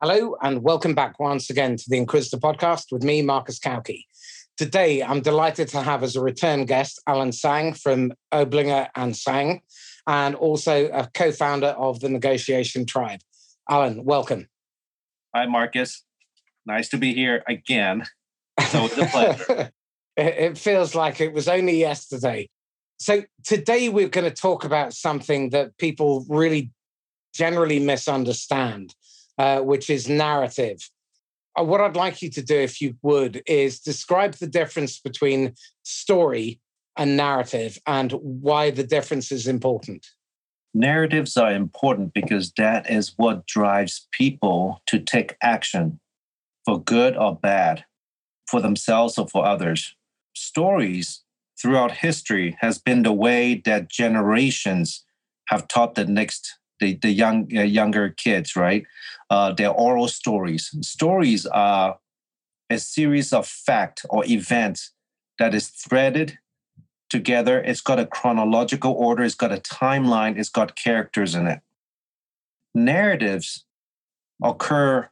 Hello, 0.00 0.36
and 0.40 0.62
welcome 0.62 0.94
back 0.94 1.18
once 1.18 1.50
again 1.50 1.76
to 1.76 1.84
the 1.88 1.96
Inquisitor 1.96 2.36
podcast 2.36 2.92
with 2.92 3.02
me, 3.02 3.20
Marcus 3.20 3.58
Cauchi. 3.58 4.04
Today, 4.56 5.02
I'm 5.02 5.20
delighted 5.22 5.66
to 5.70 5.82
have 5.82 6.04
as 6.04 6.14
a 6.14 6.20
return 6.20 6.66
guest 6.66 7.02
Alan 7.08 7.32
Tang 7.32 7.72
from 7.72 8.12
Oblinger 8.32 8.90
and 8.94 9.12
Tang, 9.12 9.60
and 10.06 10.36
also 10.36 10.88
a 10.92 11.08
co 11.12 11.32
founder 11.32 11.74
of 11.76 11.98
the 11.98 12.08
Negotiation 12.08 12.86
Tribe. 12.86 13.18
Alan, 13.68 14.04
welcome. 14.04 14.46
Hi, 15.34 15.46
Marcus. 15.46 16.04
Nice 16.64 16.88
to 16.90 16.96
be 16.96 17.12
here 17.12 17.42
again. 17.48 18.04
So 18.68 18.84
it's 18.84 18.98
a 18.98 19.06
pleasure. 19.06 19.72
it 20.16 20.56
feels 20.56 20.94
like 20.94 21.20
it 21.20 21.32
was 21.32 21.48
only 21.48 21.76
yesterday. 21.76 22.48
So, 23.00 23.24
today 23.42 23.88
we're 23.88 24.08
going 24.08 24.30
to 24.30 24.40
talk 24.42 24.64
about 24.64 24.94
something 24.94 25.50
that 25.50 25.76
people 25.76 26.24
really 26.28 26.70
generally 27.34 27.80
misunderstand 27.80 28.94
uh, 29.38 29.60
which 29.60 29.88
is 29.88 30.08
narrative. 30.08 30.90
Uh, 31.58 31.64
what 31.64 31.80
I'd 31.80 31.96
like 31.96 32.22
you 32.22 32.30
to 32.30 32.42
do, 32.42 32.56
if 32.56 32.80
you 32.80 32.96
would, 33.02 33.42
is 33.46 33.80
describe 33.80 34.34
the 34.34 34.46
difference 34.46 35.00
between 35.00 35.54
story 35.82 36.60
and 36.96 37.16
narrative 37.16 37.78
and 37.86 38.12
why 38.12 38.70
the 38.70 38.84
difference 38.84 39.30
is 39.32 39.46
important. 39.46 40.06
Narratives 40.74 41.36
are 41.36 41.52
important 41.52 42.12
because 42.12 42.52
that 42.58 42.90
is 42.90 43.14
what 43.16 43.46
drives 43.46 44.06
people 44.12 44.82
to 44.86 44.98
take 44.98 45.36
action 45.42 46.00
for 46.64 46.82
good 46.82 47.16
or 47.16 47.34
bad, 47.34 47.84
for 48.50 48.60
themselves 48.60 49.16
or 49.16 49.26
for 49.28 49.44
others. 49.46 49.94
Stories 50.34 51.22
throughout 51.60 51.92
history 51.92 52.56
has 52.60 52.78
been 52.78 53.02
the 53.02 53.12
way 53.12 53.60
that 53.64 53.88
generations 53.90 55.04
have 55.48 55.66
taught 55.66 55.94
the 55.94 56.04
next 56.04 56.57
the, 56.80 56.94
the 56.94 57.10
young 57.10 57.48
uh, 57.56 57.62
younger 57.62 58.10
kids, 58.10 58.56
right? 58.56 58.84
Uh, 59.30 59.52
they're 59.52 59.70
oral 59.70 60.08
stories. 60.08 60.74
Stories 60.82 61.46
are 61.46 61.98
a 62.70 62.78
series 62.78 63.32
of 63.32 63.46
fact 63.46 64.04
or 64.10 64.24
events 64.26 64.92
that 65.38 65.54
is 65.54 65.68
threaded 65.68 66.38
together. 67.08 67.60
It's 67.60 67.80
got 67.80 67.98
a 67.98 68.06
chronological 68.06 68.92
order. 68.92 69.22
It's 69.22 69.34
got 69.34 69.52
a 69.52 69.56
timeline. 69.56 70.38
It's 70.38 70.50
got 70.50 70.76
characters 70.76 71.34
in 71.34 71.46
it. 71.46 71.60
Narratives 72.74 73.64
occur 74.42 75.08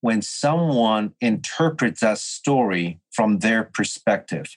when 0.00 0.22
someone 0.22 1.14
interprets 1.20 2.02
a 2.02 2.16
story 2.16 3.00
from 3.10 3.38
their 3.38 3.64
perspective. 3.64 4.56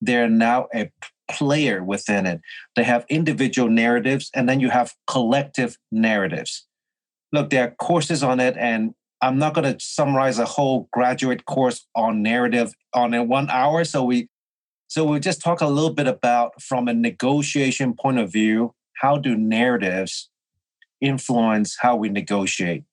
They're 0.00 0.28
now 0.28 0.68
a 0.74 0.90
player 1.32 1.82
within 1.82 2.26
it. 2.26 2.40
They 2.76 2.84
have 2.84 3.04
individual 3.08 3.68
narratives 3.68 4.30
and 4.34 4.48
then 4.48 4.60
you 4.60 4.70
have 4.70 4.94
collective 5.06 5.78
narratives. 5.90 6.66
Look, 7.32 7.50
there 7.50 7.64
are 7.64 7.70
courses 7.70 8.22
on 8.22 8.40
it, 8.40 8.56
and 8.58 8.94
I'm 9.22 9.38
not 9.38 9.54
going 9.54 9.72
to 9.72 9.82
summarize 9.82 10.38
a 10.38 10.44
whole 10.44 10.88
graduate 10.92 11.46
course 11.46 11.86
on 11.94 12.22
narrative 12.22 12.74
on 12.92 13.14
in 13.14 13.28
one 13.28 13.48
hour. 13.48 13.84
So 13.84 14.04
we 14.04 14.28
so 14.88 15.04
we'll 15.06 15.20
just 15.20 15.40
talk 15.40 15.62
a 15.62 15.68
little 15.68 15.94
bit 15.94 16.06
about 16.06 16.60
from 16.60 16.86
a 16.86 16.92
negotiation 16.92 17.94
point 17.94 18.18
of 18.18 18.30
view, 18.30 18.74
how 19.00 19.16
do 19.16 19.34
narratives 19.34 20.28
influence 21.00 21.78
how 21.80 21.96
we 21.96 22.10
negotiate? 22.10 22.84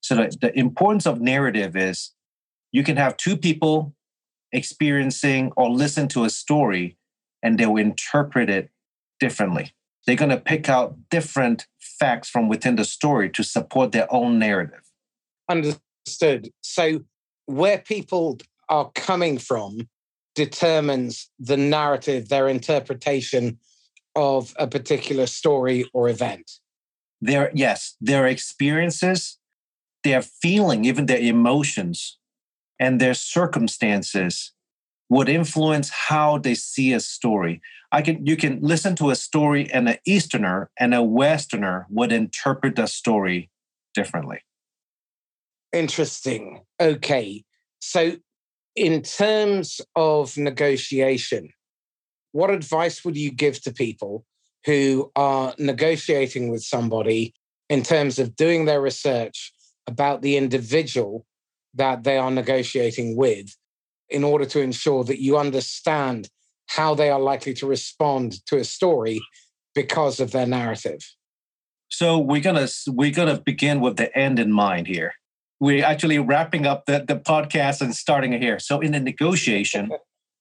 So 0.00 0.16
the, 0.16 0.36
the 0.40 0.58
importance 0.58 1.06
of 1.06 1.20
narrative 1.20 1.76
is 1.76 2.10
you 2.72 2.82
can 2.82 2.96
have 2.96 3.16
two 3.16 3.36
people 3.36 3.94
experiencing 4.50 5.52
or 5.56 5.70
listen 5.70 6.08
to 6.08 6.24
a 6.24 6.30
story 6.30 6.96
and 7.44 7.58
they 7.58 7.66
will 7.66 7.76
interpret 7.76 8.50
it 8.50 8.70
differently. 9.20 9.72
They're 10.06 10.16
going 10.16 10.30
to 10.30 10.38
pick 10.38 10.68
out 10.68 10.96
different 11.10 11.66
facts 11.78 12.28
from 12.28 12.48
within 12.48 12.76
the 12.76 12.84
story 12.84 13.30
to 13.30 13.44
support 13.44 13.92
their 13.92 14.12
own 14.12 14.38
narrative. 14.38 14.80
Understood. 15.48 16.50
So, 16.62 17.04
where 17.46 17.78
people 17.78 18.38
are 18.68 18.90
coming 18.94 19.38
from 19.38 19.88
determines 20.34 21.30
the 21.38 21.58
narrative, 21.58 22.28
their 22.28 22.48
interpretation 22.48 23.58
of 24.16 24.54
a 24.58 24.66
particular 24.66 25.26
story 25.26 25.88
or 25.92 26.08
event. 26.08 26.50
Their 27.20 27.50
yes, 27.54 27.96
their 28.00 28.26
experiences, 28.26 29.38
their 30.02 30.22
feeling, 30.22 30.84
even 30.84 31.06
their 31.06 31.18
emotions, 31.18 32.18
and 32.80 33.00
their 33.00 33.14
circumstances 33.14 34.53
would 35.08 35.28
influence 35.28 35.90
how 35.90 36.38
they 36.38 36.54
see 36.54 36.92
a 36.92 37.00
story. 37.00 37.60
I 37.92 38.02
can 38.02 38.26
you 38.26 38.36
can 38.36 38.58
listen 38.60 38.96
to 38.96 39.10
a 39.10 39.16
story 39.16 39.70
and 39.70 39.88
an 39.88 39.98
Easterner 40.06 40.70
and 40.78 40.94
a 40.94 41.02
Westerner 41.02 41.86
would 41.90 42.12
interpret 42.12 42.76
the 42.76 42.86
story 42.86 43.50
differently. 43.94 44.40
Interesting. 45.72 46.62
Okay. 46.80 47.44
So 47.80 48.16
in 48.76 49.02
terms 49.02 49.80
of 49.94 50.36
negotiation, 50.36 51.50
what 52.32 52.50
advice 52.50 53.04
would 53.04 53.16
you 53.16 53.30
give 53.30 53.62
to 53.62 53.72
people 53.72 54.24
who 54.66 55.12
are 55.14 55.54
negotiating 55.58 56.50
with 56.50 56.62
somebody 56.62 57.34
in 57.68 57.82
terms 57.82 58.18
of 58.18 58.34
doing 58.34 58.64
their 58.64 58.80
research 58.80 59.52
about 59.86 60.22
the 60.22 60.36
individual 60.36 61.26
that 61.74 62.02
they 62.04 62.16
are 62.16 62.30
negotiating 62.30 63.16
with 63.16 63.54
in 64.10 64.24
order 64.24 64.44
to 64.44 64.60
ensure 64.60 65.04
that 65.04 65.20
you 65.20 65.38
understand 65.38 66.28
how 66.68 66.94
they 66.94 67.10
are 67.10 67.20
likely 67.20 67.54
to 67.54 67.66
respond 67.66 68.44
to 68.46 68.58
a 68.58 68.64
story 68.64 69.20
because 69.74 70.20
of 70.20 70.30
their 70.30 70.46
narrative. 70.46 71.00
So 71.88 72.18
we're 72.18 72.40
gonna 72.40 72.68
we're 72.88 73.12
gonna 73.12 73.40
begin 73.40 73.80
with 73.80 73.96
the 73.96 74.16
end 74.16 74.38
in 74.38 74.52
mind 74.52 74.86
here. 74.86 75.14
We're 75.60 75.84
actually 75.84 76.18
wrapping 76.18 76.66
up 76.66 76.86
the, 76.86 77.04
the 77.06 77.16
podcast 77.16 77.80
and 77.80 77.94
starting 77.94 78.32
it 78.32 78.42
here. 78.42 78.58
So 78.58 78.80
in 78.80 78.92
the 78.92 79.00
negotiation, 79.00 79.90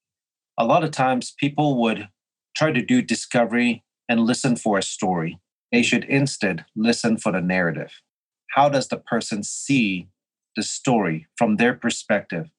a 0.57 0.65
lot 0.65 0.83
of 0.83 0.91
times 0.91 1.33
people 1.37 1.79
would 1.81 2.09
try 2.55 2.71
to 2.71 2.81
do 2.81 3.01
discovery 3.01 3.83
and 4.09 4.21
listen 4.21 4.55
for 4.55 4.77
a 4.77 4.83
story. 4.83 5.39
They 5.71 5.83
should 5.83 6.03
instead 6.05 6.65
listen 6.75 7.17
for 7.17 7.31
the 7.31 7.41
narrative. 7.41 7.91
How 8.51 8.69
does 8.69 8.87
the 8.87 8.97
person 8.97 9.43
see 9.43 10.07
the 10.55 10.63
story 10.63 11.27
from 11.35 11.57
their 11.57 11.73
perspective? 11.73 12.49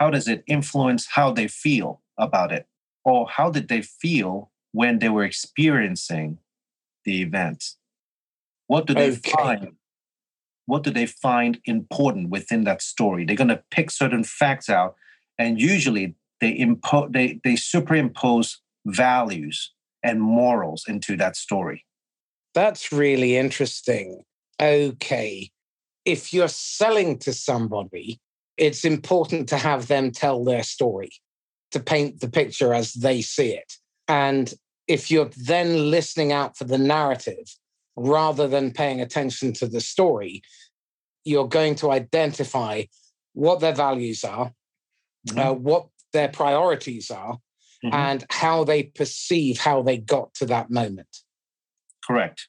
How 0.00 0.08
does 0.08 0.26
it 0.26 0.42
influence 0.46 1.06
how 1.06 1.30
they 1.30 1.46
feel 1.46 2.00
about 2.16 2.50
it? 2.50 2.66
Or 3.04 3.28
how 3.28 3.50
did 3.50 3.68
they 3.68 3.82
feel 3.82 4.50
when 4.72 4.98
they 4.98 5.10
were 5.10 5.24
experiencing 5.24 6.38
the 7.04 7.20
event? 7.20 7.64
What 8.66 8.86
do 8.86 8.94
they 8.94 9.12
okay. 9.12 9.30
find? 9.32 9.72
What 10.64 10.84
do 10.84 10.90
they 10.90 11.06
find 11.06 11.60
important 11.66 12.30
within 12.30 12.64
that 12.64 12.80
story? 12.80 13.24
They're 13.24 13.36
going 13.36 13.48
to 13.48 13.62
pick 13.70 13.90
certain 13.90 14.24
facts 14.24 14.70
out, 14.70 14.94
and 15.38 15.60
usually 15.60 16.14
they 16.40 16.58
impose 16.58 17.10
they, 17.10 17.40
they 17.44 17.56
superimpose 17.56 18.58
values 18.86 19.72
and 20.02 20.22
morals 20.22 20.84
into 20.88 21.14
that 21.18 21.36
story. 21.36 21.84
That's 22.54 22.90
really 22.90 23.36
interesting. 23.36 24.22
Okay. 24.60 25.50
If 26.06 26.32
you're 26.32 26.48
selling 26.48 27.18
to 27.18 27.34
somebody, 27.34 28.20
it's 28.56 28.84
important 28.84 29.48
to 29.48 29.56
have 29.56 29.86
them 29.86 30.10
tell 30.10 30.44
their 30.44 30.62
story, 30.62 31.10
to 31.70 31.80
paint 31.80 32.20
the 32.20 32.28
picture 32.28 32.74
as 32.74 32.92
they 32.92 33.22
see 33.22 33.52
it. 33.52 33.72
And 34.08 34.52
if 34.86 35.10
you're 35.10 35.30
then 35.36 35.90
listening 35.90 36.32
out 36.32 36.56
for 36.56 36.64
the 36.64 36.78
narrative 36.78 37.56
rather 37.96 38.48
than 38.48 38.72
paying 38.72 39.00
attention 39.00 39.52
to 39.54 39.66
the 39.66 39.80
story, 39.80 40.42
you're 41.24 41.48
going 41.48 41.76
to 41.76 41.90
identify 41.90 42.82
what 43.34 43.60
their 43.60 43.74
values 43.74 44.24
are, 44.24 44.52
mm-hmm. 45.28 45.38
uh, 45.38 45.52
what 45.52 45.86
their 46.12 46.28
priorities 46.28 47.10
are, 47.10 47.38
mm-hmm. 47.84 47.94
and 47.94 48.26
how 48.30 48.64
they 48.64 48.82
perceive 48.82 49.58
how 49.60 49.82
they 49.82 49.96
got 49.96 50.34
to 50.34 50.46
that 50.46 50.70
moment. 50.70 51.18
Correct. 52.04 52.48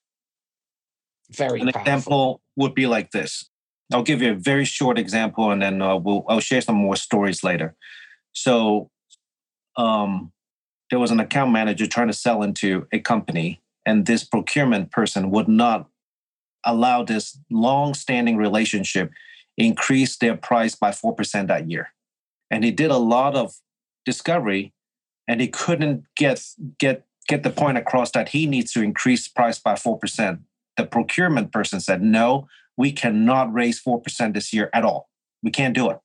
Very 1.30 1.62
An 1.62 1.68
powerful. 1.68 1.82
example 1.82 2.42
would 2.56 2.74
be 2.74 2.88
like 2.88 3.12
this 3.12 3.51
I'll 3.92 4.04
give 4.04 4.22
you 4.22 4.32
a 4.32 4.36
very 4.36 4.66
short 4.66 4.98
example, 4.98 5.52
and 5.52 5.62
then 5.62 5.82
uh, 5.82 5.98
we'll 5.98 6.26
I'll 6.28 6.40
share 6.40 6.62
some 6.62 6.76
more 6.76 6.96
stories 6.96 7.44
later. 7.44 7.76
So, 8.34 8.90
um, 9.78 10.32
there 10.90 11.00
was 11.00 11.12
an 11.12 11.20
account 11.20 11.52
manager 11.52 11.88
trying 11.88 12.08
to 12.08 12.14
sell 12.14 12.44
into 12.44 12.88
a 12.92 13.00
company, 13.00 13.62
and 13.86 14.06
this 14.06 14.24
procurement 14.24 14.92
person 14.92 15.32
would 15.32 15.48
not 15.48 15.90
allow 16.64 17.04
this 17.04 17.40
long-standing 17.50 18.38
relationship 18.38 19.12
increase 19.58 20.18
their 20.18 20.38
price 20.38 20.76
by 20.76 20.92
four 20.92 21.16
percent 21.16 21.48
that 21.48 21.70
year, 21.70 21.94
and 22.50 22.64
he 22.64 22.72
did 22.72 22.92
a 22.92 22.98
lot 22.98 23.36
of 23.36 23.56
discovery, 24.06 24.74
and 25.28 25.42
he 25.42 25.48
couldn't 25.48 26.06
get 26.16 26.44
get 26.80 27.06
get 27.28 27.44
the 27.44 27.50
point 27.50 27.78
across 27.78 28.12
that 28.12 28.30
he 28.30 28.46
needs 28.46 28.72
to 28.74 28.82
increase 28.82 29.28
price 29.28 29.60
by 29.60 29.76
four 29.76 29.98
percent. 29.98 30.40
The 30.78 30.86
procurement 30.86 31.52
person 31.52 31.80
said 31.82 32.02
no 32.02 32.48
we 32.82 32.92
cannot 32.92 33.54
raise 33.54 33.80
4% 33.80 34.34
this 34.34 34.52
year 34.52 34.72
at 34.74 34.84
all. 34.84 35.08
We 35.44 35.52
can't 35.52 35.76
do 35.76 35.92
it. 35.92 36.00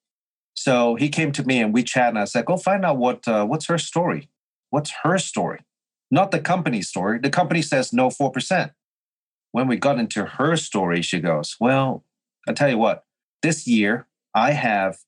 So 0.52 0.94
he 0.94 1.08
came 1.08 1.32
to 1.32 1.42
me 1.42 1.58
and 1.58 1.72
we 1.72 1.82
chat 1.82 2.10
and 2.10 2.18
I 2.18 2.24
said, 2.26 2.44
go 2.44 2.58
find 2.58 2.84
out 2.84 2.98
what 2.98 3.26
uh, 3.26 3.46
what's 3.46 3.66
her 3.68 3.78
story. 3.78 4.28
What's 4.68 4.92
her 5.02 5.16
story? 5.16 5.60
Not 6.10 6.32
the 6.32 6.38
company's 6.38 6.90
story. 6.90 7.18
The 7.18 7.30
company 7.30 7.62
says 7.62 7.94
no 7.94 8.08
4%. 8.08 8.72
When 9.52 9.68
we 9.68 9.76
got 9.76 9.98
into 9.98 10.26
her 10.26 10.54
story, 10.56 11.00
she 11.00 11.18
goes, 11.18 11.56
well, 11.58 12.04
I 12.46 12.52
tell 12.52 12.68
you 12.68 12.76
what, 12.76 13.04
this 13.42 13.66
year 13.66 14.06
I 14.34 14.50
have 14.50 14.98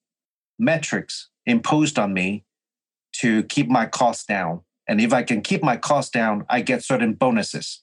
metrics 0.59 1.29
imposed 1.45 1.99
on 1.99 2.15
me 2.15 2.47
to 3.21 3.43
keep 3.43 3.69
my 3.69 3.85
costs 3.85 4.25
down. 4.25 4.63
And 4.89 5.03
if 5.03 5.13
I 5.13 5.23
can 5.23 5.43
keep 5.43 5.63
my 5.63 5.77
costs 5.77 6.11
down, 6.11 6.47
I 6.49 6.63
get 6.63 6.83
certain 6.83 7.13
bonuses. 7.13 7.83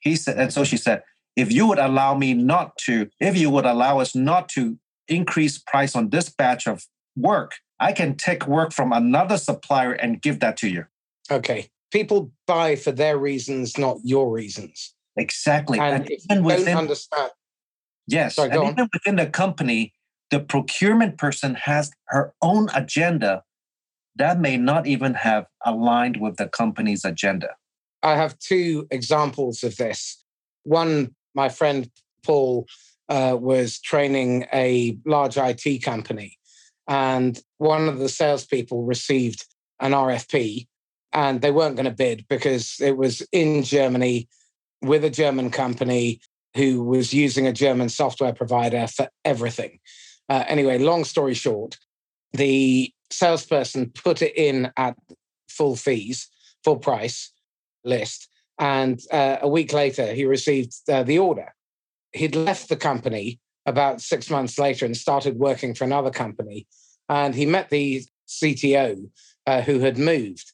He 0.00 0.16
said, 0.16 0.36
and 0.36 0.52
so 0.52 0.64
she 0.64 0.76
said, 0.76 1.04
if 1.36 1.52
you 1.52 1.66
would 1.66 1.78
allow 1.78 2.14
me 2.14 2.34
not 2.34 2.76
to, 2.78 3.08
if 3.20 3.36
you 3.36 3.50
would 3.50 3.66
allow 3.66 4.00
us 4.00 4.14
not 4.14 4.48
to 4.50 4.78
increase 5.08 5.58
price 5.58 5.94
on 5.94 6.10
this 6.10 6.28
batch 6.28 6.66
of 6.66 6.86
work, 7.16 7.52
I 7.78 7.92
can 7.92 8.16
take 8.16 8.46
work 8.46 8.72
from 8.72 8.92
another 8.92 9.38
supplier 9.38 9.92
and 9.92 10.20
give 10.20 10.40
that 10.40 10.56
to 10.58 10.68
you. 10.68 10.84
Okay. 11.30 11.68
People 11.90 12.32
buy 12.46 12.76
for 12.76 12.92
their 12.92 13.18
reasons, 13.18 13.78
not 13.78 13.98
your 14.04 14.30
reasons. 14.30 14.94
Exactly. 15.16 15.78
And, 15.78 16.02
and 16.02 16.10
even 16.10 16.44
within, 16.44 16.76
understand. 16.76 17.30
Yes. 18.06 18.36
Sorry, 18.36 18.50
and 18.50 18.62
even 18.64 18.88
within 18.92 19.16
the 19.16 19.26
company, 19.26 19.92
the 20.30 20.40
procurement 20.40 21.18
person 21.18 21.54
has 21.56 21.90
her 22.06 22.34
own 22.42 22.68
agenda 22.74 23.42
that 24.16 24.40
may 24.40 24.56
not 24.56 24.86
even 24.86 25.14
have 25.14 25.46
aligned 25.64 26.18
with 26.20 26.36
the 26.36 26.48
company's 26.48 27.04
agenda. 27.04 27.56
I 28.02 28.16
have 28.16 28.38
two 28.38 28.86
examples 28.90 29.62
of 29.62 29.76
this. 29.76 30.22
One, 30.64 31.14
my 31.34 31.48
friend 31.48 31.90
Paul 32.22 32.66
uh, 33.08 33.36
was 33.38 33.80
training 33.80 34.46
a 34.52 34.96
large 35.04 35.36
IT 35.36 35.82
company, 35.82 36.38
and 36.88 37.40
one 37.58 37.88
of 37.88 37.98
the 37.98 38.08
salespeople 38.08 38.84
received 38.84 39.44
an 39.80 39.92
RFP, 39.92 40.66
and 41.12 41.40
they 41.40 41.50
weren't 41.50 41.76
going 41.76 41.86
to 41.86 41.90
bid 41.90 42.26
because 42.28 42.76
it 42.80 42.96
was 42.96 43.22
in 43.32 43.62
Germany 43.62 44.28
with 44.82 45.04
a 45.04 45.10
German 45.10 45.50
company 45.50 46.20
who 46.56 46.82
was 46.82 47.12
using 47.12 47.46
a 47.46 47.52
German 47.52 47.88
software 47.88 48.32
provider 48.32 48.86
for 48.86 49.08
everything. 49.24 49.78
Uh, 50.28 50.44
anyway, 50.46 50.78
long 50.78 51.04
story 51.04 51.34
short, 51.34 51.76
the 52.32 52.92
salesperson 53.10 53.90
put 53.90 54.22
it 54.22 54.36
in 54.36 54.70
at 54.76 54.96
full 55.48 55.76
fees, 55.76 56.28
full 56.64 56.78
price 56.78 57.32
list. 57.84 58.28
And 58.60 59.00
uh, 59.10 59.38
a 59.40 59.48
week 59.48 59.72
later, 59.72 60.12
he 60.12 60.26
received 60.26 60.74
uh, 60.88 61.02
the 61.02 61.18
order. 61.18 61.54
He'd 62.12 62.36
left 62.36 62.68
the 62.68 62.76
company 62.76 63.40
about 63.64 64.02
six 64.02 64.28
months 64.28 64.58
later 64.58 64.84
and 64.84 64.94
started 64.94 65.38
working 65.38 65.74
for 65.74 65.84
another 65.84 66.10
company. 66.10 66.66
And 67.08 67.34
he 67.34 67.46
met 67.46 67.70
the 67.70 68.04
CTO 68.28 69.08
uh, 69.46 69.62
who 69.62 69.80
had 69.80 69.96
moved. 69.96 70.52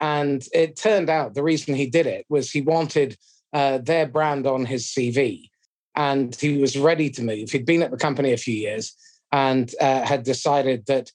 And 0.00 0.46
it 0.52 0.76
turned 0.76 1.08
out 1.08 1.32
the 1.32 1.42
reason 1.42 1.74
he 1.74 1.86
did 1.86 2.06
it 2.06 2.26
was 2.28 2.50
he 2.50 2.60
wanted 2.60 3.16
uh, 3.54 3.78
their 3.78 4.06
brand 4.06 4.46
on 4.46 4.66
his 4.66 4.84
CV. 4.84 5.48
And 5.94 6.36
he 6.36 6.58
was 6.58 6.76
ready 6.76 7.08
to 7.10 7.22
move. 7.22 7.50
He'd 7.50 7.64
been 7.64 7.82
at 7.82 7.90
the 7.90 7.96
company 7.96 8.34
a 8.34 8.36
few 8.36 8.54
years 8.54 8.94
and 9.32 9.74
uh, 9.80 10.04
had 10.04 10.24
decided 10.24 10.84
that 10.86 11.10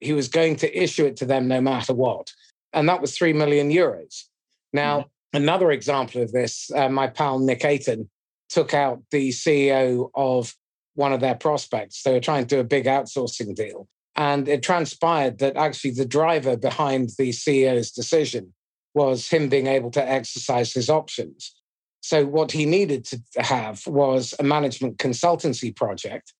he 0.00 0.12
was 0.12 0.26
going 0.26 0.56
to 0.56 0.82
issue 0.82 1.06
it 1.06 1.16
to 1.18 1.24
them 1.24 1.46
no 1.46 1.60
matter 1.60 1.94
what. 1.94 2.32
And 2.72 2.88
that 2.88 3.00
was 3.00 3.16
3 3.16 3.32
million 3.32 3.70
euros. 3.70 4.24
Now. 4.72 5.06
Another 5.34 5.70
example 5.70 6.22
of 6.22 6.32
this, 6.32 6.70
uh, 6.74 6.88
my 6.88 7.08
pal 7.08 7.38
Nick 7.38 7.64
Ayton 7.64 8.08
took 8.48 8.72
out 8.72 9.02
the 9.10 9.30
CEO 9.30 10.10
of 10.14 10.54
one 10.94 11.12
of 11.12 11.20
their 11.20 11.34
prospects. 11.34 12.02
They 12.02 12.12
were 12.12 12.20
trying 12.20 12.46
to 12.46 12.56
do 12.56 12.60
a 12.60 12.64
big 12.64 12.84
outsourcing 12.84 13.54
deal. 13.54 13.88
And 14.16 14.48
it 14.48 14.62
transpired 14.62 15.38
that 15.38 15.56
actually 15.56 15.90
the 15.90 16.06
driver 16.06 16.56
behind 16.56 17.10
the 17.18 17.30
CEO's 17.30 17.90
decision 17.90 18.54
was 18.94 19.28
him 19.28 19.48
being 19.48 19.66
able 19.66 19.90
to 19.90 20.08
exercise 20.08 20.72
his 20.72 20.88
options. 20.88 21.52
So, 22.00 22.24
what 22.24 22.52
he 22.52 22.64
needed 22.64 23.04
to 23.06 23.20
have 23.38 23.84
was 23.86 24.34
a 24.38 24.44
management 24.44 24.98
consultancy 24.98 25.74
project 25.74 26.32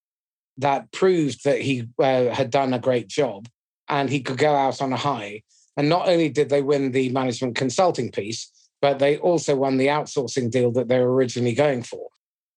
that 0.59 0.93
proved 0.93 1.43
that 1.45 1.61
he 1.61 1.89
uh, 1.99 2.27
had 2.27 2.51
done 2.51 2.73
a 2.73 2.79
great 2.79 3.09
job 3.09 3.49
and 3.89 4.09
he 4.09 4.21
could 4.21 4.39
go 4.39 4.55
out 4.55 4.81
on 4.81 4.93
a 4.93 4.97
high. 4.97 5.43
And 5.77 5.89
not 5.89 6.07
only 6.07 6.29
did 6.29 6.49
they 6.49 6.63
win 6.63 6.93
the 6.93 7.09
management 7.09 7.57
consulting 7.57 8.13
piece, 8.13 8.53
but 8.85 8.99
they 8.99 9.17
also 9.17 9.57
won 9.57 9.79
the 9.79 9.87
outsourcing 9.87 10.51
deal 10.51 10.71
that 10.71 10.89
they 10.89 11.01
were 11.01 11.15
originally 11.15 11.55
going 11.55 11.83
for 11.83 12.09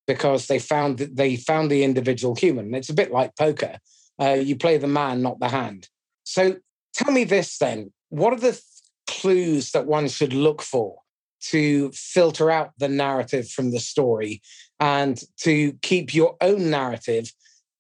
because 0.08 0.48
they 0.48 0.60
found 0.60 0.98
they 1.00 1.38
found 1.38 1.72
the 1.72 1.86
individual 1.86 2.36
human. 2.36 2.74
It's 2.74 2.90
a 2.90 2.94
bit 2.94 3.14
like 3.14 3.38
poker. 3.38 3.78
Uh, 4.22 4.34
you 4.34 4.58
play 4.58 4.78
the 4.78 4.88
man, 4.88 5.22
not 5.22 5.40
the 5.40 5.48
hand. 5.48 5.88
So 6.26 6.58
tell 6.94 7.14
me 7.14 7.24
this 7.24 7.58
then. 7.60 7.94
What 8.10 8.34
are 8.34 8.42
the 8.42 8.52
th- 8.52 8.64
clues 9.08 9.72
that 9.72 9.88
one 9.88 10.10
should 10.10 10.34
look 10.34 10.62
for 10.62 10.98
to 11.44 11.92
filter 11.94 12.52
out 12.52 12.74
the 12.78 12.90
narrative 12.90 13.50
from 13.50 13.72
the 13.72 13.80
story 13.80 14.42
and 14.82 15.24
to 15.44 15.72
keep 15.82 16.14
your 16.14 16.36
own 16.42 16.70
narrative 16.70 17.32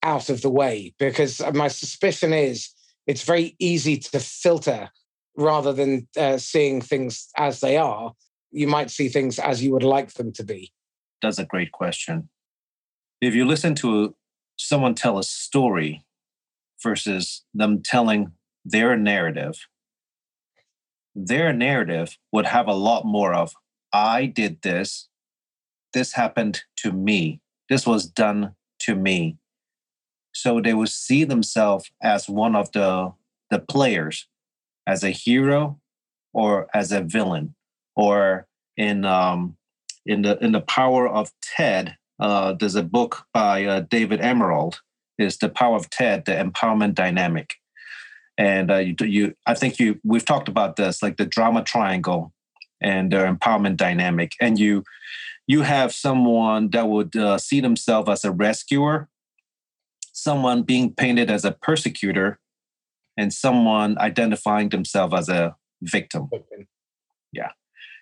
out 0.03 0.29
of 0.29 0.41
the 0.41 0.50
way? 0.50 0.93
Because 0.97 1.41
my 1.53 1.67
suspicion 1.67 2.31
is 2.31 2.69
it's 3.07 3.23
very 3.23 3.57
easy 3.59 3.97
to 3.97 4.19
filter 4.21 4.89
rather 5.35 5.73
than 5.73 6.07
uh, 6.17 6.38
seeing 6.38 6.79
things 6.79 7.27
as 7.35 7.59
they 7.59 7.75
are. 7.75 8.13
You 8.51 8.67
might 8.67 8.91
see 8.91 9.09
things 9.09 9.39
as 9.39 9.63
you 9.63 9.71
would 9.73 9.83
like 9.83 10.13
them 10.13 10.31
to 10.33 10.44
be. 10.44 10.71
That's 11.21 11.39
a 11.39 11.45
great 11.45 11.71
question. 11.71 12.29
If 13.21 13.33
you 13.33 13.45
listen 13.45 13.75
to 13.75 14.15
someone 14.57 14.95
tell 14.95 15.17
a 15.17 15.23
story 15.23 16.03
versus 16.83 17.44
them 17.53 17.81
telling 17.83 18.31
their 18.63 18.95
narrative, 18.95 19.67
their 21.15 21.51
narrative 21.51 22.17
would 22.31 22.45
have 22.45 22.67
a 22.67 22.73
lot 22.73 23.05
more 23.05 23.33
of, 23.33 23.53
I 23.91 24.25
did 24.27 24.61
this, 24.61 25.09
this 25.93 26.13
happened 26.13 26.61
to 26.77 26.91
me, 26.91 27.41
this 27.69 27.88
was 27.88 28.05
done 28.05 28.55
to 28.81 28.95
me. 28.95 29.38
So 30.33 30.61
they 30.61 30.75
would 30.75 30.89
see 30.89 31.23
themselves 31.23 31.89
as 32.03 32.29
one 32.29 32.55
of 32.55 32.71
the, 32.71 33.13
the 33.50 33.59
players, 33.59 34.27
as 34.85 35.03
a 35.03 35.09
hero 35.09 35.79
or 36.33 36.67
as 36.73 36.91
a 36.91 37.01
villain. 37.01 37.55
Or 37.97 38.47
in 38.77 39.03
um, 39.03 39.57
in 40.05 40.21
the 40.21 40.38
in 40.44 40.53
the 40.53 40.61
power 40.61 41.07
of 41.07 41.31
Ted, 41.41 41.97
uh, 42.19 42.53
there's 42.53 42.75
a 42.75 42.83
book 42.83 43.25
by 43.33 43.65
uh, 43.65 43.79
David 43.81 44.21
Emerald. 44.21 44.79
Is 45.17 45.38
the 45.38 45.49
power 45.49 45.75
of 45.75 45.89
Ted, 45.89 46.25
the 46.25 46.33
empowerment 46.33 46.94
dynamic, 46.94 47.55
and 48.38 48.69
uh, 48.69 48.77
you, 48.77 48.95
you 49.01 49.35
I 49.47 49.55
think 49.55 49.79
you 49.79 49.99
we've 50.03 50.25
talked 50.25 50.47
about 50.47 50.75
this 50.75 51.01
like 51.01 51.17
the 51.17 51.25
drama 51.25 51.63
triangle 51.63 52.33
and 52.79 53.11
their 53.11 53.33
empowerment 53.33 53.77
dynamic, 53.77 54.33
and 54.39 54.59
you 54.59 54.83
you 55.47 55.63
have 55.63 55.91
someone 55.91 56.69
that 56.69 56.88
would 56.88 57.15
uh, 57.15 57.39
see 57.39 57.61
themselves 57.61 58.09
as 58.09 58.23
a 58.23 58.31
rescuer 58.31 59.09
someone 60.17 60.63
being 60.63 60.91
painted 60.91 61.29
as 61.29 61.45
a 61.45 61.51
persecutor 61.51 62.39
and 63.17 63.31
someone 63.31 63.98
identifying 64.00 64.69
themselves 64.69 65.13
as 65.13 65.29
a 65.29 65.55
victim. 65.81 66.27
Yeah. 67.31 67.51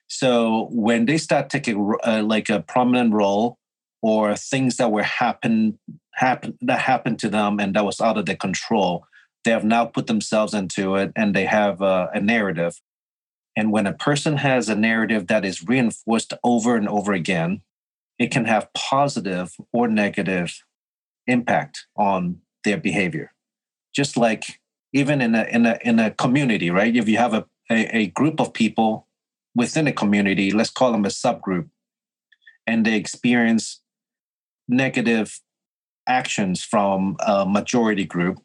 So 0.07 0.67
when 0.71 1.05
they 1.05 1.17
start 1.17 1.49
taking 1.49 1.95
uh, 2.05 2.23
like 2.23 2.49
a 2.49 2.61
prominent 2.61 3.13
role 3.13 3.57
or 4.01 4.35
things 4.35 4.77
that 4.77 4.91
were 4.91 5.03
happen 5.03 5.79
happen 6.13 6.57
that 6.61 6.79
happened 6.79 7.19
to 7.19 7.29
them 7.29 7.59
and 7.59 7.75
that 7.75 7.85
was 7.85 7.99
out 7.99 8.17
of 8.17 8.25
their 8.25 8.35
control, 8.35 9.05
they 9.43 9.51
have 9.51 9.65
now 9.65 9.85
put 9.85 10.07
themselves 10.07 10.53
into 10.53 10.95
it 10.95 11.11
and 11.15 11.35
they 11.35 11.45
have 11.45 11.81
a, 11.81 12.09
a 12.13 12.21
narrative. 12.21 12.79
And 13.57 13.71
when 13.71 13.87
a 13.87 13.93
person 13.93 14.37
has 14.37 14.69
a 14.69 14.75
narrative 14.75 15.27
that 15.27 15.45
is 15.45 15.67
reinforced 15.67 16.33
over 16.43 16.75
and 16.75 16.89
over 16.89 17.13
again, 17.13 17.61
it 18.19 18.31
can 18.31 18.45
have 18.45 18.73
positive 18.73 19.53
or 19.73 19.87
negative 19.87 20.63
impact 21.27 21.87
on 21.97 22.41
their 22.63 22.77
behavior. 22.77 23.33
Just 23.93 24.17
like 24.17 24.59
even 24.93 25.21
in 25.21 25.35
a 25.35 25.43
in 25.43 25.65
a 25.65 25.77
in 25.81 25.99
a 25.99 26.11
community, 26.11 26.69
right? 26.69 26.95
If 26.95 27.07
you 27.07 27.17
have 27.17 27.33
a, 27.33 27.45
a, 27.69 27.97
a 27.97 28.07
group 28.07 28.39
of 28.39 28.53
people 28.53 29.04
within 29.55 29.87
a 29.87 29.93
community, 29.93 30.51
let's 30.51 30.69
call 30.69 30.91
them 30.91 31.05
a 31.05 31.09
subgroup, 31.09 31.69
and 32.67 32.85
they 32.85 32.95
experience 32.95 33.81
negative 34.67 35.39
actions 36.07 36.63
from 36.63 37.17
a 37.25 37.45
majority 37.45 38.05
group, 38.05 38.39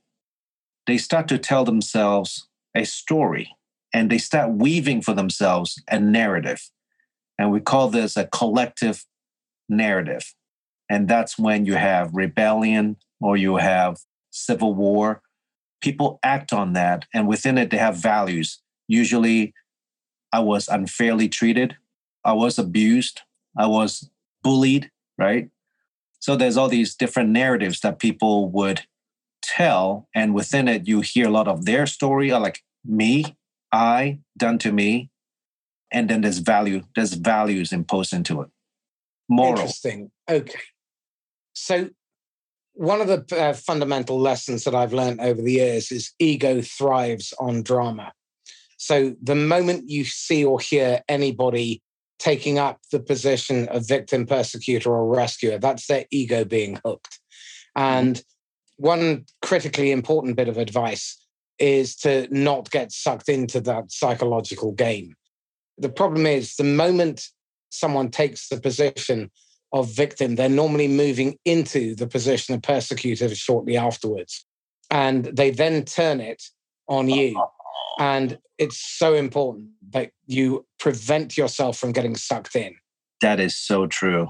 they 0.86 0.98
start 0.98 1.28
to 1.28 1.38
tell 1.38 1.64
themselves 1.64 2.48
a 2.74 2.84
story 2.84 3.54
and 3.92 4.10
they 4.10 4.18
start 4.18 4.52
weaving 4.52 5.02
for 5.02 5.14
themselves 5.14 5.82
a 5.88 5.98
narrative. 5.98 6.70
And 7.38 7.50
we 7.50 7.60
call 7.60 7.88
this 7.88 8.16
a 8.16 8.26
collective 8.26 9.04
narrative. 9.68 10.34
And 10.88 11.08
that's 11.08 11.38
when 11.38 11.64
you 11.64 11.74
have 11.74 12.14
rebellion 12.14 12.96
or 13.20 13.36
you 13.36 13.56
have 13.56 13.98
civil 14.30 14.74
war. 14.74 15.22
People 15.80 16.18
act 16.22 16.52
on 16.52 16.74
that, 16.74 17.06
and 17.14 17.26
within 17.26 17.56
it, 17.56 17.70
they 17.70 17.78
have 17.78 17.96
values. 17.96 18.60
Usually, 18.86 19.54
I 20.32 20.40
was 20.40 20.68
unfairly 20.68 21.28
treated, 21.28 21.76
I 22.24 22.32
was 22.32 22.58
abused, 22.58 23.22
I 23.56 23.66
was 23.66 24.10
bullied, 24.42 24.90
right? 25.18 25.50
So 26.20 26.36
there's 26.36 26.56
all 26.56 26.68
these 26.68 26.94
different 26.94 27.30
narratives 27.30 27.80
that 27.80 27.98
people 27.98 28.50
would 28.50 28.82
tell, 29.42 30.08
and 30.14 30.34
within 30.34 30.68
it, 30.68 30.86
you 30.86 31.00
hear 31.00 31.26
a 31.26 31.30
lot 31.30 31.48
of 31.48 31.64
their 31.64 31.86
story, 31.86 32.30
like 32.30 32.62
me, 32.84 33.36
I, 33.72 34.18
done 34.36 34.58
to 34.58 34.72
me, 34.72 35.10
and 35.90 36.08
then 36.08 36.20
there's 36.20 36.38
value, 36.38 36.82
there's 36.94 37.14
values 37.14 37.72
imposed 37.72 38.12
into 38.12 38.42
it. 38.42 38.48
Moral. 39.28 39.52
Interesting. 39.52 40.10
Okay. 40.28 40.60
So 41.54 41.90
one 42.74 43.00
of 43.00 43.08
the 43.08 43.36
uh, 43.36 43.52
fundamental 43.52 44.18
lessons 44.18 44.64
that 44.64 44.74
I've 44.74 44.92
learned 44.92 45.20
over 45.20 45.40
the 45.42 45.52
years 45.52 45.90
is 45.92 46.12
ego 46.18 46.60
thrives 46.62 47.34
on 47.38 47.62
drama. 47.62 48.12
So 48.80 49.14
the 49.22 49.34
moment 49.34 49.90
you 49.90 50.04
see 50.04 50.42
or 50.42 50.58
hear 50.58 51.02
anybody 51.06 51.82
taking 52.18 52.58
up 52.58 52.80
the 52.90 52.98
position 52.98 53.68
of 53.68 53.86
victim, 53.86 54.24
persecutor, 54.24 54.90
or 54.90 55.06
rescuer, 55.06 55.58
that's 55.58 55.86
their 55.86 56.06
ego 56.10 56.46
being 56.46 56.80
hooked. 56.82 57.20
Mm-hmm. 57.76 57.82
And 57.82 58.22
one 58.78 59.26
critically 59.42 59.90
important 59.90 60.34
bit 60.34 60.48
of 60.48 60.56
advice 60.56 61.22
is 61.58 61.94
to 61.96 62.26
not 62.30 62.70
get 62.70 62.90
sucked 62.90 63.28
into 63.28 63.60
that 63.60 63.92
psychological 63.92 64.72
game. 64.72 65.14
The 65.76 65.90
problem 65.90 66.24
is 66.24 66.56
the 66.56 66.64
moment 66.64 67.28
someone 67.68 68.10
takes 68.10 68.48
the 68.48 68.58
position 68.58 69.30
of 69.74 69.94
victim, 69.94 70.36
they're 70.36 70.48
normally 70.48 70.88
moving 70.88 71.36
into 71.44 71.94
the 71.96 72.06
position 72.06 72.54
of 72.54 72.62
persecutor 72.62 73.32
shortly 73.34 73.76
afterwards. 73.76 74.46
And 74.90 75.26
they 75.26 75.50
then 75.50 75.84
turn 75.84 76.22
it 76.22 76.42
on 76.88 77.10
you. 77.10 77.38
And 77.98 78.38
it's 78.58 78.78
so 78.78 79.14
important 79.14 79.70
that 79.90 80.12
you 80.26 80.66
prevent 80.78 81.36
yourself 81.36 81.78
from 81.78 81.92
getting 81.92 82.16
sucked 82.16 82.56
in. 82.56 82.76
That 83.20 83.40
is 83.40 83.56
so 83.56 83.86
true. 83.86 84.28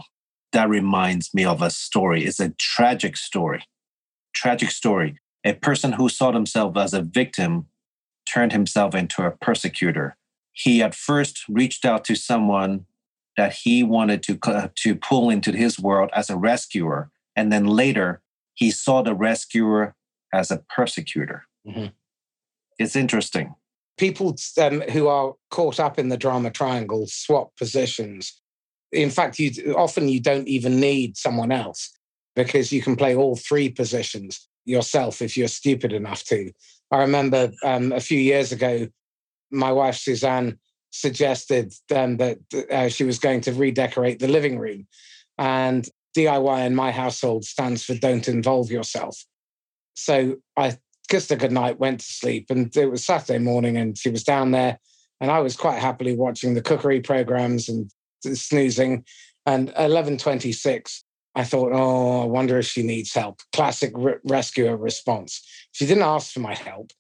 That 0.53 0.69
reminds 0.69 1.33
me 1.33 1.45
of 1.45 1.63
a 1.63 1.71
story. 1.71 2.25
It's 2.25 2.41
a 2.41 2.51
tragic 2.59 3.17
story. 3.17 3.63
Tragic 4.35 4.71
story. 4.71 5.19
A 5.45 5.55
person 5.55 5.93
who 5.93 6.09
saw 6.09 6.33
himself 6.33 6.77
as 6.77 6.93
a 6.93 7.03
victim 7.03 7.67
turned 8.33 8.53
himself 8.53 8.95
into 8.95 9.25
a 9.25 9.31
persecutor. 9.31 10.17
He 10.53 10.83
at 10.83 10.95
first 10.95 11.45
reached 11.49 11.85
out 11.85 12.05
to 12.07 12.15
someone 12.15 12.87
that 13.37 13.55
he 13.63 13.83
wanted 13.83 14.23
to, 14.25 14.71
to 14.75 14.95
pull 14.97 15.31
into 15.31 15.53
his 15.53 15.79
world 15.79 16.11
as 16.13 16.29
a 16.29 16.37
rescuer. 16.37 17.11
And 17.37 17.53
then 17.53 17.67
later, 17.67 18.21
he 18.55 18.71
saw 18.71 19.03
the 19.03 19.15
rescuer 19.15 19.95
as 20.35 20.51
a 20.51 20.63
persecutor. 20.69 21.47
Mm-hmm. 21.67 21.87
It's 22.81 22.97
interesting. 22.97 23.55
People 23.99 24.37
um, 24.59 24.81
who 24.81 25.07
are 25.07 25.35
caught 25.51 25.79
up 25.79 25.99
in 25.99 26.09
the 26.09 26.17
drama 26.17 26.51
triangle 26.51 27.07
swap 27.07 27.55
positions. 27.57 28.41
In 28.91 29.11
fact, 29.11 29.39
you 29.39 29.75
often 29.77 30.09
you 30.09 30.19
don't 30.19 30.49
even 30.49 30.81
need 30.81 31.19
someone 31.19 31.53
else 31.53 31.95
because 32.35 32.73
you 32.73 32.81
can 32.81 32.97
play 32.97 33.15
all 33.15 33.37
three 33.37 33.69
positions 33.69 34.49
yourself 34.65 35.21
if 35.21 35.37
you're 35.37 35.47
stupid 35.47 35.93
enough 35.93 36.25
to. 36.25 36.51
I 36.91 36.99
remember 37.01 37.53
um, 37.63 37.93
a 37.93 38.01
few 38.01 38.19
years 38.19 38.51
ago, 38.51 38.89
my 39.51 39.73
wife 39.73 39.97
Suzanne 39.97 40.59
suggested 40.91 41.75
um, 41.95 42.17
that 42.17 42.39
uh, 42.73 42.89
she 42.89 43.05
was 43.05 43.19
going 43.19 43.43
to 43.43 43.53
redecorate 43.53 44.21
the 44.21 44.29
living 44.29 44.59
room. 44.59 44.87
And 45.37 45.87
DIY 46.17 46.67
in 46.67 46.75
my 46.75 46.93
household 46.93 47.45
stands 47.45 47.85
for 47.85 47.95
don't 47.95 48.27
involve 48.27 48.71
yourself. 48.71 49.23
So 49.95 50.37
I 50.57 50.79
kissed 51.11 51.31
her 51.31 51.37
goodnight, 51.37 51.79
went 51.79 52.01
to 52.01 52.07
sleep, 52.07 52.47
and 52.51 52.75
it 52.75 52.91
was 52.91 53.05
Saturday 53.05 53.39
morning, 53.39 53.77
and 53.77 53.99
she 53.99 54.11
was 54.11 54.25
down 54.25 54.53
there. 54.53 54.79
And 55.21 55.31
I 55.31 55.41
was 55.41 55.57
quite 55.57 55.79
happily 55.79 56.17
watching 56.17 56.55
the 56.55 56.63
cookery 56.63 57.01
programs 57.01 57.69
and 57.69 57.91
snoozing. 58.23 59.05
And 59.45 59.67
1126, 59.67 61.05
I 61.35 61.45
thought, 61.45 61.73
oh, 61.75 62.23
I 62.23 62.25
wonder 62.25 62.59
if 62.59 62.67
she 62.67 62.83
needs 62.83 63.13
help. 63.13 63.41
Classic 63.53 63.93
re- 63.95 64.15
rescuer 64.25 64.77
response. 64.77 65.47
She 65.73 65.85
didn't 65.85 66.05
ask 66.05 66.33
for 66.33 66.41
my 66.41 66.55
help. 66.55 66.93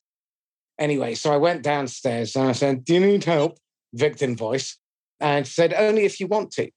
Anyway, 0.78 1.14
so 1.14 1.32
I 1.32 1.38
went 1.38 1.62
downstairs 1.62 2.36
and 2.36 2.48
I 2.48 2.52
said, 2.52 2.84
Do 2.84 2.94
you 2.94 3.00
need 3.00 3.24
help? 3.24 3.58
victim 3.94 4.36
voice 4.36 4.78
and 5.20 5.46
said, 5.46 5.74
only 5.74 6.04
if 6.04 6.20
you 6.20 6.26
want 6.26 6.50
to. 6.52 6.70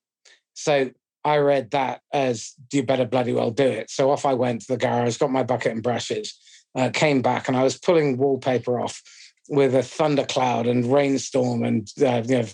So 0.53 0.91
I 1.23 1.37
read 1.37 1.71
that 1.71 2.01
as, 2.11 2.53
you 2.71 2.83
better 2.83 3.05
bloody 3.05 3.33
well 3.33 3.51
do 3.51 3.65
it. 3.65 3.89
So 3.89 4.11
off 4.11 4.25
I 4.25 4.33
went 4.33 4.61
to 4.61 4.67
the 4.73 4.77
garage, 4.77 5.17
got 5.17 5.31
my 5.31 5.43
bucket 5.43 5.71
and 5.71 5.83
brushes, 5.83 6.37
uh, 6.75 6.89
came 6.93 7.21
back, 7.21 7.47
and 7.47 7.57
I 7.57 7.63
was 7.63 7.77
pulling 7.77 8.17
wallpaper 8.17 8.79
off 8.79 9.01
with 9.49 9.75
a 9.75 9.83
thundercloud 9.83 10.67
and 10.67 10.91
rainstorm 10.91 11.63
and 11.63 11.89
uh, 12.01 12.23
you 12.25 12.43
know, 12.43 12.47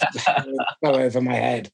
over 0.83 1.21
my 1.21 1.35
head. 1.35 1.71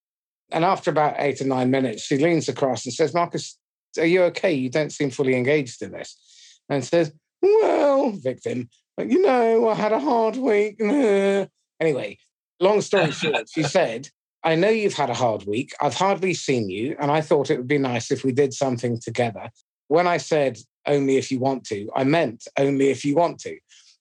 And 0.51 0.63
after 0.63 0.91
about 0.91 1.15
eight 1.17 1.41
or 1.41 1.45
nine 1.45 1.71
minutes, 1.71 2.03
she 2.03 2.17
leans 2.17 2.47
across 2.47 2.85
and 2.85 2.93
says, 2.93 3.13
Marcus, 3.13 3.57
are 3.97 4.05
you 4.05 4.23
okay? 4.23 4.53
You 4.53 4.69
don't 4.69 4.91
seem 4.91 5.09
fully 5.09 5.35
engaged 5.35 5.81
in 5.81 5.91
this. 5.91 6.59
And 6.69 6.83
says, 6.83 7.11
Well, 7.41 8.11
victim, 8.11 8.69
you 8.99 9.21
know, 9.21 9.69
I 9.69 9.75
had 9.75 9.91
a 9.91 9.99
hard 9.99 10.37
week. 10.37 10.79
anyway, 11.79 12.17
long 12.59 12.81
story 12.81 13.11
short, 13.11 13.49
she 13.49 13.63
said, 13.77 14.09
I 14.43 14.55
know 14.55 14.69
you've 14.69 14.93
had 14.93 15.09
a 15.09 15.15
hard 15.15 15.45
week. 15.45 15.73
I've 15.81 15.95
hardly 15.95 16.33
seen 16.35 16.69
you. 16.69 16.95
And 16.99 17.09
I 17.09 17.21
thought 17.21 17.49
it 17.49 17.57
would 17.57 17.67
be 17.67 17.79
nice 17.79 18.11
if 18.11 18.23
we 18.23 18.31
did 18.31 18.53
something 18.53 18.99
together. 18.99 19.49
When 19.87 20.07
I 20.07 20.17
said 20.17 20.59
only 20.87 21.17
if 21.17 21.31
you 21.31 21.39
want 21.39 21.63
to, 21.65 21.89
I 21.95 22.03
meant 22.03 22.47
only 22.57 22.89
if 22.89 23.05
you 23.05 23.15
want 23.15 23.39
to. 23.41 23.57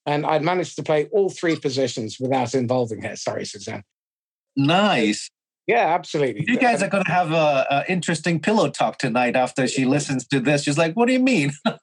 And 0.06 0.26
I'd 0.26 0.42
managed 0.42 0.76
to 0.76 0.82
play 0.82 1.06
all 1.12 1.30
three 1.30 1.56
positions 1.56 2.18
without 2.20 2.54
involving 2.54 3.02
her. 3.02 3.16
Sorry, 3.16 3.44
Suzanne. 3.44 3.84
Nice. 4.56 5.30
Yeah, 5.66 5.94
absolutely. 5.94 6.44
You 6.46 6.58
guys 6.58 6.82
are 6.82 6.88
going 6.88 7.04
to 7.04 7.10
have 7.10 7.32
a, 7.32 7.84
interesting 7.88 8.38
pillow 8.38 8.68
talk 8.68 8.98
tonight 8.98 9.34
after 9.34 9.66
she 9.66 9.86
listens 9.86 10.26
to 10.28 10.40
this. 10.40 10.64
She's 10.64 10.76
like, 10.76 10.94
"What 10.94 11.06
do 11.06 11.14
you 11.14 11.20
mean?" 11.20 11.52
no, 11.64 11.80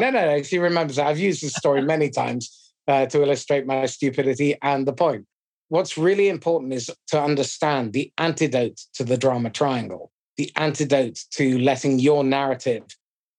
no, 0.00 0.10
no. 0.10 0.42
She 0.42 0.58
remembers 0.58 0.96
that. 0.96 1.06
I've 1.06 1.18
used 1.18 1.40
this 1.40 1.54
story 1.54 1.80
many 1.80 2.10
times 2.10 2.72
uh, 2.88 3.06
to 3.06 3.22
illustrate 3.22 3.66
my 3.66 3.86
stupidity 3.86 4.56
and 4.60 4.84
the 4.84 4.92
point 4.92 5.26
what's 5.68 5.98
really 5.98 6.28
important 6.28 6.72
is 6.72 6.90
to 7.08 7.20
understand 7.20 7.92
the 7.92 8.12
antidote 8.18 8.80
to 8.94 9.04
the 9.04 9.16
drama 9.16 9.50
triangle, 9.50 10.12
the 10.36 10.52
antidote 10.56 11.18
to 11.32 11.58
letting 11.58 11.98
your 11.98 12.22
narrative 12.24 12.84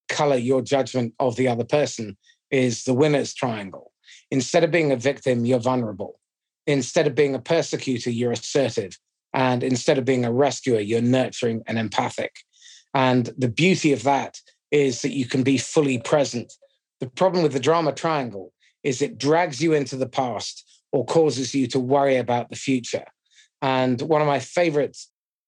color 0.07 0.35
your 0.35 0.61
judgment 0.61 1.13
of 1.19 1.35
the 1.35 1.47
other 1.47 1.63
person 1.63 2.17
is 2.51 2.83
the 2.83 2.93
winner's 2.93 3.33
triangle. 3.33 3.91
Instead 4.31 4.63
of 4.63 4.71
being 4.71 4.91
a 4.91 4.97
victim, 4.97 5.45
you're 5.45 5.59
vulnerable. 5.59 6.19
Instead 6.67 7.07
of 7.07 7.15
being 7.15 7.35
a 7.35 7.39
persecutor, 7.39 8.09
you're 8.09 8.31
assertive. 8.31 8.97
And 9.33 9.63
instead 9.63 9.97
of 9.97 10.05
being 10.05 10.25
a 10.25 10.31
rescuer, 10.31 10.79
you're 10.79 11.01
nurturing 11.01 11.63
and 11.67 11.77
empathic. 11.77 12.33
And 12.93 13.31
the 13.37 13.49
beauty 13.49 13.91
of 13.93 14.03
that 14.03 14.39
is 14.71 15.01
that 15.01 15.11
you 15.11 15.25
can 15.25 15.43
be 15.43 15.57
fully 15.57 15.99
present. 15.99 16.53
The 16.99 17.09
problem 17.09 17.43
with 17.43 17.53
the 17.53 17.59
drama 17.59 17.91
triangle 17.91 18.53
is 18.83 19.01
it 19.01 19.17
drags 19.17 19.61
you 19.61 19.73
into 19.73 19.97
the 19.97 20.07
past 20.07 20.65
or 20.91 21.05
causes 21.05 21.53
you 21.53 21.67
to 21.67 21.79
worry 21.79 22.15
about 22.15 22.49
the 22.49 22.55
future. 22.55 23.05
And 23.61 24.01
one 24.01 24.21
of 24.21 24.27
my 24.27 24.39
favorite 24.39 24.97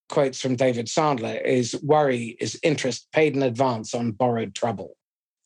quotes 0.10 0.42
from 0.42 0.56
David 0.56 0.88
Sandler 0.88 1.44
is 1.44 1.80
worry 1.84 2.38
is 2.40 2.60
interest 2.64 3.08
paid 3.12 3.36
in 3.36 3.44
advance 3.44 3.94
on 3.94 4.12
borrowed 4.12 4.56
trouble. 4.56 4.96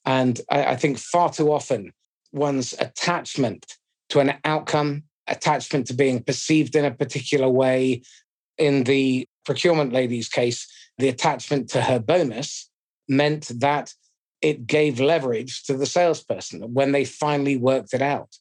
And 0.06 0.40
I, 0.50 0.66
I 0.66 0.76
think 0.76 0.98
far 0.98 1.32
too 1.32 1.52
often, 1.52 1.92
one's 2.32 2.74
attachment 2.80 3.66
to 4.10 4.20
an 4.20 4.36
outcome, 4.46 5.04
attachment 5.28 5.88
to 5.88 5.94
being 5.94 6.24
perceived 6.24 6.76
in 6.76 6.86
a 6.86 6.92
particular 6.92 7.50
way, 7.50 8.02
in 8.58 8.84
the 8.84 9.28
procurement 9.46 9.94
lady's 9.94 10.30
case, 10.30 10.68
the 10.98 11.10
attachment 11.10 11.70
to 11.70 11.82
her 11.82 12.00
bonus 12.00 12.70
meant 13.08 13.52
that 13.60 13.94
it 14.42 14.66
gave 14.66 15.00
leverage 15.00 15.64
to 15.64 15.76
the 15.76 15.86
salesperson 15.86 16.62
when 16.74 16.92
they 16.92 17.06
finally 17.06 17.58
worked 17.58 17.94
it 17.94 18.02
out. 18.02 18.36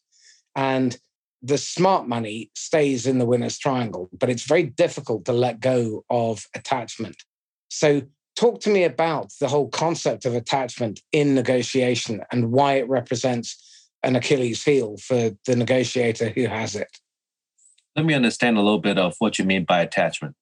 And 0.57 0.99
the 1.43 1.59
smart 1.59 2.07
money 2.07 2.51
stays 2.55 3.07
in 3.07 3.19
the 3.19 3.27
winner's 3.27 3.59
triangle, 3.59 4.09
but 4.19 4.29
it's 4.29 4.45
very 4.45 4.65
difficult 4.65 5.25
to 5.25 5.33
let 5.33 5.61
go 5.61 6.05
of 6.11 6.47
attachment. 6.55 7.17
So, 7.69 8.03
talk 8.37 8.61
to 8.61 8.71
me 8.71 8.85
about 8.85 9.33
the 9.41 9.49
whole 9.49 9.69
concept 9.69 10.25
of 10.25 10.35
attachment 10.35 11.01
in 11.13 11.35
negotiation 11.35 12.23
and 12.31 12.53
why 12.53 12.75
it 12.75 12.89
represents 12.89 13.91
an 14.03 14.17
Achilles 14.17 14.65
heel 14.65 14.97
for 14.97 15.31
the 15.47 15.57
negotiator 15.57 16.31
who 16.31 16.47
has 16.47 16.75
it. 16.75 16.99
Let 17.97 18.07
me 18.07 18.15
understand 18.15 18.57
a 18.57 18.63
little 18.63 18.79
bit 18.79 18.99
of 18.99 19.15
what 19.19 19.39
you 19.39 19.45
mean 19.45 19.65
by 19.65 19.81
attachment. 19.81 20.35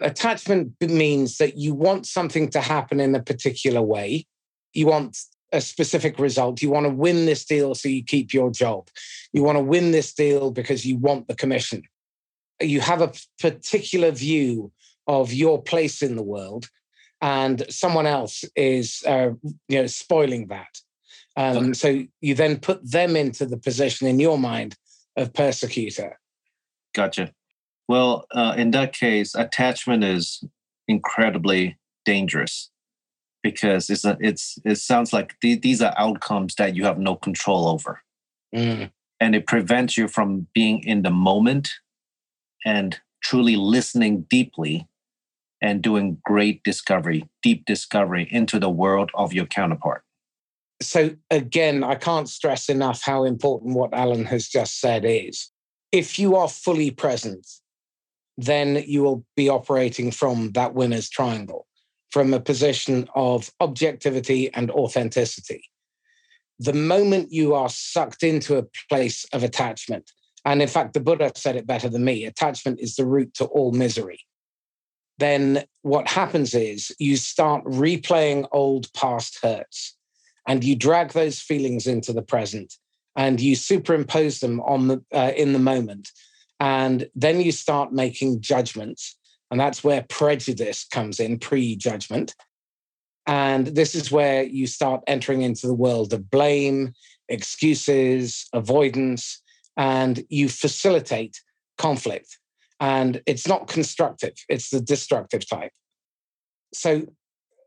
Attachment 0.00 0.72
means 0.80 1.38
that 1.38 1.56
you 1.56 1.74
want 1.74 2.06
something 2.06 2.48
to 2.50 2.60
happen 2.60 3.00
in 3.00 3.14
a 3.14 3.22
particular 3.22 3.82
way. 3.82 4.26
You 4.72 4.86
want 4.86 5.16
a 5.52 5.60
specific 5.60 6.18
result. 6.18 6.62
You 6.62 6.70
want 6.70 6.86
to 6.86 6.92
win 6.92 7.26
this 7.26 7.44
deal 7.44 7.74
so 7.74 7.88
you 7.88 8.04
keep 8.04 8.32
your 8.32 8.50
job. 8.50 8.88
You 9.32 9.42
want 9.42 9.56
to 9.56 9.64
win 9.64 9.90
this 9.92 10.12
deal 10.12 10.50
because 10.50 10.84
you 10.84 10.96
want 10.96 11.28
the 11.28 11.34
commission. 11.34 11.82
You 12.60 12.80
have 12.80 13.00
a 13.00 13.12
particular 13.40 14.10
view 14.10 14.72
of 15.06 15.32
your 15.32 15.62
place 15.62 16.02
in 16.02 16.16
the 16.16 16.22
world, 16.22 16.68
and 17.20 17.64
someone 17.70 18.06
else 18.06 18.44
is, 18.54 19.02
uh, 19.06 19.30
you 19.68 19.80
know, 19.80 19.86
spoiling 19.86 20.48
that. 20.48 20.80
Um. 21.36 21.72
So 21.74 22.04
you 22.20 22.34
then 22.34 22.58
put 22.58 22.90
them 22.90 23.16
into 23.16 23.46
the 23.46 23.58
position 23.58 24.06
in 24.06 24.18
your 24.18 24.38
mind 24.38 24.74
of 25.16 25.32
persecutor. 25.32 26.18
Gotcha. 26.94 27.32
Well, 27.86 28.26
uh, 28.32 28.54
in 28.56 28.72
that 28.72 28.92
case, 28.92 29.34
attachment 29.34 30.04
is 30.04 30.44
incredibly 30.88 31.78
dangerous 32.04 32.70
because 33.42 33.90
it's 33.90 34.04
a, 34.04 34.16
it's 34.20 34.58
it 34.64 34.76
sounds 34.76 35.12
like 35.12 35.38
th- 35.40 35.62
these 35.62 35.80
are 35.82 35.94
outcomes 35.96 36.54
that 36.56 36.74
you 36.74 36.84
have 36.84 36.98
no 36.98 37.16
control 37.16 37.68
over, 37.68 38.02
mm. 38.54 38.90
and 39.20 39.34
it 39.34 39.46
prevents 39.46 39.96
you 39.96 40.08
from 40.08 40.46
being 40.54 40.82
in 40.84 41.02
the 41.02 41.10
moment 41.10 41.70
and 42.64 43.00
truly 43.22 43.56
listening 43.56 44.26
deeply 44.30 44.86
and 45.60 45.82
doing 45.82 46.18
great 46.24 46.62
discovery, 46.62 47.28
deep 47.42 47.64
discovery 47.66 48.28
into 48.30 48.58
the 48.58 48.70
world 48.70 49.10
of 49.14 49.32
your 49.32 49.46
counterpart. 49.46 50.02
So, 50.80 51.10
again, 51.30 51.82
I 51.82 51.96
can't 51.96 52.28
stress 52.28 52.68
enough 52.68 53.02
how 53.02 53.24
important 53.24 53.74
what 53.74 53.92
Alan 53.92 54.24
has 54.26 54.48
just 54.48 54.80
said 54.80 55.04
is. 55.04 55.50
If 55.90 56.18
you 56.18 56.36
are 56.36 56.48
fully 56.48 56.90
present, 56.90 57.46
then 58.36 58.84
you 58.86 59.02
will 59.02 59.24
be 59.36 59.48
operating 59.48 60.12
from 60.12 60.52
that 60.52 60.74
winner's 60.74 61.08
triangle, 61.08 61.66
from 62.10 62.32
a 62.32 62.40
position 62.40 63.08
of 63.14 63.50
objectivity 63.60 64.52
and 64.54 64.70
authenticity. 64.70 65.62
The 66.58 66.72
moment 66.72 67.32
you 67.32 67.54
are 67.54 67.68
sucked 67.68 68.22
into 68.22 68.58
a 68.58 68.66
place 68.88 69.24
of 69.32 69.44
attachment, 69.44 70.10
and 70.44 70.62
in 70.62 70.68
fact, 70.68 70.94
the 70.94 71.00
Buddha 71.00 71.32
said 71.34 71.56
it 71.56 71.66
better 71.66 71.88
than 71.88 72.04
me 72.04 72.24
attachment 72.24 72.80
is 72.80 72.96
the 72.96 73.06
root 73.06 73.34
to 73.34 73.44
all 73.44 73.72
misery. 73.72 74.20
Then 75.18 75.64
what 75.82 76.08
happens 76.08 76.54
is 76.54 76.94
you 76.98 77.16
start 77.16 77.64
replaying 77.64 78.48
old 78.52 78.92
past 78.94 79.38
hurts 79.42 79.96
and 80.46 80.62
you 80.62 80.76
drag 80.76 81.12
those 81.12 81.40
feelings 81.40 81.86
into 81.86 82.12
the 82.12 82.22
present 82.22 82.74
and 83.16 83.40
you 83.40 83.56
superimpose 83.56 84.38
them 84.38 84.60
on 84.60 84.88
the 84.88 85.04
uh, 85.12 85.32
in 85.36 85.52
the 85.52 85.58
moment 85.58 86.10
and 86.60 87.08
then 87.14 87.40
you 87.40 87.52
start 87.52 87.92
making 87.92 88.40
judgments. 88.40 89.16
And 89.50 89.58
that's 89.58 89.82
where 89.82 90.04
prejudice 90.08 90.84
comes 90.84 91.20
in, 91.20 91.38
prejudgment. 91.38 92.34
And 93.26 93.68
this 93.68 93.94
is 93.94 94.10
where 94.10 94.42
you 94.42 94.66
start 94.66 95.02
entering 95.06 95.42
into 95.42 95.66
the 95.66 95.74
world 95.74 96.12
of 96.12 96.30
blame, 96.30 96.94
excuses, 97.28 98.46
avoidance, 98.52 99.42
and 99.76 100.24
you 100.28 100.48
facilitate 100.48 101.40
conflict. 101.76 102.38
And 102.80 103.22
it's 103.26 103.46
not 103.46 103.68
constructive, 103.68 104.34
it's 104.48 104.70
the 104.70 104.80
destructive 104.80 105.48
type. 105.48 105.72
So 106.72 107.06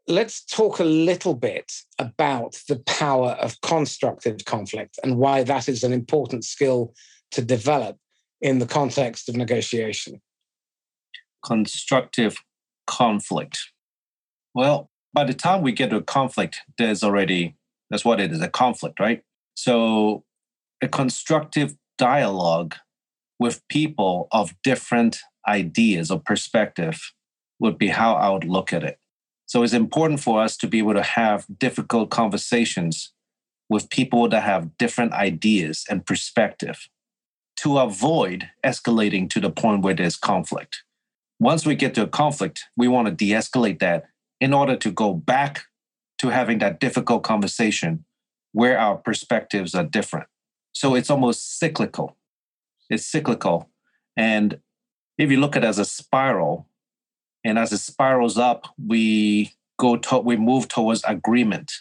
let's 0.08 0.44
talk 0.46 0.80
a 0.80 0.84
little 0.86 1.36
bit 1.36 1.72
about 2.00 2.60
the 2.68 2.80
power 2.80 3.32
of 3.32 3.60
constructive 3.62 4.46
conflict 4.46 5.00
and 5.04 5.18
why 5.18 5.44
that 5.44 5.68
is 5.70 5.84
an 5.84 5.94
important 5.94 6.44
skill 6.46 6.94
to 7.32 7.42
develop 7.42 7.98
in 8.42 8.60
the 8.60 8.66
context 8.66 9.30
of 9.30 9.36
negotiation? 9.36 10.22
Constructive 11.45 12.38
conflict. 12.88 13.71
Well, 14.53 14.89
by 15.13 15.24
the 15.24 15.33
time 15.33 15.62
we 15.62 15.71
get 15.71 15.89
to 15.89 15.98
a 15.98 16.01
conflict, 16.01 16.62
there's 16.77 17.03
already, 17.03 17.55
that's 17.89 18.05
what 18.05 18.19
it 18.19 18.31
is 18.31 18.41
a 18.41 18.50
conflict, 18.50 19.00
right? 19.00 19.24
So, 19.55 20.24
a 20.81 20.88
constructive 20.88 21.75
dialogue 21.98 22.75
with 23.39 23.67
people 23.69 24.27
of 24.31 24.55
different 24.63 25.19
ideas 25.48 26.12
or 26.12 26.19
perspective 26.19 27.13
would 27.60 27.77
be 27.77 27.89
how 27.89 28.15
I 28.15 28.29
would 28.29 28.45
look 28.45 28.74
at 28.74 28.83
it. 28.83 29.00
So, 29.45 29.63
it's 29.63 29.74
important 29.74 30.19
for 30.19 30.41
us 30.41 30.55
to 30.57 30.67
be 30.67 30.79
able 30.79 30.93
to 30.93 31.03
have 31.03 31.45
difficult 31.60 32.10
conversations 32.10 33.13
with 33.69 33.89
people 33.89 34.27
that 34.29 34.43
have 34.43 34.77
different 34.77 35.13
ideas 35.13 35.86
and 35.89 36.05
perspective 36.05 36.89
to 37.57 37.77
avoid 37.77 38.50
escalating 38.65 39.29
to 39.29 39.39
the 39.39 39.50
point 39.50 39.81
where 39.81 39.93
there's 39.93 40.17
conflict. 40.17 40.83
Once 41.41 41.65
we 41.65 41.74
get 41.74 41.95
to 41.95 42.03
a 42.03 42.07
conflict, 42.07 42.65
we 42.77 42.88
want 42.88 43.07
to 43.07 43.12
de 43.12 43.31
escalate 43.31 43.79
that 43.79 44.03
in 44.39 44.53
order 44.53 44.75
to 44.75 44.91
go 44.91 45.12
back 45.12 45.63
to 46.19 46.29
having 46.29 46.60
that 46.60 46.79
difficult 46.79 47.24
conversation 47.24 48.05
where 48.51 48.77
our 48.77 48.95
perspectives 48.95 49.74
are 49.74 49.83
different. 49.83 50.27
So 50.71 50.93
it's 50.93 51.10
almost 51.10 51.57
cyclical. 51.57 52.15
It's 52.91 53.07
cyclical. 53.07 53.71
And 54.15 54.60
if 55.17 55.31
you 55.31 55.39
look 55.39 55.55
at 55.55 55.63
it 55.63 55.67
as 55.67 55.79
a 55.79 55.86
spiral, 55.86 56.67
and 57.43 57.57
as 57.57 57.74
it 57.74 57.79
spirals 57.79 58.38
up, 58.38 58.67
we 58.77 59.51
go 59.79 59.98
to, 59.98 60.19
we 60.19 60.38
move 60.38 60.67
towards 60.67 61.03
agreement. 61.05 61.71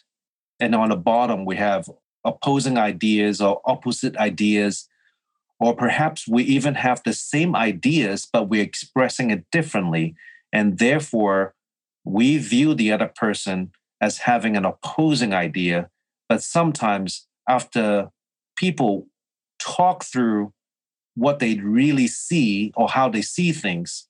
And 0.58 0.74
on 0.74 0.88
the 0.88 0.96
bottom, 0.96 1.44
we 1.44 1.56
have 1.56 1.90
opposing 2.24 2.78
ideas 2.78 3.42
or 3.42 3.60
opposite 3.66 4.16
ideas 4.16 4.88
or 5.60 5.76
perhaps 5.76 6.26
we 6.26 6.42
even 6.44 6.74
have 6.74 7.02
the 7.04 7.12
same 7.12 7.54
ideas, 7.54 8.26
but 8.32 8.48
we're 8.48 8.62
expressing 8.62 9.30
it 9.30 9.44
differently. 9.52 10.14
And 10.52 10.78
therefore, 10.78 11.54
we 12.04 12.38
view 12.38 12.74
the 12.74 12.90
other 12.90 13.12
person 13.14 13.70
as 14.00 14.18
having 14.18 14.56
an 14.56 14.64
opposing 14.64 15.34
idea. 15.34 15.90
But 16.28 16.42
sometimes, 16.42 17.28
after 17.46 18.08
people 18.56 19.06
talk 19.58 20.02
through 20.02 20.52
what 21.14 21.40
they 21.40 21.56
really 21.56 22.06
see 22.06 22.72
or 22.74 22.88
how 22.88 23.10
they 23.10 23.22
see 23.22 23.52
things, 23.52 24.08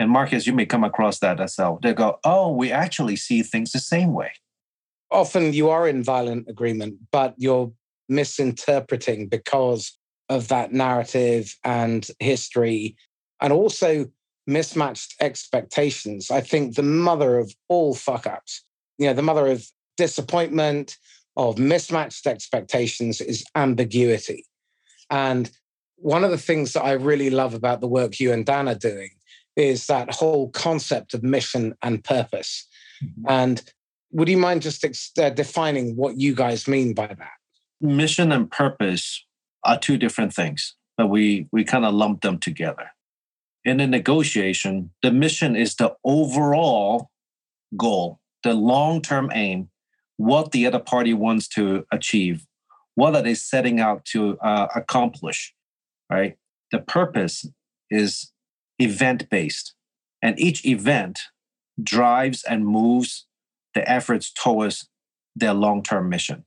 and 0.00 0.10
Marcus, 0.10 0.48
you 0.48 0.52
may 0.52 0.66
come 0.66 0.82
across 0.82 1.20
that 1.20 1.40
as 1.40 1.54
well. 1.56 1.78
They 1.80 1.94
go, 1.94 2.18
Oh, 2.24 2.50
we 2.50 2.72
actually 2.72 3.14
see 3.14 3.42
things 3.42 3.70
the 3.70 3.78
same 3.78 4.12
way. 4.12 4.32
Often 5.12 5.52
you 5.52 5.70
are 5.70 5.86
in 5.86 6.02
violent 6.02 6.48
agreement, 6.48 6.96
but 7.12 7.34
you're 7.36 7.70
misinterpreting 8.08 9.28
because 9.28 9.96
of 10.28 10.48
that 10.48 10.72
narrative 10.72 11.56
and 11.64 12.08
history, 12.18 12.96
and 13.40 13.52
also 13.52 14.06
mismatched 14.46 15.14
expectations. 15.20 16.30
I 16.30 16.40
think 16.40 16.74
the 16.74 16.82
mother 16.82 17.38
of 17.38 17.54
all 17.68 17.94
fuck 17.94 18.26
ups, 18.26 18.64
you 18.98 19.06
know, 19.06 19.14
the 19.14 19.22
mother 19.22 19.46
of 19.46 19.66
disappointment, 19.96 20.96
of 21.36 21.58
mismatched 21.58 22.26
expectations 22.26 23.20
is 23.20 23.44
ambiguity. 23.54 24.44
And 25.10 25.50
one 25.96 26.24
of 26.24 26.30
the 26.30 26.38
things 26.38 26.72
that 26.72 26.82
I 26.82 26.92
really 26.92 27.30
love 27.30 27.54
about 27.54 27.80
the 27.80 27.88
work 27.88 28.18
you 28.18 28.32
and 28.32 28.44
Dan 28.44 28.68
are 28.68 28.74
doing 28.74 29.10
is 29.56 29.86
that 29.86 30.14
whole 30.14 30.50
concept 30.50 31.14
of 31.14 31.22
mission 31.22 31.74
and 31.82 32.02
purpose. 32.02 32.66
Mm-hmm. 33.02 33.24
And 33.28 33.62
would 34.10 34.28
you 34.28 34.38
mind 34.38 34.62
just 34.62 34.84
ex- 34.84 35.12
uh, 35.18 35.30
defining 35.30 35.96
what 35.96 36.18
you 36.18 36.34
guys 36.34 36.66
mean 36.66 36.94
by 36.94 37.06
that? 37.06 37.32
Mission 37.80 38.32
and 38.32 38.50
purpose 38.50 39.24
are 39.64 39.78
two 39.78 39.96
different 39.96 40.32
things, 40.32 40.74
but 40.96 41.08
we, 41.08 41.48
we 41.52 41.64
kind 41.64 41.84
of 41.84 41.94
lump 41.94 42.22
them 42.22 42.38
together. 42.38 42.90
In 43.64 43.80
a 43.80 43.86
negotiation, 43.86 44.90
the 45.02 45.12
mission 45.12 45.54
is 45.54 45.76
the 45.76 45.94
overall 46.04 47.10
goal, 47.76 48.20
the 48.42 48.54
long 48.54 49.00
term 49.00 49.30
aim, 49.32 49.68
what 50.16 50.52
the 50.52 50.66
other 50.66 50.80
party 50.80 51.14
wants 51.14 51.48
to 51.48 51.84
achieve, 51.92 52.46
what 52.94 53.14
are 53.14 53.22
they 53.22 53.34
setting 53.34 53.80
out 53.80 54.04
to 54.06 54.38
uh, 54.38 54.68
accomplish, 54.74 55.54
right? 56.10 56.36
The 56.70 56.80
purpose 56.80 57.46
is 57.90 58.32
event 58.78 59.30
based, 59.30 59.74
and 60.20 60.38
each 60.38 60.64
event 60.64 61.20
drives 61.82 62.42
and 62.44 62.66
moves 62.66 63.26
the 63.74 63.88
efforts 63.88 64.30
towards 64.32 64.88
their 65.34 65.54
long 65.54 65.82
term 65.82 66.08
mission. 66.08 66.44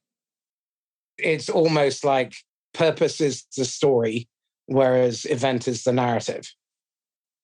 It's 1.18 1.50
almost 1.50 2.04
like 2.04 2.36
purpose 2.76 3.22
is 3.22 3.46
the 3.58 3.66
story, 3.66 4.28
whereas 4.68 5.26
event 5.26 5.68
is 5.68 5.84
the 5.84 5.94
narrative. 5.94 6.54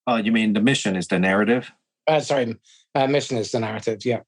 Oh, 0.08 0.18
you 0.18 0.32
mean 0.32 0.54
the 0.54 0.62
mission 0.62 0.96
is 0.96 1.08
the 1.08 1.20
narrative? 1.20 1.72
Uh, 2.08 2.20
sorry, 2.20 2.56
uh, 2.96 3.08
mission 3.08 3.38
is 3.38 3.52
the 3.52 3.60
narrative. 3.60 4.06
Yeah. 4.06 4.22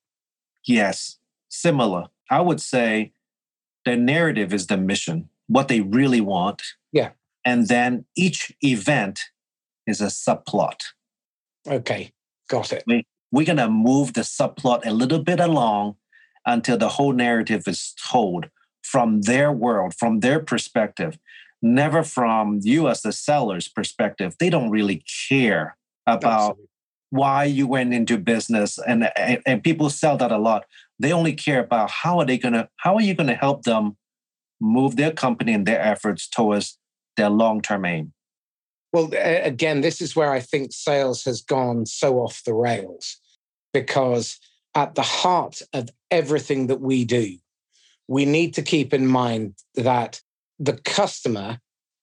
Yes, 0.65 1.17
similar. 1.49 2.07
I 2.29 2.41
would 2.41 2.61
say 2.61 3.11
the 3.85 3.95
narrative 3.95 4.53
is 4.53 4.67
the 4.67 4.77
mission, 4.77 5.29
what 5.47 5.67
they 5.67 5.81
really 5.81 6.21
want. 6.21 6.61
Yeah. 6.91 7.11
And 7.43 7.67
then 7.67 8.05
each 8.15 8.53
event 8.61 9.19
is 9.85 9.99
a 9.99 10.05
subplot. 10.05 10.81
Okay, 11.67 12.13
got 12.49 12.71
it. 12.71 12.83
We, 12.87 13.05
we're 13.31 13.45
going 13.45 13.57
to 13.57 13.69
move 13.69 14.13
the 14.13 14.21
subplot 14.21 14.85
a 14.85 14.91
little 14.91 15.21
bit 15.21 15.39
along 15.39 15.95
until 16.45 16.77
the 16.77 16.89
whole 16.89 17.13
narrative 17.13 17.67
is 17.67 17.93
told 18.01 18.49
from 18.83 19.21
their 19.21 19.51
world, 19.51 19.93
from 19.97 20.19
their 20.19 20.39
perspective, 20.39 21.17
never 21.61 22.03
from 22.03 22.59
you 22.61 22.87
as 22.87 23.01
the 23.01 23.11
seller's 23.11 23.67
perspective. 23.67 24.35
They 24.39 24.49
don't 24.49 24.69
really 24.69 25.03
care 25.29 25.77
about 26.05 26.51
Absolutely. 26.51 26.65
why 27.09 27.43
you 27.45 27.65
went 27.65 27.93
into 27.93 28.17
business, 28.17 28.77
and, 28.77 29.09
and 29.15 29.41
and 29.45 29.63
people 29.63 29.89
sell 29.89 30.17
that 30.17 30.31
a 30.31 30.37
lot. 30.37 30.65
They 30.99 31.11
only 31.11 31.33
care 31.33 31.59
about 31.59 31.89
how 31.89 32.19
are 32.19 32.25
they 32.25 32.37
gonna, 32.37 32.69
how 32.77 32.95
are 32.95 33.01
you 33.01 33.13
gonna 33.13 33.35
help 33.35 33.63
them 33.63 33.97
move 34.63 34.95
their 34.95 35.11
company 35.11 35.53
and 35.53 35.65
their 35.65 35.81
efforts 35.81 36.27
towards 36.27 36.77
their 37.17 37.29
long 37.29 37.61
term 37.61 37.85
aim. 37.85 38.13
Well, 38.91 39.11
again, 39.13 39.81
this 39.81 40.01
is 40.01 40.15
where 40.15 40.31
I 40.31 40.39
think 40.39 40.71
sales 40.71 41.23
has 41.25 41.41
gone 41.41 41.85
so 41.85 42.19
off 42.19 42.43
the 42.45 42.53
rails 42.53 43.17
because 43.73 44.39
at 44.75 44.95
the 44.95 45.01
heart 45.01 45.61
of 45.73 45.89
everything 46.11 46.67
that 46.67 46.79
we 46.79 47.03
do 47.03 47.37
we 48.07 48.25
need 48.25 48.53
to 48.55 48.61
keep 48.61 48.93
in 48.93 49.07
mind 49.07 49.55
that 49.75 50.21
the 50.59 50.73
customer 50.73 51.59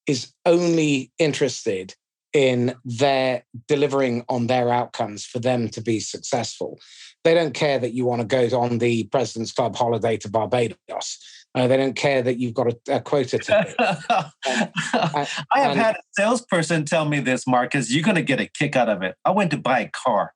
is 0.07 0.33
only 0.45 1.13
interested 1.19 1.95
in 2.33 2.75
their 2.85 3.43
delivering 3.67 4.25
on 4.29 4.47
their 4.47 4.71
outcomes 4.71 5.25
for 5.25 5.41
them 5.41 5.69
to 5.69 5.81
be 5.81 6.01
successful. 6.01 6.79
They 7.25 7.35
don't 7.35 7.55
care 7.55 7.79
that 7.79 7.93
you 7.93 8.05
want 8.05 8.21
to 8.21 8.27
go 8.27 8.59
on 8.59 8.79
the 8.79 9.05
President's 9.05 9.53
Club 9.53 9.77
holiday 9.77 10.17
to 10.19 10.31
Barbados. 10.31 11.19
Uh, 11.55 11.67
they 11.67 11.77
don't 11.77 11.97
care 11.97 12.23
that 12.23 12.39
you've 12.39 12.55
got 12.55 12.69
a, 12.69 12.97
a 12.97 13.01
quota 13.01 13.37
to 13.37 13.59
um, 13.59 14.33
I 14.47 15.27
have 15.55 15.73
and, 15.73 15.81
had 15.81 15.97
a 15.97 16.03
salesperson 16.13 16.85
tell 16.85 17.05
me 17.05 17.19
this, 17.19 17.45
Marcus. 17.47 17.91
You're 17.91 18.05
going 18.05 18.15
to 18.15 18.23
get 18.23 18.41
a 18.41 18.47
kick 18.47 18.77
out 18.77 18.89
of 18.89 19.03
it. 19.03 19.17
I 19.25 19.31
went 19.33 19.51
to 19.51 19.57
buy 19.57 19.81
a 19.81 19.89
car, 19.89 20.33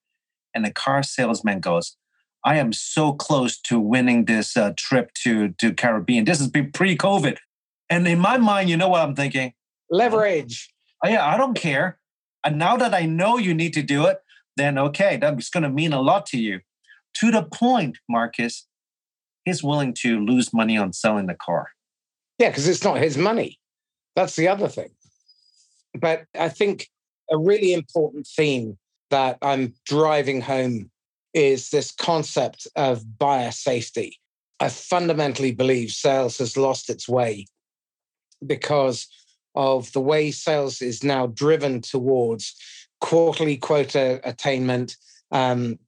and 0.53 0.65
the 0.65 0.73
car 0.73 1.05
salesman 1.05 1.61
goes, 1.61 1.97
I 2.45 2.57
am 2.59 2.73
so 2.73 3.13
close 3.13 3.59
to 3.63 3.81
winning 3.81 4.27
this 4.27 4.57
uh, 4.57 4.73
trip 4.77 5.13
to 5.23 5.51
to 5.59 5.73
Caribbean. 5.73 6.25
This 6.25 6.41
is 6.41 6.49
pre-COVID, 6.49 7.39
and 7.89 8.07
in 8.07 8.19
my 8.19 8.37
mind, 8.39 8.69
you 8.69 8.77
know 8.77 8.89
what 8.89 9.03
I'm 9.03 9.15
thinking? 9.15 9.55
Leverage. 9.91 10.71
Oh, 11.05 11.09
yeah, 11.09 11.27
I 11.27 11.37
don't 11.37 11.55
care. 11.55 11.99
And 12.45 12.59
now 12.59 12.77
that 12.77 12.95
I 12.95 13.07
know 13.07 13.39
you 13.39 13.55
need 13.55 13.73
to 13.75 13.83
do 13.83 14.07
it, 14.07 14.19
then 14.57 14.79
okay, 14.79 15.17
that's 15.17 15.51
going 15.51 15.63
to 15.63 15.69
mean 15.69 15.93
a 15.93 16.01
lot 16.01 16.27
to 16.27 16.39
you. 16.39 16.61
To 17.21 17.31
the 17.31 17.43
point, 17.43 17.99
Marcus, 18.09 18.67
he's 19.45 19.63
willing 19.63 19.95
to 20.01 20.21
lose 20.21 20.53
money 20.53 20.77
on 20.77 20.93
selling 20.93 21.27
the 21.27 21.35
car. 21.35 21.69
Yeah, 22.39 22.49
because 22.51 22.67
it's 22.69 22.85
not 22.85 22.99
his 22.99 23.17
money. 23.17 23.59
That's 24.17 24.37
the 24.37 24.49
other 24.49 24.69
thing. 24.69 24.91
But 25.99 26.25
I 26.39 26.49
think 26.49 26.89
a 27.31 27.39
really 27.39 27.73
important 27.73 28.27
theme 28.27 28.79
that 29.11 29.39
I'm 29.41 29.75
driving 29.85 30.41
home 30.41 30.91
is 31.35 31.71
this 31.71 31.91
concept 31.91 32.67
of 32.77 33.19
buyer 33.19 33.51
safety. 33.51 34.19
I 34.61 34.69
fundamentally 34.69 35.53
believe 35.53 35.91
sales 35.91 36.39
has 36.39 36.57
lost 36.57 36.89
its 36.89 37.09
way 37.09 37.47
because 38.47 39.09
of 39.55 39.93
the 39.93 40.01
way 40.01 40.31
sales 40.31 40.81
is 40.81 41.03
now 41.03 41.27
driven 41.27 41.81
towards 41.81 42.55
quarterly 43.01 43.57
quota 43.57 44.21
attainment, 44.25 44.97
um, 45.31 45.79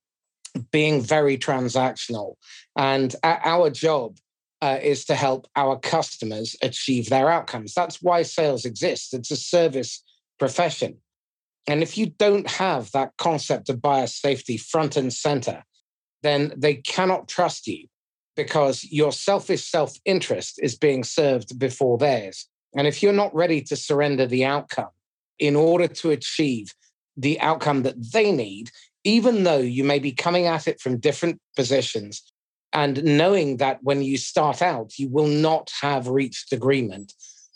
being 0.73 1.01
very 1.01 1.39
transactional. 1.39 2.35
And 2.77 3.15
our 3.23 3.71
job 3.71 4.19
uh, 4.63 4.79
is 4.83 5.05
to 5.05 5.15
help 5.15 5.47
our 5.55 5.79
customers 5.79 6.57
achieve 6.63 7.09
their 7.09 7.31
outcomes. 7.31 7.75
That's 7.75 8.03
why 8.03 8.23
sales 8.23 8.65
exists. 8.65 9.13
It's 9.15 9.31
a 9.31 9.37
service 9.37 10.03
profession. 10.39 10.99
And 11.66 11.83
if 11.83 11.98
you 11.98 12.07
don't 12.07 12.48
have 12.48 12.92
that 12.92 13.12
concept 13.18 13.68
of 13.68 13.83
buyer 13.83 14.07
safety 14.07 14.57
front 14.57 14.96
and 14.96 15.12
center, 15.12 15.64
then 16.22 16.52
they 16.57 16.74
cannot 16.74 17.29
trust 17.29 17.66
you 17.66 17.87
because 18.37 18.85
your 18.85 19.12
selfish 19.12 19.64
self 19.64 19.96
interest 20.05 20.61
is 20.62 20.76
being 20.76 21.02
served 21.02 21.59
before 21.59 21.98
theirs. 21.98 22.46
And 22.76 22.87
if 22.87 23.02
you're 23.02 23.12
not 23.12 23.35
ready 23.35 23.62
to 23.62 23.76
surrender 23.76 24.26
the 24.26 24.44
outcome 24.44 24.90
in 25.38 25.57
order 25.57 25.88
to 25.88 26.11
achieve 26.11 26.74
the 27.16 27.40
outcome 27.40 27.83
that 27.83 28.12
they 28.12 28.31
need, 28.31 28.70
even 29.05 29.44
though 29.44 29.59
you 29.59 29.85
may 29.85 29.98
be 29.98 30.12
coming 30.12 30.46
at 30.46 30.68
it 30.68 30.81
from 30.81 30.98
different 30.98 31.40
positions 31.57 32.22
and 32.72 33.02
knowing 33.05 33.57
that 33.57 33.79
when 33.83 34.02
you 34.02 34.18
start 34.18 34.61
out, 34.61 34.98
you 34.98 35.09
will 35.09 35.29
not 35.29 35.70
have 35.81 36.09
reached 36.09 36.52
agreement, 36.52 37.14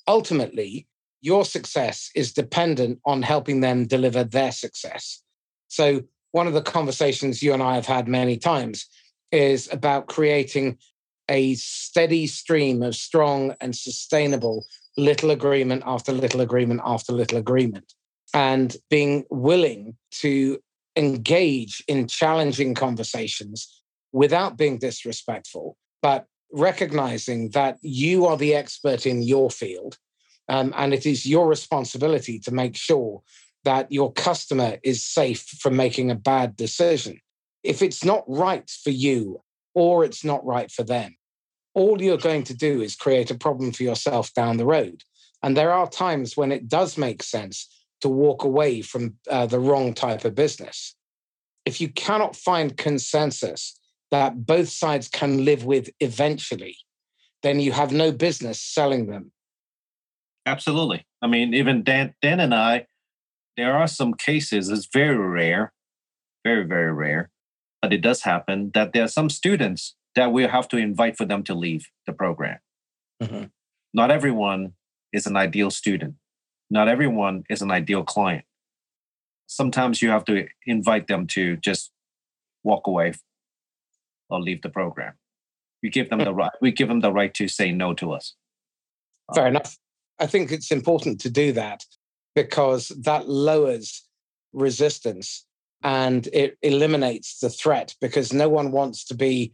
ultimately, 0.09 0.87
your 1.21 1.45
success 1.45 2.11
is 2.15 2.33
dependent 2.33 3.01
on 3.05 3.23
helping 3.23 3.61
them 3.61 3.87
deliver 3.87 4.25
their 4.25 4.53
success. 4.53 5.23
So, 5.69 6.03
one 6.33 6.47
of 6.47 6.55
the 6.55 6.63
conversations 6.63 7.43
you 7.43 7.53
and 7.53 7.63
I 7.63 7.75
have 7.75 7.87
had 7.87 8.07
many 8.07 8.37
times 8.37 8.87
is 9.33 9.69
about 9.73 10.07
creating 10.07 10.79
a 11.29 11.55
steady 11.55 12.27
stream 12.27 12.83
of 12.83 12.95
strong 12.95 13.55
and 13.61 13.75
sustainable 13.77 14.65
little 14.97 15.31
agreement 15.31 15.83
after 15.87 16.13
little 16.13 16.41
agreement 16.41 16.81
after 16.85 17.13
little 17.13 17.39
agreement, 17.39 17.95
and 18.35 18.77
being 18.91 19.25
willing 19.31 19.97
to 20.11 20.59
engage 20.97 21.83
in 21.89 22.09
challenging 22.09 22.75
conversations 22.75 23.83
without 24.13 24.57
being 24.57 24.79
disrespectful, 24.79 25.77
but 26.03 26.27
recognizing 26.53 27.51
that 27.51 27.79
you 27.81 28.27
are 28.27 28.37
the 28.37 28.55
expert 28.55 29.07
in 29.07 29.23
your 29.23 29.51
field 29.51 29.97
um, 30.51 30.75
and 30.77 30.93
it 30.93 31.07
is 31.07 31.25
your 31.25 31.47
responsibility 31.47 32.41
to 32.41 32.51
make 32.51 32.77
sure 32.77 33.23
that 33.63 33.91
your 33.93 34.13
customer 34.13 34.79
is 34.83 35.05
safe 35.05 35.47
from 35.61 35.77
making 35.77 36.11
a 36.11 36.17
bad 36.17 36.57
decision. 36.57 37.21
If 37.63 37.83
it's 37.83 38.05
not 38.05 38.25
right 38.27 38.69
for 38.69 38.91
you 38.91 39.43
or 39.75 40.05
it's 40.05 40.25
not 40.25 40.45
right 40.45 40.69
for 40.69 40.83
them, 40.83 41.17
all 41.73 42.03
you're 42.03 42.17
going 42.17 42.43
to 42.45 42.55
do 42.55 42.83
is 42.83 42.97
create 42.97 43.31
a 43.31 43.37
problem 43.37 43.71
for 43.71 43.85
yourself 43.85 44.35
down 44.35 44.57
the 44.57 44.67
road. 44.67 45.05
And 45.41 45.57
there 45.57 45.73
are 45.73 45.89
times 45.89 46.37
when 46.37 46.51
it 46.51 46.69
does 46.69 46.99
make 46.99 47.23
sense 47.23 47.69
to 48.01 48.09
walk 48.09 48.43
away 48.43 48.83
from 48.83 49.15
uh, 49.31 49.47
the 49.47 49.61
wrong 49.61 49.95
type 49.95 50.25
of 50.25 50.35
business. 50.35 50.97
If 51.65 51.81
you 51.81 51.91
cannot 51.91 52.35
find 52.35 52.77
consensus 52.77 53.79
that 54.11 54.47
both 54.47 54.69
sides 54.69 55.07
can 55.07 55.45
live 55.45 55.65
with 55.65 55.91
eventually, 56.01 56.77
then 57.45 57.61
you 57.61 57.71
have 57.71 57.93
no 57.93 58.11
business 58.11 58.61
selling 58.61 59.07
them 59.07 59.31
Absolutely. 60.47 61.07
I 61.23 61.27
mean, 61.27 61.55
even 61.55 61.83
Dan, 61.83 62.15
Dan 62.23 62.41
and 62.41 62.55
I, 62.55 62.87
there 63.57 63.77
are 63.77 63.87
some 63.87 64.15
cases, 64.15 64.69
it's 64.69 64.89
very 64.93 65.17
rare, 65.17 65.73
very, 66.45 66.65
very 66.65 66.93
rare, 66.93 67.31
but 67.83 67.93
it 67.93 68.01
does 68.01 68.23
happen 68.23 68.71
that 68.75 68.93
there 68.93 69.05
are 69.05 69.09
some 69.09 69.29
students 69.29 69.95
that 70.15 70.33
we 70.33 70.45
have 70.45 70.69
to 70.69 70.77
invite 70.77 71.17
for 71.17 71.25
them 71.25 71.43
to 71.45 71.55
leave 71.55 71.87
the 72.07 72.13
program. 72.13 72.59
Mm-hmm. 73.23 73.45
Not 73.93 74.11
everyone 74.11 74.73
is 75.13 75.27
an 75.27 75.37
ideal 75.37 75.71
student. 75.71 76.15
Not 76.71 76.89
everyone 76.89 77.45
is 77.51 77.63
an 77.63 77.71
ideal 77.71 78.05
client. 78.05 78.45
Sometimes 79.47 80.01
you 80.01 80.11
have 80.11 80.25
to 80.27 80.47
invite 80.65 81.09
them 81.09 81.27
to 81.29 81.57
just 81.57 81.91
walk 82.63 82.87
away 82.87 83.15
or 84.29 84.41
leave 84.41 84.63
the 84.63 84.69
program. 84.69 85.15
We 85.83 85.91
give 85.91 86.09
them 86.11 86.21
the 86.21 86.33
right. 86.33 86.53
We 86.61 86.71
give 86.73 86.89
them 86.89 87.01
the 87.01 87.13
right 87.13 87.35
to 87.35 87.49
say 87.49 87.73
no 87.73 87.95
to 87.95 88.13
us. 88.13 88.35
Fair 89.35 89.47
um, 89.47 89.57
enough. 89.57 89.79
I 90.21 90.27
think 90.27 90.53
it's 90.53 90.71
important 90.71 91.21
to 91.23 91.31
do 91.31 91.53
that 91.53 91.85
because 92.35 92.89
that 92.89 93.29
lowers 93.29 94.05
resistance 94.53 95.47
and 95.83 96.29
it 96.33 96.59
eliminates 96.63 97.39
the 97.39 97.49
threat 97.49 97.95
because 98.01 98.33
no 98.33 98.49
one 98.49 98.71
wants 98.71 99.05
to 99.07 99.15
be 99.15 99.53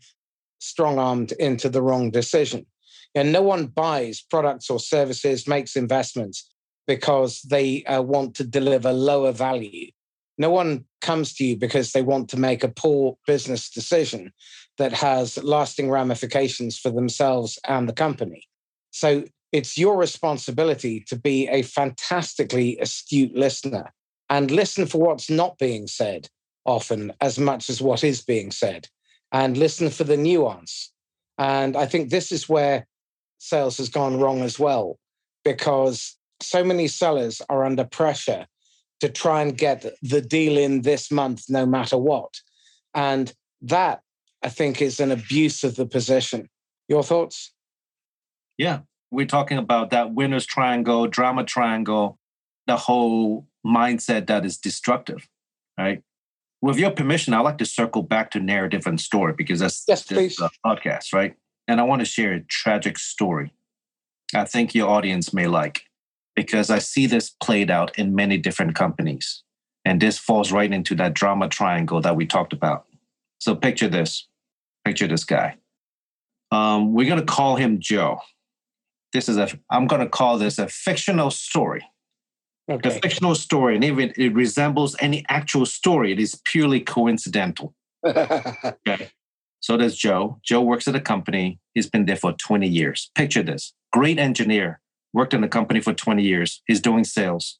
strong 0.59 0.99
armed 0.99 1.33
into 1.33 1.69
the 1.69 1.83
wrong 1.83 2.11
decision. 2.11 2.67
And 3.15 3.33
no 3.33 3.43
one 3.43 3.67
buys 3.67 4.21
products 4.21 4.69
or 4.69 4.81
services, 4.81 5.47
makes 5.47 5.77
investments 5.77 6.51
because 6.87 7.43
they 7.43 7.85
uh, 7.85 8.03
want 8.03 8.35
to 8.37 8.45
deliver 8.45 8.93
lower 8.93 9.33
value. 9.33 9.91
No 10.39 10.51
one 10.51 10.85
comes 11.01 11.33
to 11.35 11.45
you 11.45 11.57
because 11.57 11.93
they 11.93 12.03
want 12.03 12.29
to 12.31 12.37
make 12.39 12.63
a 12.63 12.69
poor 12.69 13.17
business 13.27 13.71
decision 13.71 14.33
that 14.79 14.93
has 14.93 15.43
lasting 15.43 15.91
ramifications 15.91 16.79
for 16.79 16.91
themselves 16.91 17.59
and 17.67 17.89
the 17.89 17.95
company. 17.95 18.43
So 18.91 19.25
it's 19.53 19.79
your 19.79 19.97
responsibility 19.97 21.01
to 21.09 21.17
be 21.17 21.49
a 21.49 21.63
fantastically 21.63 22.79
astute 22.79 23.35
listener 23.35 23.93
and 24.29 24.51
listen 24.51 24.87
for 24.87 24.99
what's 24.99 25.31
not 25.31 25.57
being 25.59 25.87
said 25.87 26.29
often 26.65 27.13
as 27.21 27.39
much 27.39 27.71
as 27.71 27.81
what 27.81 28.03
is 28.03 28.23
being 28.23 28.51
said 28.51 28.89
and 29.33 29.57
listen 29.57 29.89
for 29.89 30.05
the 30.05 30.17
nuance. 30.17 30.93
And 31.39 31.77
I 31.77 31.87
think 31.87 32.11
this 32.11 32.33
is 32.33 32.49
where 32.49 32.87
sales 33.39 33.77
has 33.79 33.89
gone 33.89 34.19
wrong 34.19 34.43
as 34.43 34.59
well, 34.59 34.99
because 35.45 36.17
so 36.41 36.65
many 36.65 36.89
sellers 36.89 37.41
are 37.49 37.65
under 37.65 37.85
pressure 37.85 38.47
to 39.01 39.09
try 39.09 39.43
and 39.43 39.57
get 39.57 39.85
the 40.03 40.21
deal 40.21 40.57
in 40.57 40.83
this 40.83 41.13
month, 41.13 41.45
no 41.49 41.67
matter 41.67 41.99
what. 41.99 42.35
And 42.95 43.33
that, 43.63 44.01
I 44.43 44.49
think, 44.49 44.81
is 44.81 45.01
an 45.01 45.13
abuse 45.13 45.63
of 45.65 45.77
the 45.77 45.87
position. 45.87 46.49
Your 46.89 47.03
thoughts? 47.03 47.53
Yeah, 48.57 48.81
we're 49.11 49.27
talking 49.27 49.59
about 49.59 49.91
that 49.91 50.13
winner's 50.15 50.47
triangle, 50.47 51.07
drama 51.07 51.45
triangle, 51.45 52.19
the 52.67 52.77
whole 52.77 53.47
mindset 53.65 54.27
that 54.27 54.45
is 54.45 54.59
destructive, 54.59 55.29
right? 55.79 56.03
With 56.63 56.79
your 56.79 56.91
permission, 56.91 57.35
I'd 57.35 57.41
like 57.41 57.59
to 57.59 57.67
circle 57.67 58.03
back 58.03 58.31
to 58.33 58.41
narrative 58.41 58.87
and 58.87 59.01
story 59.01 59.35
because 59.37 59.61
that's 59.61 59.85
yes, 59.87 60.05
this 60.05 60.41
podcast, 60.65 61.13
right? 61.13 61.37
And 61.69 61.81
I 61.81 61.85
want 61.85 62.01
to 62.01 62.07
share 62.07 62.33
a 62.33 62.41
tragic 62.41 62.99
story. 62.99 63.53
I 64.35 64.45
think 64.45 64.75
your 64.75 64.89
audience 64.89 65.33
may 65.33 65.47
like 65.47 65.83
because 66.35 66.71
I 66.71 66.79
see 66.79 67.07
this 67.07 67.31
played 67.31 67.71
out 67.71 67.97
in 67.99 68.15
many 68.15 68.39
different 68.39 68.75
companies. 68.75 69.43
And 69.85 70.01
this 70.01 70.19
falls 70.19 70.51
right 70.51 70.73
into 70.73 70.95
that 70.97 71.15
drama 71.15 71.49
triangle 71.49 72.01
that 72.01 72.17
we 72.17 72.27
talked 72.27 72.53
about. 72.53 72.87
So 73.39 73.55
picture 73.55 73.89
this. 73.89 74.27
Picture 74.85 75.07
this 75.07 75.25
guy. 75.25 75.57
Um, 76.51 76.93
we're 76.93 77.07
going 77.07 77.21
to 77.21 77.27
call 77.27 77.57
him 77.57 77.79
Joe 77.81 78.21
this 79.17 79.29
is 79.29 79.39
a 79.39 79.49
i'm 79.71 79.87
going 79.87 80.01
to 80.03 80.09
call 80.09 80.39
this 80.39 80.59
a 80.59 80.69
fictional 80.69 81.31
story. 81.31 81.85
Okay. 82.69 82.89
a 82.89 83.01
fictional 83.01 83.37
story 83.37 83.77
and 83.77 83.85
even 83.85 84.13
it, 84.17 84.35
resembles 84.35 84.97
any 84.99 85.25
actual 85.29 85.65
story 85.65 86.13
it 86.13 86.21
is 86.21 86.41
purely 86.45 86.81
coincidental. 86.81 87.75
Okay. 88.07 89.11
So 89.61 89.77
does 89.77 89.97
joe. 89.97 90.39
Joe 90.45 90.61
works 90.61 90.87
at 90.87 90.95
a 90.95 91.01
company 91.01 91.59
he's 91.75 91.89
been 91.89 92.05
there 92.05 92.17
for 92.17 92.33
20 92.33 92.69
years. 92.69 93.11
Picture 93.15 93.43
this. 93.43 93.73
Great 93.93 94.19
engineer 94.19 94.81
worked 95.13 95.35
in 95.35 95.41
the 95.41 95.49
company 95.49 95.81
for 95.81 95.95
20 95.95 96.23
years 96.23 96.63
he's 96.67 96.81
doing 96.81 97.05
sales 97.05 97.59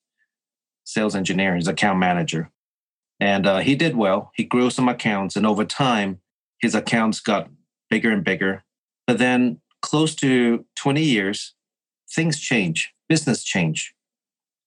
sales 0.85 1.17
engineering 1.17 1.61
he's 1.61 1.69
account 1.69 1.99
manager. 1.99 2.51
And 3.19 3.47
uh, 3.47 3.59
he 3.61 3.75
did 3.77 3.97
well 3.97 4.31
he 4.35 4.45
grew 4.45 4.71
some 4.71 4.89
accounts 4.89 5.37
and 5.37 5.47
over 5.47 5.65
time 5.65 6.21
his 6.61 6.75
accounts 6.75 7.21
got 7.21 7.49
bigger 7.91 8.11
and 8.11 8.25
bigger. 8.25 8.65
But 9.07 9.19
then 9.19 9.61
close 9.87 10.17
to 10.17 10.65
20 10.75 11.01
years, 11.01 11.55
things 12.11 12.41
change, 12.41 12.93
business 13.09 13.45
change. 13.45 13.95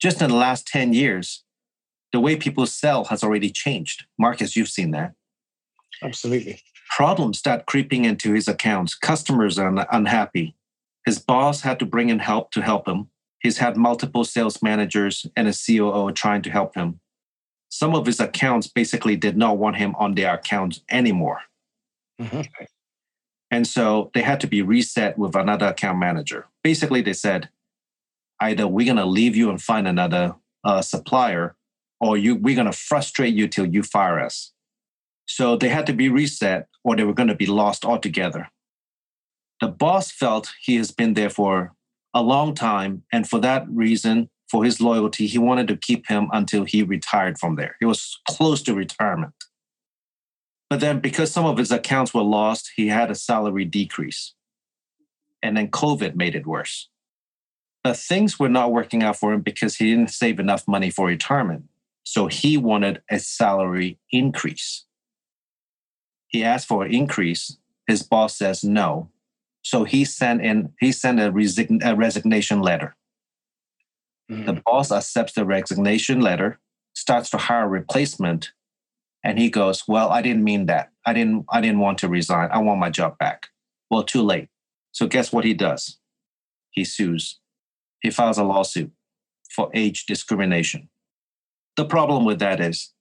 Just 0.01 0.21
in 0.21 0.29
the 0.29 0.35
last 0.35 0.65
10 0.67 0.93
years, 0.93 1.43
the 2.13 2.21
way 2.21 2.37
people 2.37 2.65
sell 2.65 3.03
has 3.05 3.21
already 3.21 3.49
changed. 3.49 4.05
Marcus, 4.17 4.55
you've 4.55 4.69
seen 4.69 4.91
that. 4.91 5.13
Absolutely. 6.01 6.61
Problems 6.95 7.37
start 7.37 7.65
creeping 7.65 8.05
into 8.05 8.33
his 8.33 8.47
accounts. 8.47 8.95
Customers 8.95 9.59
are 9.59 9.85
unhappy. 9.91 10.55
His 11.05 11.19
boss 11.19 11.61
had 11.61 11.79
to 11.79 11.85
bring 11.85 12.07
in 12.07 12.19
help 12.19 12.51
to 12.51 12.61
help 12.61 12.87
him. 12.87 13.09
He's 13.41 13.57
had 13.57 13.75
multiple 13.75 14.23
sales 14.23 14.61
managers 14.61 15.25
and 15.35 15.49
a 15.49 15.53
COO 15.53 16.13
trying 16.13 16.43
to 16.43 16.49
help 16.49 16.75
him. 16.75 17.01
Some 17.67 17.93
of 17.93 18.05
his 18.05 18.21
accounts 18.21 18.67
basically 18.67 19.17
did 19.17 19.35
not 19.35 19.57
want 19.57 19.75
him 19.75 19.95
on 19.95 20.15
their 20.15 20.33
accounts 20.33 20.79
anymore. 20.89 21.41
Mm-hmm. 22.21 22.41
And 23.51 23.65
so 23.65 24.11
they 24.13 24.21
had 24.21 24.39
to 24.41 24.47
be 24.47 24.61
reset 24.61 25.17
with 25.17 25.35
another 25.35 25.67
account 25.67 25.97
manager. 25.97 26.47
Basically, 26.63 27.01
they 27.01 27.13
said, 27.13 27.49
either 28.39 28.67
we're 28.67 28.85
going 28.85 28.97
to 28.97 29.05
leave 29.05 29.35
you 29.35 29.49
and 29.49 29.61
find 29.61 29.87
another 29.87 30.35
uh, 30.63 30.81
supplier, 30.81 31.55
or 31.99 32.17
you, 32.17 32.35
we're 32.35 32.55
going 32.55 32.71
to 32.71 32.71
frustrate 32.71 33.33
you 33.33 33.47
till 33.47 33.65
you 33.65 33.83
fire 33.83 34.19
us. 34.19 34.53
So 35.25 35.55
they 35.55 35.69
had 35.69 35.87
to 35.87 35.93
be 35.93 36.09
reset, 36.09 36.67
or 36.83 36.95
they 36.95 37.03
were 37.03 37.13
going 37.13 37.29
to 37.29 37.35
be 37.35 37.45
lost 37.45 37.85
altogether. 37.85 38.49
The 39.61 39.67
boss 39.67 40.11
felt 40.11 40.53
he 40.61 40.75
has 40.77 40.91
been 40.91 41.15
there 41.15 41.29
for 41.29 41.73
a 42.13 42.21
long 42.21 42.55
time. 42.55 43.03
And 43.11 43.27
for 43.27 43.39
that 43.39 43.67
reason, 43.69 44.29
for 44.49 44.63
his 44.63 44.81
loyalty, 44.81 45.27
he 45.27 45.37
wanted 45.37 45.67
to 45.67 45.77
keep 45.77 46.07
him 46.07 46.29
until 46.31 46.63
he 46.63 46.81
retired 46.81 47.37
from 47.37 47.55
there. 47.55 47.75
He 47.79 47.85
was 47.85 48.19
close 48.27 48.63
to 48.63 48.73
retirement. 48.73 49.33
But 50.69 50.79
then, 50.81 50.99
because 50.99 51.31
some 51.31 51.45
of 51.45 51.57
his 51.57 51.71
accounts 51.71 52.13
were 52.13 52.21
lost, 52.21 52.71
he 52.75 52.87
had 52.87 53.09
a 53.09 53.15
salary 53.15 53.65
decrease. 53.65 54.35
And 55.41 55.57
then 55.57 55.69
COVID 55.69 56.15
made 56.15 56.35
it 56.35 56.45
worse. 56.45 56.89
But 57.83 57.97
things 57.97 58.37
were 58.37 58.49
not 58.49 58.71
working 58.71 59.01
out 59.01 59.15
for 59.15 59.33
him 59.33 59.41
because 59.41 59.77
he 59.77 59.89
didn't 59.89 60.11
save 60.11 60.39
enough 60.39 60.67
money 60.67 60.89
for 60.89 61.07
retirement. 61.07 61.65
So 62.03 62.27
he 62.27 62.57
wanted 62.57 63.01
a 63.09 63.19
salary 63.19 63.99
increase. 64.11 64.85
He 66.27 66.43
asked 66.43 66.67
for 66.67 66.85
an 66.85 66.93
increase. 66.93 67.57
His 67.87 68.03
boss 68.03 68.37
says 68.37 68.63
no. 68.63 69.09
So 69.63 69.83
he 69.83 70.05
sent 70.05 70.41
in 70.41 70.73
he 70.79 70.91
sent 70.91 71.19
a, 71.19 71.31
resign, 71.31 71.79
a 71.83 71.95
resignation 71.95 72.61
letter. 72.61 72.95
Mm. 74.31 74.45
The 74.45 74.61
boss 74.65 74.91
accepts 74.91 75.33
the 75.33 75.45
resignation 75.45 76.21
letter, 76.21 76.59
starts 76.93 77.29
to 77.31 77.37
hire 77.37 77.63
a 77.63 77.67
replacement, 77.67 78.51
and 79.23 79.39
he 79.39 79.49
goes, 79.49 79.83
"Well, 79.87 80.09
I 80.09 80.21
didn't 80.21 80.43
mean 80.43 80.65
that. 80.67 80.91
I 81.05 81.13
didn't 81.13 81.45
I 81.49 81.61
didn't 81.61 81.79
want 81.79 81.97
to 81.99 82.07
resign. 82.07 82.49
I 82.51 82.59
want 82.59 82.79
my 82.79 82.89
job 82.89 83.17
back." 83.17 83.47
Well, 83.89 84.03
too 84.03 84.21
late. 84.21 84.49
So 84.91 85.07
guess 85.07 85.31
what 85.31 85.45
he 85.45 85.53
does? 85.53 85.97
He 86.71 86.83
sues. 86.83 87.39
He 88.01 88.11
files 88.11 88.37
a 88.37 88.43
lawsuit 88.43 88.91
for 89.55 89.69
age 89.73 90.05
discrimination. 90.05 90.89
The 91.75 91.85
problem 91.85 92.25
with 92.25 92.39
that 92.39 92.59
is 92.59 92.93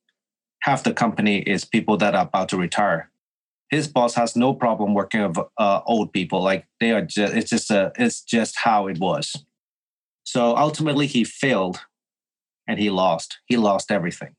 half 0.63 0.83
the 0.83 0.95
company 0.95 1.39
is 1.39 1.65
people 1.65 1.97
that 1.99 2.15
are 2.15 2.25
about 2.25 2.49
to 2.51 2.57
retire 2.57 3.11
his 3.71 3.87
boss 3.87 4.15
has 4.15 4.35
no 4.35 4.55
problem 4.55 4.95
working 4.95 5.27
with 5.27 5.39
uh, 5.59 5.81
old 5.87 6.13
people. 6.13 6.43
Like 6.43 6.67
they 6.81 6.93
are 6.93 7.03
just, 7.03 7.35
it's 7.35 7.51
just 7.51 7.71
a, 7.71 7.93
it's 7.97 8.23
just 8.23 8.57
how 8.59 8.87
it 8.87 8.99
was. 8.99 9.45
So 10.25 10.57
ultimately, 10.57 11.07
he 11.07 11.25
failed, 11.25 11.81
and 12.67 12.79
he 12.79 12.91
lost. 12.91 13.39
He 13.47 13.57
lost 13.57 13.91
everything. 13.91 14.35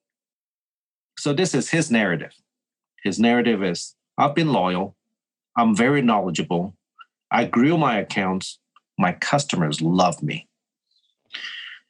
So 1.20 1.34
this 1.34 1.54
is 1.54 1.70
his 1.70 1.92
narrative. 1.92 2.34
His 3.04 3.20
narrative 3.20 3.62
is: 3.62 3.96
I've 4.18 4.36
been 4.36 4.54
loyal. 4.54 4.96
I'm 5.58 5.76
very 5.76 6.02
knowledgeable. 6.02 6.76
I 7.30 7.46
grew 7.46 7.78
my 7.78 8.00
accounts. 8.00 8.60
My 8.98 9.12
customers 9.12 9.82
love 9.82 10.24
me. 10.24 10.48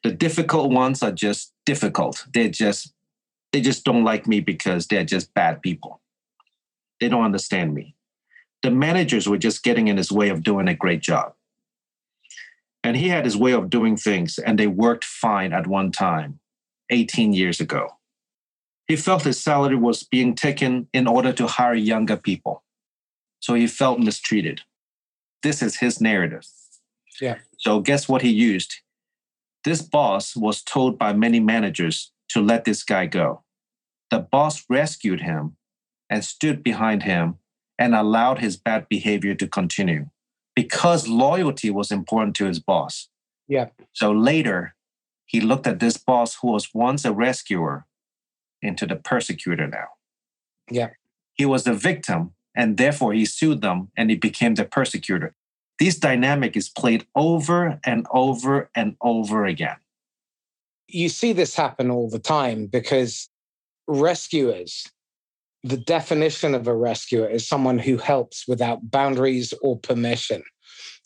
The 0.02 0.10
difficult 0.10 0.72
ones 0.72 1.02
are 1.02 1.12
just 1.12 1.52
difficult. 1.66 2.26
They're 2.32 2.48
just, 2.48 2.92
they 3.52 3.60
just 3.60 3.84
don't 3.84 4.04
like 4.04 4.26
me 4.26 4.40
because 4.40 4.86
they're 4.86 5.04
just 5.04 5.32
bad 5.34 5.62
people. 5.62 6.00
They 7.00 7.08
don't 7.08 7.24
understand 7.24 7.74
me. 7.74 7.94
The 8.62 8.70
managers 8.70 9.28
were 9.28 9.38
just 9.38 9.62
getting 9.62 9.88
in 9.88 9.96
his 9.96 10.10
way 10.10 10.30
of 10.30 10.42
doing 10.42 10.68
a 10.68 10.74
great 10.74 11.00
job. 11.00 11.34
And 12.82 12.96
he 12.96 13.08
had 13.08 13.24
his 13.24 13.36
way 13.36 13.52
of 13.52 13.70
doing 13.70 13.96
things, 13.96 14.38
and 14.38 14.58
they 14.58 14.66
worked 14.66 15.04
fine 15.04 15.52
at 15.52 15.66
one 15.66 15.92
time, 15.92 16.40
18 16.90 17.32
years 17.32 17.60
ago. 17.60 17.99
He 18.90 18.96
felt 18.96 19.22
his 19.22 19.40
salary 19.40 19.76
was 19.76 20.02
being 20.02 20.34
taken 20.34 20.88
in 20.92 21.06
order 21.06 21.32
to 21.34 21.46
hire 21.46 21.74
younger 21.74 22.16
people. 22.16 22.64
So 23.38 23.54
he 23.54 23.68
felt 23.68 24.00
mistreated. 24.00 24.62
This 25.44 25.62
is 25.62 25.76
his 25.76 26.00
narrative. 26.00 26.44
Yeah. 27.20 27.36
So 27.56 27.78
guess 27.78 28.08
what 28.08 28.22
he 28.22 28.30
used? 28.30 28.80
This 29.62 29.80
boss 29.80 30.34
was 30.34 30.60
told 30.60 30.98
by 30.98 31.12
many 31.12 31.38
managers 31.38 32.10
to 32.30 32.40
let 32.40 32.64
this 32.64 32.82
guy 32.82 33.06
go. 33.06 33.44
The 34.10 34.18
boss 34.18 34.64
rescued 34.68 35.20
him 35.20 35.56
and 36.10 36.24
stood 36.24 36.64
behind 36.64 37.04
him 37.04 37.36
and 37.78 37.94
allowed 37.94 38.40
his 38.40 38.56
bad 38.56 38.88
behavior 38.88 39.36
to 39.36 39.46
continue 39.46 40.06
because 40.56 41.06
loyalty 41.06 41.70
was 41.70 41.92
important 41.92 42.34
to 42.38 42.46
his 42.46 42.58
boss. 42.58 43.08
Yeah. 43.46 43.68
So 43.92 44.10
later, 44.10 44.74
he 45.26 45.40
looked 45.40 45.68
at 45.68 45.78
this 45.78 45.96
boss 45.96 46.38
who 46.42 46.48
was 46.48 46.74
once 46.74 47.04
a 47.04 47.12
rescuer 47.12 47.86
into 48.62 48.86
the 48.86 48.96
persecutor 48.96 49.66
now. 49.66 49.88
Yeah. 50.70 50.90
He 51.34 51.46
was 51.46 51.64
the 51.64 51.74
victim 51.74 52.32
and 52.54 52.76
therefore 52.76 53.12
he 53.12 53.24
sued 53.24 53.62
them 53.62 53.90
and 53.96 54.10
he 54.10 54.16
became 54.16 54.54
the 54.54 54.64
persecutor. 54.64 55.34
This 55.78 55.98
dynamic 55.98 56.56
is 56.56 56.68
played 56.68 57.06
over 57.14 57.80
and 57.84 58.06
over 58.12 58.70
and 58.74 58.96
over 59.00 59.46
again. 59.46 59.76
You 60.88 61.08
see 61.08 61.32
this 61.32 61.54
happen 61.54 61.90
all 61.90 62.10
the 62.10 62.18
time 62.18 62.66
because 62.66 63.28
rescuers 63.86 64.86
the 65.62 65.76
definition 65.76 66.54
of 66.54 66.66
a 66.66 66.74
rescuer 66.74 67.28
is 67.28 67.46
someone 67.46 67.78
who 67.78 67.98
helps 67.98 68.48
without 68.48 68.90
boundaries 68.90 69.52
or 69.62 69.78
permission. 69.78 70.42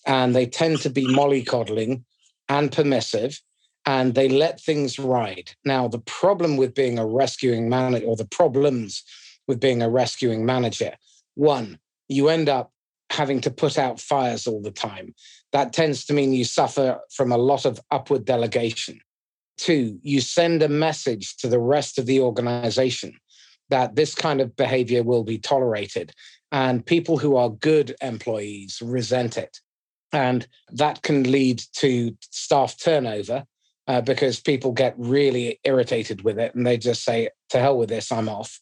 And 0.07 0.35
they 0.35 0.47
tend 0.47 0.81
to 0.83 0.91
be 0.91 1.07
mollycoddling 1.07 2.05
and 2.49 2.71
permissive, 2.71 3.41
and 3.87 4.15
they 4.15 4.29
let 4.29 4.61
things 4.61 4.99
ride. 4.99 5.53
Now, 5.65 5.89
the 5.89 5.99
problem 5.99 6.57
with 6.57 6.75
being 6.75 6.99
a 6.99 7.07
rescuing 7.07 7.69
manager, 7.69 8.07
or 8.07 8.17
the 8.17 8.27
problems 8.27 9.03
with 9.47 9.61
being 9.61 9.83
a 9.83 9.91
rescuing 9.91 10.47
manager, 10.47 10.95
one, 11.35 11.79
you 12.09 12.29
end 12.29 12.49
up 12.49 12.73
having 13.11 13.41
to 13.43 13.51
put 13.51 13.79
out 13.79 14.01
fires 14.01 14.47
all 14.47 14.63
the 14.63 14.71
time. 14.71 15.15
That 15.53 15.73
tends 15.73 16.05
to 16.07 16.15
mean 16.15 16.33
you 16.33 16.45
suffer 16.45 17.01
from 17.15 17.31
a 17.31 17.39
lot 17.39 17.65
of 17.65 17.81
upward 17.91 18.25
delegation. 18.25 19.01
Two, 19.57 19.99
you 20.03 20.21
send 20.21 20.63
a 20.63 20.69
message 20.69 21.37
to 21.37 21.49
the 21.49 21.61
rest 21.61 21.99
of 21.99 22.07
the 22.07 22.21
organization 22.21 23.15
that 23.69 23.95
this 23.95 24.15
kind 24.15 24.41
of 24.41 24.57
behavior 24.57 25.03
will 25.03 25.25
be 25.25 25.39
tolerated. 25.39 26.13
And 26.51 26.85
people 26.85 27.19
who 27.19 27.37
are 27.37 27.51
good 27.51 27.95
employees 28.01 28.83
resent 28.83 29.37
it. 29.37 29.61
And 30.13 30.47
that 30.73 31.03
can 31.03 31.31
lead 31.31 31.63
to 31.75 32.17
staff 32.31 32.79
turnover 32.79 33.45
uh, 33.87 34.01
because 34.01 34.41
people 34.41 34.73
get 34.73 34.95
really 34.97 35.61
irritated 35.65 36.23
with 36.23 36.39
it 36.39 36.55
and 36.55 36.67
they 36.67 36.79
just 36.79 37.05
say, 37.05 37.29
to 37.51 37.59
hell 37.59 37.79
with 37.79 37.89
this, 37.89 38.11
I'm 38.11 38.29
off. 38.29 38.59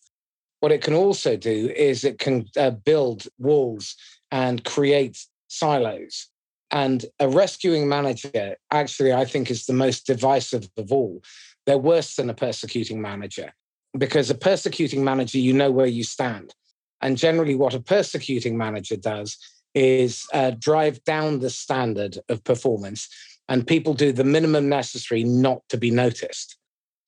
What 0.61 0.72
it 0.72 0.82
can 0.82 0.94
also 0.94 1.37
do 1.37 1.72
is 1.74 2.04
it 2.04 2.18
can 2.18 2.46
uh, 2.56 2.70
build 2.70 3.26
walls 3.38 3.96
and 4.30 4.64
create 4.64 5.18
silos. 5.48 6.28
And 6.70 7.04
a 7.20 7.28
rescuing 7.28 7.88
manager, 7.88 8.56
actually, 8.70 9.12
I 9.12 9.24
think, 9.24 9.50
is 9.50 9.66
the 9.66 9.72
most 9.72 10.06
divisive 10.06 10.68
of 10.76 10.90
all. 10.90 11.20
They're 11.66 11.78
worse 11.78 12.16
than 12.16 12.30
a 12.30 12.35
persecuting 12.35 13.00
manager 13.00 13.52
because 13.96 14.30
a 14.30 14.35
persecuting 14.35 15.04
manager, 15.04 15.38
you 15.38 15.52
know 15.52 15.70
where 15.70 15.87
you 15.87 16.02
stand. 16.02 16.54
And 17.02 17.18
generally, 17.18 17.54
what 17.54 17.74
a 17.74 17.80
persecuting 17.80 18.56
manager 18.56 18.96
does 18.96 19.37
is 19.74 20.26
uh, 20.32 20.52
drive 20.58 21.02
down 21.04 21.40
the 21.40 21.50
standard 21.50 22.18
of 22.28 22.44
performance, 22.44 23.08
and 23.48 23.66
people 23.66 23.94
do 23.94 24.12
the 24.12 24.24
minimum 24.24 24.68
necessary 24.68 25.24
not 25.24 25.62
to 25.68 25.76
be 25.76 25.90
noticed. 25.90 26.57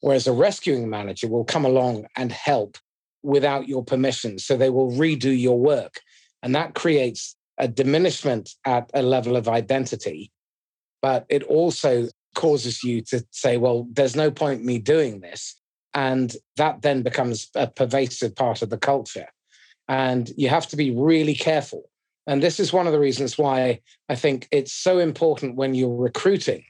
Whereas 0.00 0.26
a 0.26 0.32
rescuing 0.32 0.90
manager 0.90 1.28
will 1.28 1.44
come 1.44 1.64
along 1.64 2.06
and 2.16 2.30
help 2.30 2.76
without 3.22 3.68
your 3.68 3.82
permission. 3.82 4.38
So 4.38 4.56
they 4.56 4.70
will 4.70 4.90
redo 4.90 5.38
your 5.38 5.58
work. 5.58 6.00
And 6.42 6.54
that 6.54 6.74
creates 6.74 7.36
a 7.58 7.68
diminishment 7.68 8.50
at 8.66 8.90
a 8.92 9.02
level 9.02 9.36
of 9.36 9.48
identity. 9.48 10.30
But 11.00 11.24
it 11.28 11.42
also 11.44 12.08
causes 12.34 12.84
you 12.84 13.00
to 13.02 13.24
say, 13.30 13.56
well, 13.56 13.86
there's 13.92 14.16
no 14.16 14.30
point 14.30 14.64
me 14.64 14.78
doing 14.78 15.20
this 15.20 15.56
and 15.94 16.36
that 16.56 16.82
then 16.82 17.02
becomes 17.02 17.48
a 17.54 17.68
pervasive 17.68 18.34
part 18.34 18.62
of 18.62 18.70
the 18.70 18.78
culture. 18.78 19.28
And 19.88 20.30
you 20.36 20.48
have 20.48 20.66
to 20.68 20.76
be 20.76 20.90
really 20.90 21.34
careful. 21.34 21.84
And 22.26 22.42
this 22.42 22.58
is 22.58 22.72
one 22.72 22.86
of 22.86 22.92
the 22.92 23.00
reasons 23.00 23.36
why 23.36 23.80
I 24.08 24.14
think 24.14 24.48
it's 24.50 24.72
so 24.72 24.98
important 24.98 25.56
when 25.56 25.74
you're 25.74 25.94
recruiting 25.94 26.64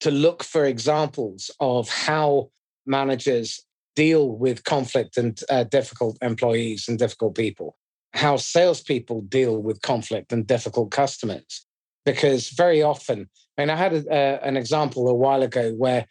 to 0.00 0.10
look 0.10 0.42
for 0.42 0.64
examples 0.64 1.50
of 1.60 1.88
how 1.88 2.50
managers 2.86 3.64
deal 3.94 4.30
with 4.30 4.64
conflict 4.64 5.16
and 5.16 5.40
uh, 5.48 5.64
difficult 5.64 6.18
employees 6.20 6.88
and 6.88 6.98
difficult 6.98 7.36
people, 7.36 7.76
how 8.12 8.36
salespeople 8.36 9.22
deal 9.22 9.62
with 9.62 9.80
conflict 9.82 10.32
and 10.32 10.46
difficult 10.46 10.90
customers. 10.90 11.66
Because 12.04 12.50
very 12.50 12.82
often, 12.82 13.30
I 13.56 13.62
mean, 13.62 13.70
I 13.70 13.76
had 13.76 13.94
a, 13.94 14.44
an 14.44 14.56
example 14.56 15.08
a 15.08 15.14
while 15.14 15.42
ago 15.42 15.72
where 15.72 16.06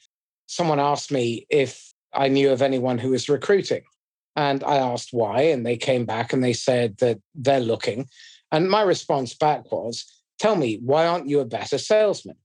someone 0.48 0.80
asked 0.80 1.12
me 1.12 1.46
if 1.50 1.94
I 2.14 2.30
knew 2.30 2.52
of 2.52 2.62
anyone 2.62 2.98
who 2.98 3.10
was 3.10 3.30
recruiting. 3.30 3.84
And 4.36 4.64
I 4.64 4.78
asked 4.78 5.10
why, 5.12 5.42
and 5.42 5.64
they 5.64 5.78
came 5.78 6.06
back 6.06 6.34
and 6.34 6.44
they 6.44 6.54
said 6.54 6.98
that 6.98 7.20
they're 7.36 7.60
looking. 7.60 8.08
And 8.54 8.70
my 8.70 8.84
response 8.84 9.34
back 9.34 9.70
was, 9.70 10.06
Tell 10.40 10.56
me, 10.56 10.80
why 10.84 11.06
aren't 11.06 11.28
you 11.28 11.42
a 11.42 11.46
better 11.46 11.78
salesman? 11.78 12.38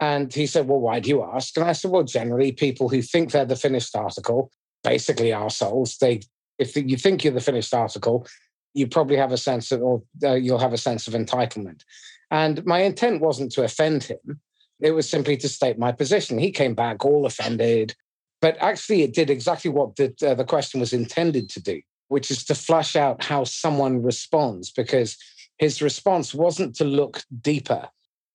And 0.00 0.32
he 0.32 0.46
said, 0.46 0.66
Well, 0.66 0.80
why 0.80 1.00
do 1.00 1.10
you 1.10 1.22
ask? 1.22 1.56
And 1.56 1.66
I 1.66 1.72
said, 1.72 1.90
Well, 1.90 2.04
generally, 2.04 2.52
people 2.52 2.88
who 2.88 3.02
think 3.02 3.32
they're 3.32 3.44
the 3.44 3.56
finished 3.56 3.94
article, 3.94 4.50
basically 4.82 5.34
ourselves, 5.34 5.98
they 5.98 6.22
if 6.58 6.76
you 6.76 6.96
think 6.96 7.24
you're 7.24 7.32
the 7.32 7.40
finished 7.40 7.74
article, 7.74 8.26
you 8.74 8.86
probably 8.86 9.16
have 9.16 9.32
a 9.32 9.36
sense 9.36 9.72
of, 9.72 9.82
or 9.82 10.02
uh, 10.22 10.34
you'll 10.34 10.58
have 10.58 10.72
a 10.72 10.78
sense 10.78 11.08
of 11.08 11.14
entitlement. 11.14 11.82
And 12.30 12.64
my 12.64 12.80
intent 12.80 13.20
wasn't 13.20 13.52
to 13.52 13.64
offend 13.64 14.04
him. 14.04 14.40
It 14.80 14.92
was 14.92 15.08
simply 15.08 15.36
to 15.38 15.48
state 15.48 15.78
my 15.78 15.92
position. 15.92 16.38
He 16.38 16.50
came 16.50 16.74
back 16.74 17.04
all 17.04 17.26
offended, 17.26 17.94
but 18.40 18.56
actually, 18.60 19.02
it 19.02 19.14
did 19.14 19.30
exactly 19.30 19.70
what 19.70 19.96
the, 19.96 20.14
uh, 20.26 20.34
the 20.34 20.44
question 20.44 20.80
was 20.80 20.92
intended 20.92 21.48
to 21.50 21.62
do, 21.62 21.80
which 22.08 22.30
is 22.30 22.44
to 22.46 22.54
flush 22.54 22.96
out 22.96 23.22
how 23.22 23.44
someone 23.44 24.02
responds, 24.02 24.70
because 24.70 25.16
his 25.62 25.80
response 25.80 26.34
wasn't 26.34 26.74
to 26.74 26.84
look 26.84 27.22
deeper. 27.40 27.88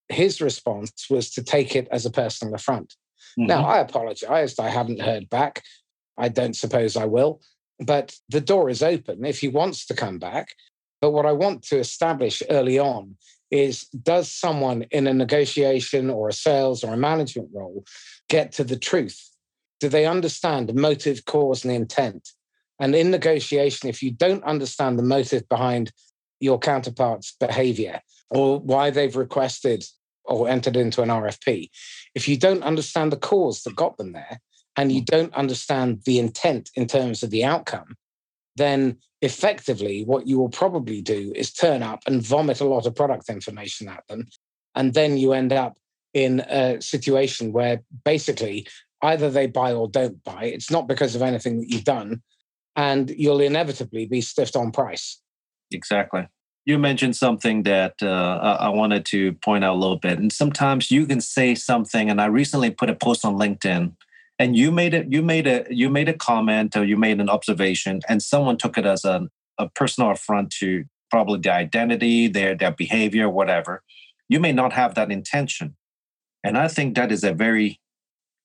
His 0.08 0.40
response 0.40 1.08
was 1.10 1.30
to 1.32 1.44
take 1.44 1.76
it 1.76 1.86
as 1.92 2.06
a 2.06 2.10
personal 2.10 2.56
affront. 2.56 2.96
Mm-hmm. 3.38 3.48
Now, 3.48 3.66
I 3.66 3.80
apologized. 3.80 4.62
I 4.62 4.70
haven't 4.70 5.02
heard 5.02 5.30
back. 5.30 5.62
I 6.18 6.30
don't 6.30 6.56
suppose 6.56 6.96
I 6.96 7.04
will. 7.04 7.42
But 7.82 8.16
the 8.30 8.40
door 8.40 8.70
is 8.70 8.82
open 8.82 9.26
if 9.26 9.42
he 9.42 9.50
wants 9.50 9.86
to 9.88 9.94
come 9.94 10.20
back. 10.20 10.56
But 11.02 11.12
what 11.12 11.26
I 11.26 11.34
want 11.34 11.64
to 11.64 11.78
establish 11.78 12.42
early 12.50 12.80
on 12.80 13.18
is 13.52 13.90
does 13.90 14.32
someone 14.32 14.84
in 14.92 15.06
a 15.06 15.14
negotiation 15.14 16.10
or 16.10 16.30
a 16.30 16.34
sales 16.48 16.82
or 16.82 16.94
a 16.94 17.04
management 17.10 17.50
role 17.54 17.84
get 18.30 18.54
to 18.54 18.64
the 18.64 18.80
truth? 18.80 19.20
Do 19.82 19.90
they 19.90 20.06
understand 20.06 20.74
motive, 20.74 21.26
cause, 21.26 21.66
and 21.66 21.74
intent? 21.74 22.30
And 22.80 22.96
in 22.96 23.12
negotiation, 23.12 23.90
if 23.90 24.02
you 24.02 24.12
don't 24.12 24.46
understand 24.46 24.98
the 24.98 25.04
motive 25.04 25.50
behind 25.50 25.92
your 26.40 26.60
counterpart's 26.60 27.36
behavior 27.40 28.02
or 28.30 28.60
why 28.60 28.90
they've 28.90 29.16
requested 29.16 29.84
or 30.26 30.50
entered 30.50 30.76
into 30.76 31.02
an 31.02 31.10
RFP, 31.10 31.70
if 32.14 32.28
you 32.28 32.38
don't 32.38 32.64
understand 32.64 33.12
the 33.12 33.18
cause 33.18 33.64
that 33.64 33.76
got 33.76 33.98
them 33.98 34.12
there, 34.12 34.42
and 34.78 34.92
you 34.92 35.00
hmm. 35.00 35.06
don't 35.06 35.34
understand 35.34 36.02
the 36.06 36.20
intent 36.20 36.70
in 36.76 36.88
terms 36.88 37.24
of 37.24 37.32
the 37.32 37.44
outcome, 37.44 37.98
then 38.56 38.98
effectively 39.22 40.04
what 40.04 40.28
you 40.28 40.38
will 40.38 40.50
probably 40.50 41.02
do 41.02 41.34
is 41.36 41.52
turn 41.52 41.84
up 41.84 42.02
and 42.06 42.22
vomit 42.22 42.62
a 42.62 42.66
lot 42.66 42.86
of 42.86 42.96
product 42.96 43.30
information 43.30 43.90
at 43.90 44.04
them. 44.08 44.28
And 44.76 44.94
then 44.94 45.18
you 45.18 45.34
end 45.34 45.52
up 45.52 45.78
in 46.14 46.40
a 46.42 46.82
situation 46.82 47.52
where 47.52 47.82
basically 48.06 48.68
either 49.02 49.30
they 49.30 49.48
buy 49.48 49.74
or 49.74 49.88
don't 49.88 50.24
buy. 50.24 50.46
It's 50.46 50.72
not 50.72 50.88
because 50.88 51.16
of 51.16 51.22
anything 51.22 51.60
that 51.60 51.70
you've 51.70 51.84
done. 51.84 52.22
And 52.76 53.10
you'll 53.10 53.42
inevitably 53.42 54.06
be 54.06 54.22
stiffed 54.22 54.56
on 54.56 54.72
price. 54.72 55.20
Exactly. 55.72 56.28
You 56.66 56.78
mentioned 56.78 57.16
something 57.16 57.64
that 57.64 57.94
uh, 58.02 58.58
I 58.60 58.70
wanted 58.70 59.06
to 59.08 59.34
point 59.34 59.64
out 59.64 59.76
a 59.76 59.80
little 59.80 60.00
bit. 60.00 60.20
And 60.20 60.34
sometimes 60.34 60.92
you 60.92 61.06
can 61.06 61.22
say 61.22 61.56
something, 61.56 62.10
and 62.10 62.20
I 62.20 62.26
recently 62.26 62.72
put 62.72 62.90
a 62.90 62.96
post 62.96 63.24
on 63.24 63.36
LinkedIn 63.36 63.94
and 64.40 64.56
you 64.56 64.72
made 64.72 64.94
it 64.94 65.12
you 65.12 65.22
made 65.22 65.48
a 65.48 65.66
you 65.70 65.90
made 65.90 66.10
a 66.10 66.14
comment 66.14 66.76
or 66.76 66.84
you 66.84 66.98
made 66.98 67.20
an 67.20 67.30
observation 67.30 68.02
and 68.08 68.22
someone 68.22 68.58
took 68.58 68.78
it 68.78 68.86
as 68.86 69.04
a, 69.06 69.28
a 69.58 69.70
personal 69.70 70.12
affront 70.12 70.52
to 70.52 70.86
probably 71.10 71.40
their 71.40 71.54
identity 71.54 72.28
their 72.28 72.56
their 72.56 72.72
behavior 72.72 73.30
whatever 73.30 73.84
you 74.30 74.40
may 74.40 74.52
not 74.52 74.74
have 74.74 74.96
that 74.96 75.12
intention 75.12 75.76
and 76.44 76.58
i 76.58 76.68
think 76.68 76.96
that 76.96 77.12
is 77.12 77.24
a 77.24 77.34
very 77.34 77.80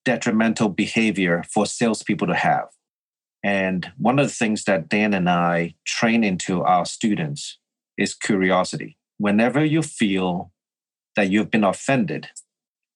detrimental 0.05 0.69
behavior 0.69 1.45
for 1.53 1.67
salespeople 1.67 2.27
to 2.27 2.35
have 2.35 2.69
and 3.45 3.93
one 3.99 4.19
of 4.19 4.27
the 4.27 4.35
things 4.35 4.65
that 4.65 4.89
dan 4.89 5.15
and 5.15 5.29
i 5.29 5.75
train 5.85 6.25
into 6.25 6.63
our 6.63 6.85
students 6.85 7.59
is 7.99 8.15
curiosity 8.15 8.97
whenever 9.19 9.65
you 9.65 9.83
feel 9.83 10.53
that 11.17 11.31
you've 11.31 11.51
been 11.51 11.65
offended 11.65 12.29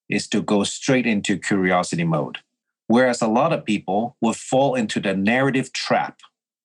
is 0.09 0.28
to 0.28 0.40
go 0.40 0.64
straight 0.64 1.06
into 1.06 1.37
curiosity 1.38 2.04
mode 2.04 2.38
Whereas 2.88 3.20
a 3.20 3.28
lot 3.28 3.52
of 3.52 3.64
people 3.64 4.16
would 4.20 4.37
fall 4.37 4.74
into 4.74 5.00
the 5.00 5.14
narrative 5.14 5.72
trap. 5.72 6.20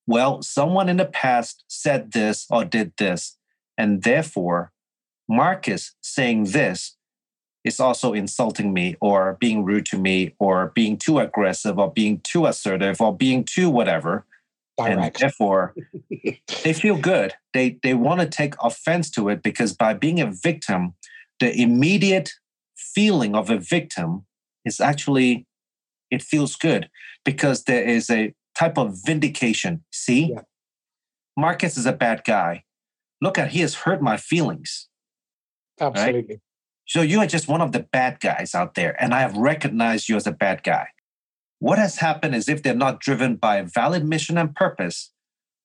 Well, 0.06 0.42
someone 0.42 0.90
in 0.90 0.98
the 0.98 1.06
past 1.06 1.64
said 1.68 2.12
this 2.12 2.46
or 2.50 2.66
did 2.66 2.94
this, 2.98 3.38
and 3.78 4.04
therefore, 4.04 4.72
Marcus 5.28 5.96
saying 6.02 6.46
this 6.46 6.98
is 7.64 7.80
also 7.80 8.14
insulting 8.14 8.74
me 8.74 8.96
or 9.02 9.38
being 9.40 9.64
rude 9.64 9.86
to 9.88 9.98
me 9.98 10.34
or 10.40 10.72
being 10.74 10.98
too 10.98 11.20
aggressive 11.20 11.78
or 11.78 11.92
being 11.92 12.20
too 12.22 12.46
assertive 12.46 13.00
or 13.00 13.16
being 13.16 13.44
too 13.44 13.70
whatever. 13.70 14.26
Direct. 14.78 15.00
And 15.00 15.14
therefore, 15.16 15.76
they 16.64 16.74
feel 16.74 16.98
good. 16.98 17.34
They, 17.54 17.78
they 17.84 17.94
want 17.94 18.22
to 18.22 18.28
take 18.28 18.56
offense 18.62 19.10
to 19.12 19.30
it 19.30 19.44
because 19.44 19.74
by 19.74 19.94
being 19.94 20.20
a 20.20 20.32
victim, 20.32 20.96
the 21.40 21.54
immediate 21.54 22.32
feeling 22.76 23.36
of 23.36 23.50
a 23.50 23.58
victim 23.58 24.26
is 24.66 24.80
actually 24.80 25.46
it 26.10 26.22
feels 26.22 26.56
good 26.56 26.90
because 27.24 27.64
there 27.64 27.84
is 27.84 28.10
a 28.10 28.34
type 28.58 28.78
of 28.78 28.98
vindication. 29.06 29.84
See, 29.92 30.34
yeah. 30.34 30.42
Marcus 31.38 31.78
is 31.78 31.86
a 31.86 31.94
bad 31.94 32.24
guy. 32.26 32.64
Look 33.22 33.38
at 33.38 33.52
he 33.52 33.62
has 33.62 33.76
hurt 33.76 34.02
my 34.02 34.18
feelings. 34.18 34.90
Absolutely. 35.80 36.36
Right? 36.36 36.40
So 36.92 37.02
you 37.02 37.22
are 37.22 37.26
just 37.26 37.48
one 37.48 37.62
of 37.62 37.72
the 37.72 37.80
bad 37.80 38.20
guys 38.20 38.54
out 38.54 38.76
there, 38.76 39.02
and 39.02 39.14
I 39.14 39.22
have 39.22 39.38
recognized 39.38 40.10
you 40.10 40.18
as 40.18 40.28
a 40.28 40.32
bad 40.34 40.62
guy. 40.62 40.90
What 41.60 41.78
has 41.78 42.00
happened 42.00 42.36
is 42.36 42.50
if 42.50 42.64
they're 42.64 42.76
not 42.76 43.00
driven 43.00 43.38
by 43.38 43.60
a 43.60 43.64
valid 43.64 44.04
mission 44.04 44.38
and 44.38 44.54
purpose, 44.54 45.14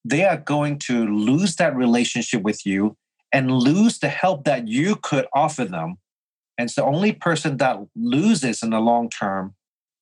they 0.05 0.25
are 0.25 0.37
going 0.37 0.79
to 0.87 1.05
lose 1.05 1.57
that 1.57 1.75
relationship 1.75 2.43
with 2.43 2.65
you 2.65 2.97
and 3.33 3.51
lose 3.51 3.99
the 3.99 4.09
help 4.09 4.45
that 4.45 4.69
you 4.69 4.95
could 4.95 5.27
offer 5.35 5.65
them. 5.65 5.97
And 6.57 6.67
it's 6.67 6.77
the 6.77 6.85
only 6.85 7.11
person 7.11 7.57
that 7.57 7.77
loses 7.97 8.63
in 8.63 8.71
the 8.71 8.79
long 8.79 9.11
term 9.11 9.57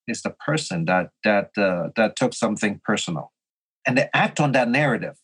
is 0.06 0.20
the 0.20 0.34
person 0.44 0.84
that 0.84 1.08
that 1.24 1.56
uh, 1.56 1.88
that 1.96 2.16
took 2.16 2.34
something 2.34 2.82
personal, 2.84 3.32
and 3.86 3.96
they 3.96 4.10
act 4.12 4.40
on 4.40 4.52
that 4.52 4.68
narrative. 4.68 5.16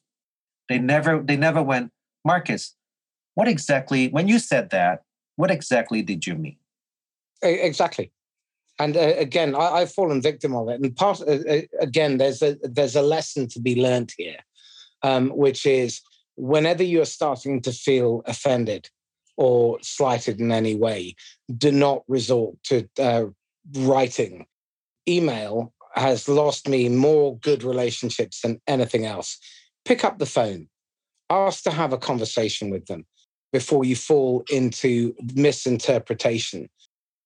They 0.70 0.78
never 0.78 1.22
they 1.22 1.36
never 1.36 1.62
went, 1.62 1.90
Marcus. 2.24 2.74
What 3.34 3.48
exactly 3.48 4.08
when 4.08 4.28
you 4.28 4.38
said 4.38 4.70
that? 4.70 5.02
What 5.40 5.50
exactly 5.50 6.02
did 6.02 6.26
you 6.26 6.34
mean? 6.34 6.58
Exactly, 7.42 8.12
and 8.78 8.94
uh, 8.94 9.14
again, 9.16 9.54
I, 9.54 9.80
have 9.80 9.92
fallen 9.92 10.20
victim 10.20 10.54
of 10.54 10.68
it. 10.68 10.82
And 10.82 10.94
part 10.94 11.22
uh, 11.22 11.38
uh, 11.48 11.62
again, 11.80 12.18
there's 12.18 12.42
a 12.42 12.58
there's 12.62 12.94
a 12.94 13.00
lesson 13.00 13.48
to 13.48 13.58
be 13.58 13.80
learned 13.80 14.12
here, 14.18 14.36
um, 15.02 15.30
which 15.30 15.64
is 15.64 16.02
whenever 16.36 16.82
you 16.82 17.00
are 17.00 17.06
starting 17.06 17.62
to 17.62 17.72
feel 17.72 18.20
offended 18.26 18.90
or 19.38 19.78
slighted 19.80 20.40
in 20.40 20.52
any 20.52 20.74
way, 20.74 21.14
do 21.56 21.72
not 21.72 22.02
resort 22.06 22.56
to 22.64 22.86
uh, 22.98 23.24
writing 23.78 24.44
email 25.08 25.72
has 25.94 26.28
lost 26.28 26.68
me 26.68 26.90
more 26.90 27.38
good 27.38 27.64
relationships 27.64 28.42
than 28.42 28.60
anything 28.66 29.06
else. 29.06 29.38
Pick 29.86 30.04
up 30.04 30.18
the 30.18 30.26
phone, 30.26 30.68
ask 31.30 31.62
to 31.62 31.70
have 31.70 31.94
a 31.94 31.98
conversation 31.98 32.68
with 32.68 32.84
them 32.84 33.06
before 33.52 33.84
you 33.84 33.96
fall 33.96 34.44
into 34.50 35.14
misinterpretation. 35.34 36.68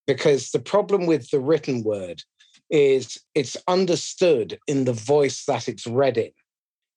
Because 0.07 0.51
the 0.51 0.59
problem 0.59 1.07
with 1.07 1.31
the 1.31 1.41
written 1.41 1.83
word 1.83 2.23
is 2.71 3.19
it's 3.35 3.57
understood 3.69 4.59
in 4.67 4.85
the 4.85 4.93
voice 4.93 5.45
that 5.47 5.69
it's 5.69 5.87
read 5.87 6.17
in. 6.17 6.31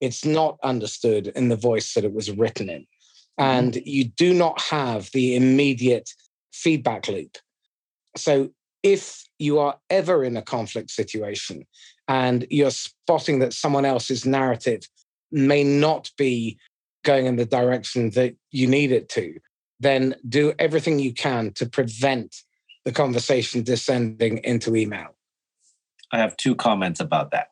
It's 0.02 0.26
not 0.26 0.58
understood 0.64 1.28
in 1.28 1.50
the 1.50 1.56
voice 1.56 1.94
that 1.94 2.04
it 2.04 2.14
was 2.14 2.32
written 2.32 2.70
in. 2.70 2.82
Mm-hmm. 2.82 3.44
And 3.44 3.76
you 3.86 4.06
do 4.06 4.34
not 4.34 4.62
have 4.62 5.10
the 5.12 5.36
immediate 5.36 6.10
feedback 6.52 7.08
loop. 7.08 7.38
So 8.16 8.50
if 8.84 9.24
you 9.40 9.60
are 9.60 9.78
ever 9.90 10.24
in 10.24 10.38
a 10.38 10.42
conflict 10.42 10.92
situation 10.92 11.66
and 12.08 12.46
you're 12.50 12.72
spotting 12.72 13.40
that 13.40 13.54
someone 13.54 13.86
else's 13.86 14.26
narrative 14.26 14.82
may 15.32 15.64
not 15.64 16.10
be 16.18 16.58
going 17.04 17.26
in 17.26 17.36
the 17.36 17.46
direction 17.46 18.12
that 18.12 18.36
you 18.52 18.68
need 18.68 18.92
it 18.92 19.10
to, 19.10 19.40
then 19.80 20.16
do 20.28 20.54
everything 20.60 21.00
you 21.00 21.14
can 21.14 21.52
to 21.54 21.68
prevent 21.68 22.44
the 22.86 22.92
conversation 22.92 23.64
descending 23.64 24.38
into 24.40 24.76
email. 24.76 25.16
I 26.12 26.20
have 26.20 26.38
two 26.38 26.56
comments 26.56 27.00
about 27.00 27.32
that. 27.32 27.48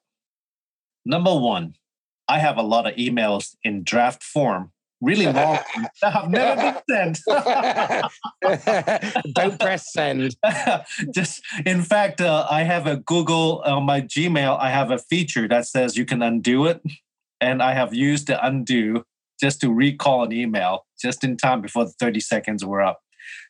Number 1.05 1.35
one, 1.35 1.75
I 2.27 2.39
have 2.39 2.57
a 2.57 2.63
lot 2.63 2.87
of 2.87 2.95
emails 2.95 3.55
in 3.63 3.83
draft 3.83 4.23
form 4.23 4.71
really 5.01 5.25
long 5.25 5.59
that 6.01 6.13
have 6.13 6.29
never 6.29 6.81
been 6.87 7.15
sent. 7.15 7.19
Don't 9.33 9.59
press 9.59 9.91
send. 9.91 10.35
Just 11.13 11.41
in 11.65 11.81
fact, 11.81 12.21
uh, 12.21 12.47
I 12.49 12.63
have 12.63 12.87
a 12.87 12.97
Google 12.97 13.61
on 13.65 13.73
uh, 13.73 13.81
my 13.81 14.01
Gmail. 14.01 14.59
I 14.59 14.69
have 14.69 14.91
a 14.91 14.97
feature 14.97 15.47
that 15.47 15.67
says 15.67 15.97
you 15.97 16.05
can 16.05 16.21
undo 16.21 16.65
it, 16.65 16.81
and 17.39 17.61
I 17.61 17.73
have 17.73 17.93
used 17.93 18.27
the 18.27 18.45
undo 18.45 19.05
just 19.41 19.61
to 19.61 19.71
recall 19.71 20.23
an 20.23 20.31
email 20.31 20.85
just 21.01 21.23
in 21.23 21.37
time 21.37 21.61
before 21.61 21.85
the 21.85 21.93
thirty 21.99 22.19
seconds 22.19 22.63
were 22.63 22.81
up. 22.81 23.01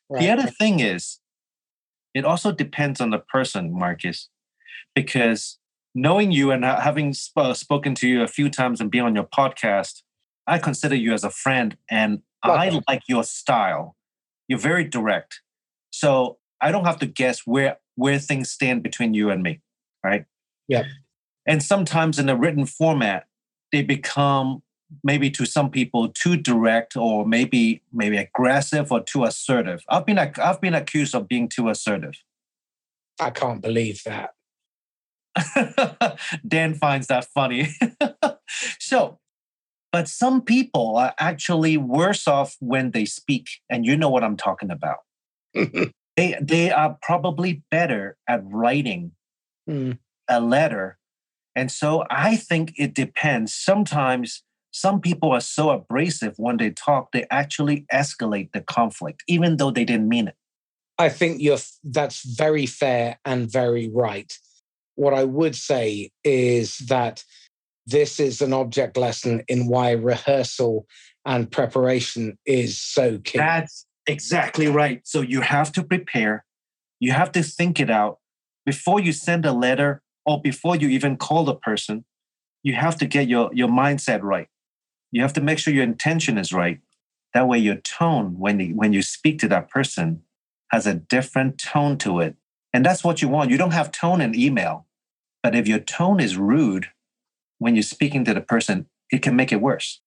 Right. 0.09 0.21
The 0.21 0.29
other 0.29 0.47
thing 0.47 0.79
is, 0.79 1.19
it 2.13 2.25
also 2.25 2.51
depends 2.51 3.01
on 3.01 3.09
the 3.09 3.19
person, 3.19 3.77
Marcus, 3.77 4.29
because 4.93 5.57
knowing 5.93 6.31
you 6.31 6.51
and 6.51 6.63
having 6.63 7.13
sp- 7.15 7.37
uh, 7.37 7.53
spoken 7.53 7.95
to 7.95 8.07
you 8.07 8.21
a 8.21 8.27
few 8.27 8.49
times 8.49 8.81
and 8.81 8.91
being 8.91 9.03
on 9.03 9.15
your 9.15 9.25
podcast, 9.25 10.01
I 10.47 10.59
consider 10.59 10.95
you 10.95 11.13
as 11.13 11.23
a 11.23 11.29
friend 11.29 11.77
and 11.89 12.21
I 12.43 12.79
like 12.87 13.01
your 13.07 13.23
style. 13.23 13.95
You're 14.47 14.59
very 14.59 14.83
direct. 14.83 15.41
So 15.89 16.37
I 16.61 16.71
don't 16.71 16.85
have 16.85 16.99
to 16.99 17.07
guess 17.07 17.41
where 17.45 17.77
where 17.95 18.19
things 18.19 18.49
stand 18.51 18.83
between 18.83 19.13
you 19.13 19.29
and 19.29 19.41
me, 19.41 19.61
right? 20.03 20.25
Yeah. 20.67 20.83
And 21.47 21.63
sometimes 21.63 22.19
in 22.19 22.29
a 22.29 22.35
written 22.35 22.65
format, 22.65 23.25
they 23.71 23.81
become 23.81 24.61
maybe 25.03 25.29
to 25.31 25.45
some 25.45 25.69
people 25.69 26.09
too 26.09 26.37
direct 26.37 26.95
or 26.95 27.25
maybe 27.25 27.81
maybe 27.93 28.17
aggressive 28.17 28.91
or 28.91 29.03
too 29.03 29.23
assertive. 29.23 29.83
I've 29.89 30.05
been 30.05 30.19
I've 30.19 30.61
been 30.61 30.73
accused 30.73 31.15
of 31.15 31.27
being 31.27 31.49
too 31.49 31.69
assertive. 31.69 32.15
I 33.19 33.29
can't 33.29 33.61
believe 33.61 34.01
that. 34.05 34.31
Dan 36.47 36.73
finds 36.73 37.07
that 37.07 37.25
funny. 37.25 37.69
so, 38.79 39.19
but 39.91 40.07
some 40.07 40.41
people 40.41 40.97
are 40.97 41.13
actually 41.19 41.77
worse 41.77 42.27
off 42.27 42.55
when 42.59 42.91
they 42.91 43.05
speak, 43.05 43.47
and 43.69 43.85
you 43.85 43.97
know 43.97 44.09
what 44.09 44.23
I'm 44.23 44.37
talking 44.37 44.71
about. 44.71 44.99
they 45.53 46.37
they 46.41 46.71
are 46.71 46.97
probably 47.01 47.63
better 47.71 48.17
at 48.27 48.41
writing 48.43 49.11
mm. 49.69 49.97
a 50.29 50.39
letter, 50.39 50.97
and 51.55 51.71
so 51.71 52.05
I 52.09 52.35
think 52.35 52.73
it 52.77 52.93
depends. 52.93 53.53
Sometimes 53.53 54.43
some 54.75 54.99
people 54.99 55.31
are 55.31 55.39
so 55.39 55.69
abrasive 55.69 56.33
when 56.35 56.57
they 56.57 56.69
talk, 56.69 57.13
they 57.13 57.25
actually 57.31 57.85
escalate 57.93 58.51
the 58.51 58.59
conflict, 58.59 59.23
even 59.25 59.55
though 59.55 59.71
they 59.71 59.85
didn't 59.85 60.09
mean 60.09 60.27
it. 60.27 60.35
I 60.97 61.07
think 61.07 61.41
you're 61.41 61.59
that's 61.85 62.25
very 62.25 62.65
fair 62.65 63.17
and 63.23 63.49
very 63.49 63.89
right. 63.89 64.37
What 64.95 65.13
I 65.13 65.23
would 65.23 65.55
say 65.55 66.11
is 66.25 66.79
that 66.89 67.23
this 67.87 68.19
is 68.19 68.41
an 68.41 68.51
object 68.51 68.97
lesson 68.97 69.43
in 69.47 69.67
why 69.67 69.91
rehearsal 69.91 70.87
and 71.25 71.49
preparation 71.49 72.37
is 72.45 72.77
so 72.77 73.19
key. 73.19 73.37
That's 73.37 73.85
exactly 74.05 74.67
right. 74.67 74.99
So 75.05 75.21
you 75.21 75.39
have 75.39 75.71
to 75.73 75.83
prepare, 75.83 76.43
you 76.99 77.13
have 77.13 77.31
to 77.31 77.43
think 77.43 77.79
it 77.79 77.89
out 77.89 78.19
before 78.65 78.99
you 78.99 79.13
send 79.13 79.45
a 79.45 79.53
letter 79.53 80.01
or 80.25 80.41
before 80.41 80.75
you 80.75 80.89
even 80.89 81.15
call 81.15 81.45
the 81.45 81.55
person. 81.55 82.03
You 82.61 82.73
have 82.73 82.97
to 82.97 83.05
get 83.05 83.29
your, 83.29 83.51
your 83.53 83.69
mindset 83.69 84.21
right. 84.21 84.49
You 85.11 85.21
have 85.21 85.33
to 85.33 85.41
make 85.41 85.59
sure 85.59 85.73
your 85.73 85.83
intention 85.83 86.37
is 86.37 86.53
right. 86.53 86.79
That 87.33 87.47
way, 87.47 87.57
your 87.57 87.75
tone 87.75 88.39
when 88.39 88.59
you, 88.59 88.75
when 88.75 88.93
you 88.93 89.01
speak 89.01 89.39
to 89.39 89.47
that 89.49 89.69
person 89.69 90.23
has 90.69 90.87
a 90.87 90.93
different 90.93 91.57
tone 91.57 91.97
to 91.99 92.19
it. 92.19 92.35
And 92.73 92.85
that's 92.85 93.03
what 93.03 93.21
you 93.21 93.27
want. 93.27 93.51
You 93.51 93.57
don't 93.57 93.71
have 93.71 93.91
tone 93.91 94.21
in 94.21 94.35
email. 94.35 94.85
But 95.43 95.55
if 95.55 95.67
your 95.67 95.79
tone 95.79 96.19
is 96.19 96.37
rude 96.37 96.87
when 97.59 97.75
you're 97.75 97.83
speaking 97.83 98.25
to 98.25 98.33
the 98.33 98.41
person, 98.41 98.87
it 99.11 99.21
can 99.21 99.35
make 99.35 99.51
it 99.51 99.61
worse. 99.61 100.01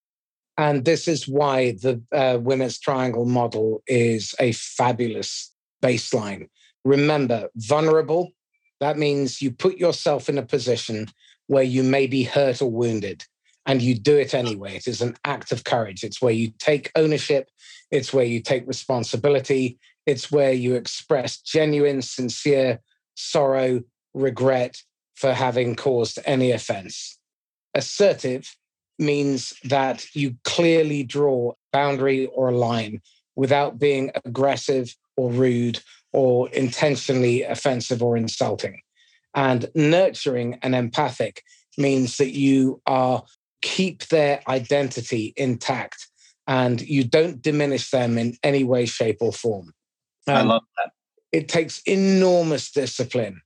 And 0.56 0.84
this 0.84 1.06
is 1.06 1.28
why 1.28 1.72
the 1.72 2.02
uh, 2.12 2.38
winner's 2.40 2.78
triangle 2.78 3.24
model 3.24 3.82
is 3.86 4.34
a 4.40 4.52
fabulous 4.52 5.52
baseline. 5.82 6.48
Remember, 6.84 7.48
vulnerable, 7.54 8.32
that 8.80 8.98
means 8.98 9.40
you 9.40 9.52
put 9.52 9.78
yourself 9.78 10.28
in 10.28 10.36
a 10.36 10.42
position 10.42 11.06
where 11.46 11.62
you 11.62 11.82
may 11.82 12.06
be 12.06 12.24
hurt 12.24 12.60
or 12.60 12.70
wounded 12.70 13.24
and 13.68 13.82
you 13.82 13.94
do 13.94 14.16
it 14.16 14.34
anyway. 14.34 14.74
It 14.76 14.88
is 14.88 15.02
an 15.02 15.16
act 15.24 15.52
of 15.52 15.62
courage. 15.62 16.02
It's 16.02 16.22
where 16.22 16.32
you 16.32 16.52
take 16.58 16.90
ownership, 16.96 17.50
it's 17.90 18.12
where 18.12 18.24
you 18.24 18.40
take 18.40 18.66
responsibility, 18.66 19.78
it's 20.06 20.32
where 20.32 20.52
you 20.52 20.74
express 20.74 21.36
genuine, 21.36 22.00
sincere 22.00 22.80
sorrow, 23.14 23.82
regret, 24.14 24.82
for 25.14 25.34
having 25.34 25.76
caused 25.76 26.18
any 26.24 26.50
offense. 26.50 27.18
Assertive 27.74 28.56
means 28.98 29.52
that 29.64 30.06
you 30.14 30.36
clearly 30.44 31.02
draw 31.02 31.50
a 31.50 31.54
boundary 31.72 32.26
or 32.26 32.48
a 32.48 32.56
line 32.56 33.02
without 33.36 33.78
being 33.78 34.10
aggressive 34.24 34.96
or 35.16 35.30
rude 35.30 35.80
or 36.12 36.48
intentionally 36.50 37.42
offensive 37.42 38.02
or 38.02 38.16
insulting. 38.16 38.80
And 39.34 39.68
nurturing 39.74 40.58
and 40.62 40.74
empathic 40.74 41.42
means 41.76 42.16
that 42.16 42.30
you 42.30 42.80
are 42.86 43.24
keep 43.62 44.06
their 44.08 44.40
identity 44.48 45.32
intact 45.36 46.08
and 46.46 46.80
you 46.80 47.04
don't 47.04 47.42
diminish 47.42 47.90
them 47.90 48.16
in 48.16 48.36
any 48.42 48.64
way, 48.64 48.86
shape, 48.86 49.18
or 49.20 49.32
form. 49.32 49.72
Um, 50.26 50.36
I 50.36 50.42
love 50.42 50.62
that. 50.76 50.90
It 51.30 51.48
takes 51.48 51.80
enormous 51.82 52.70
discipline 52.70 53.42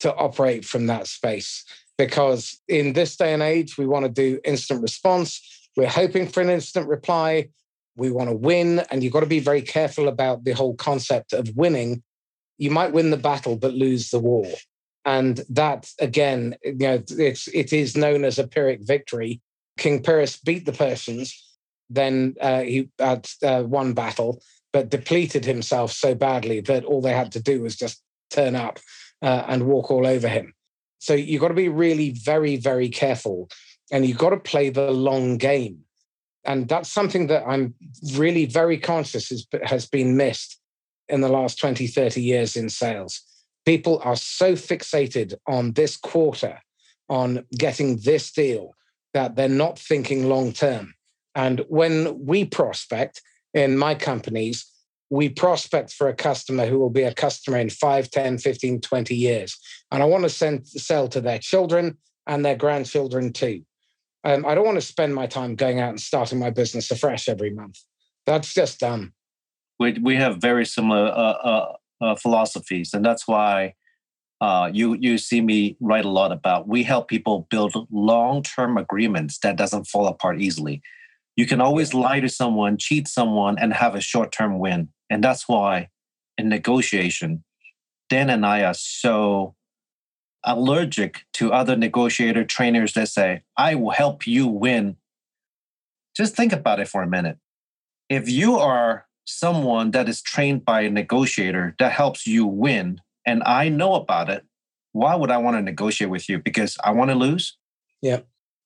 to 0.00 0.14
operate 0.14 0.64
from 0.64 0.86
that 0.86 1.08
space 1.08 1.64
because 1.98 2.60
in 2.68 2.92
this 2.92 3.16
day 3.16 3.32
and 3.32 3.42
age, 3.42 3.76
we 3.76 3.86
want 3.86 4.04
to 4.04 4.10
do 4.10 4.38
instant 4.44 4.82
response. 4.82 5.68
We're 5.76 5.88
hoping 5.88 6.28
for 6.28 6.40
an 6.40 6.50
instant 6.50 6.88
reply. 6.88 7.48
We 7.96 8.10
want 8.10 8.30
to 8.30 8.36
win. 8.36 8.80
And 8.90 9.02
you've 9.02 9.12
got 9.12 9.20
to 9.20 9.26
be 9.26 9.40
very 9.40 9.62
careful 9.62 10.06
about 10.06 10.44
the 10.44 10.52
whole 10.52 10.76
concept 10.76 11.32
of 11.32 11.50
winning. 11.56 12.02
You 12.58 12.70
might 12.70 12.92
win 12.92 13.10
the 13.10 13.16
battle, 13.16 13.56
but 13.56 13.74
lose 13.74 14.10
the 14.10 14.18
war. 14.18 14.46
And 15.04 15.40
that, 15.50 15.90
again, 16.00 16.56
you 16.62 16.74
know, 16.74 17.02
it's, 17.10 17.48
it 17.48 17.72
is 17.72 17.96
known 17.96 18.24
as 18.24 18.38
a 18.38 18.46
Pyrrhic 18.46 18.80
victory. 18.82 19.40
King 19.76 20.02
Pyrrhus 20.02 20.36
beat 20.38 20.66
the 20.66 20.72
Persians. 20.72 21.42
Then 21.88 22.34
uh, 22.40 22.62
he 22.62 22.90
had 22.98 23.28
uh, 23.42 23.62
one 23.62 23.92
battle, 23.92 24.42
but 24.72 24.90
depleted 24.90 25.44
himself 25.44 25.92
so 25.92 26.14
badly 26.14 26.60
that 26.60 26.84
all 26.84 27.00
they 27.00 27.12
had 27.12 27.32
to 27.32 27.42
do 27.42 27.62
was 27.62 27.76
just 27.76 28.02
turn 28.30 28.56
up 28.56 28.78
uh, 29.22 29.44
and 29.46 29.66
walk 29.66 29.90
all 29.90 30.06
over 30.06 30.28
him. 30.28 30.54
So 30.98 31.14
you've 31.14 31.40
got 31.40 31.48
to 31.48 31.54
be 31.54 31.68
really 31.68 32.10
very, 32.10 32.56
very 32.56 32.88
careful 32.88 33.48
and 33.92 34.04
you've 34.04 34.18
got 34.18 34.30
to 34.30 34.38
play 34.38 34.70
the 34.70 34.90
long 34.90 35.36
game. 35.36 35.80
And 36.44 36.68
that's 36.68 36.90
something 36.90 37.26
that 37.28 37.44
I'm 37.46 37.74
really 38.14 38.46
very 38.46 38.78
conscious 38.78 39.30
is, 39.30 39.46
has 39.64 39.86
been 39.86 40.16
missed 40.16 40.60
in 41.08 41.20
the 41.20 41.28
last 41.28 41.58
20, 41.58 41.86
30 41.86 42.20
years 42.20 42.56
in 42.56 42.68
sales. 42.68 43.20
People 43.64 44.00
are 44.04 44.16
so 44.16 44.52
fixated 44.52 45.34
on 45.46 45.72
this 45.72 45.96
quarter, 45.96 46.60
on 47.08 47.44
getting 47.56 47.98
this 47.98 48.30
deal, 48.32 48.74
that 49.16 49.34
they're 49.34 49.48
not 49.48 49.78
thinking 49.78 50.28
long 50.28 50.52
term. 50.52 50.92
And 51.34 51.64
when 51.68 52.26
we 52.26 52.44
prospect 52.44 53.22
in 53.54 53.78
my 53.78 53.94
companies, 53.94 54.70
we 55.08 55.30
prospect 55.30 55.90
for 55.94 56.08
a 56.08 56.14
customer 56.14 56.66
who 56.66 56.78
will 56.78 56.90
be 56.90 57.04
a 57.04 57.14
customer 57.14 57.56
in 57.56 57.70
5, 57.70 58.10
10, 58.10 58.36
15, 58.36 58.82
20 58.82 59.14
years. 59.14 59.56
And 59.90 60.02
I 60.02 60.06
want 60.06 60.24
to 60.24 60.28
send, 60.28 60.66
sell 60.66 61.08
to 61.08 61.22
their 61.22 61.38
children 61.38 61.96
and 62.26 62.44
their 62.44 62.56
grandchildren 62.56 63.32
too. 63.32 63.62
Um, 64.22 64.44
I 64.44 64.54
don't 64.54 64.66
want 64.66 64.76
to 64.76 64.82
spend 64.82 65.14
my 65.14 65.26
time 65.26 65.54
going 65.54 65.80
out 65.80 65.90
and 65.90 66.00
starting 66.00 66.38
my 66.38 66.50
business 66.50 66.90
afresh 66.90 67.26
every 67.26 67.54
month. 67.54 67.78
That's 68.26 68.52
just 68.52 68.80
dumb. 68.80 69.14
We, 69.80 69.92
we 69.92 70.16
have 70.16 70.42
very 70.42 70.66
similar 70.66 71.06
uh, 71.06 71.38
uh, 71.50 71.72
uh, 72.02 72.14
philosophies. 72.16 72.92
And 72.92 73.02
that's 73.02 73.26
why 73.26 73.76
uh, 74.40 74.70
you, 74.72 74.94
you 74.94 75.18
see 75.18 75.40
me 75.40 75.76
write 75.80 76.04
a 76.04 76.10
lot 76.10 76.32
about 76.32 76.68
we 76.68 76.82
help 76.82 77.08
people 77.08 77.46
build 77.50 77.74
long-term 77.90 78.76
agreements 78.76 79.38
that 79.38 79.56
doesn't 79.56 79.84
fall 79.84 80.06
apart 80.06 80.40
easily. 80.40 80.82
You 81.36 81.46
can 81.46 81.60
always 81.60 81.94
lie 81.94 82.20
to 82.20 82.28
someone, 82.28 82.78
cheat 82.78 83.08
someone, 83.08 83.58
and 83.58 83.72
have 83.72 83.94
a 83.94 84.00
short-term 84.00 84.58
win 84.58 84.88
and 85.10 85.22
that's 85.22 85.48
why 85.48 85.88
in 86.38 86.48
negotiation, 86.48 87.44
Dan 88.08 88.30
and 88.30 88.44
I 88.44 88.62
are 88.64 88.74
so 88.74 89.54
allergic 90.44 91.22
to 91.34 91.52
other 91.52 91.76
negotiator 91.76 92.44
trainers 92.44 92.92
that 92.94 93.08
say, 93.08 93.42
I 93.56 93.74
will 93.74 93.90
help 93.90 94.26
you 94.26 94.46
win. 94.46 94.96
Just 96.16 96.36
think 96.36 96.52
about 96.52 96.80
it 96.80 96.88
for 96.88 97.02
a 97.02 97.08
minute. 97.08 97.38
If 98.08 98.28
you 98.28 98.56
are 98.56 99.06
someone 99.24 99.90
that 99.90 100.08
is 100.08 100.22
trained 100.22 100.64
by 100.64 100.82
a 100.82 100.90
negotiator 100.90 101.74
that 101.78 101.92
helps 101.92 102.26
you 102.26 102.46
win, 102.46 103.00
and 103.26 103.42
I 103.44 103.68
know 103.68 103.94
about 103.94 104.30
it, 104.30 104.44
why 104.92 105.14
would 105.14 105.30
I 105.30 105.38
want 105.38 105.56
to 105.56 105.62
negotiate 105.62 106.10
with 106.10 106.28
you? 106.28 106.38
Because 106.38 106.78
I 106.82 106.92
want 106.92 107.10
to 107.10 107.16
lose? 107.16 107.58
Yeah. 108.00 108.20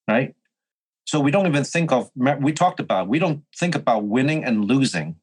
Right? 0.07 0.35
So 1.07 1.19
we 1.19 1.33
don't 1.33 1.47
even 1.47 1.65
think 1.65 1.91
of, 1.91 2.11
we 2.15 2.53
talked 2.53 2.79
about, 2.79 3.09
we 3.09 3.19
don't 3.19 3.43
think 3.59 3.75
about 3.75 4.05
winning 4.05 4.45
and 4.45 4.65
losing 4.67 5.17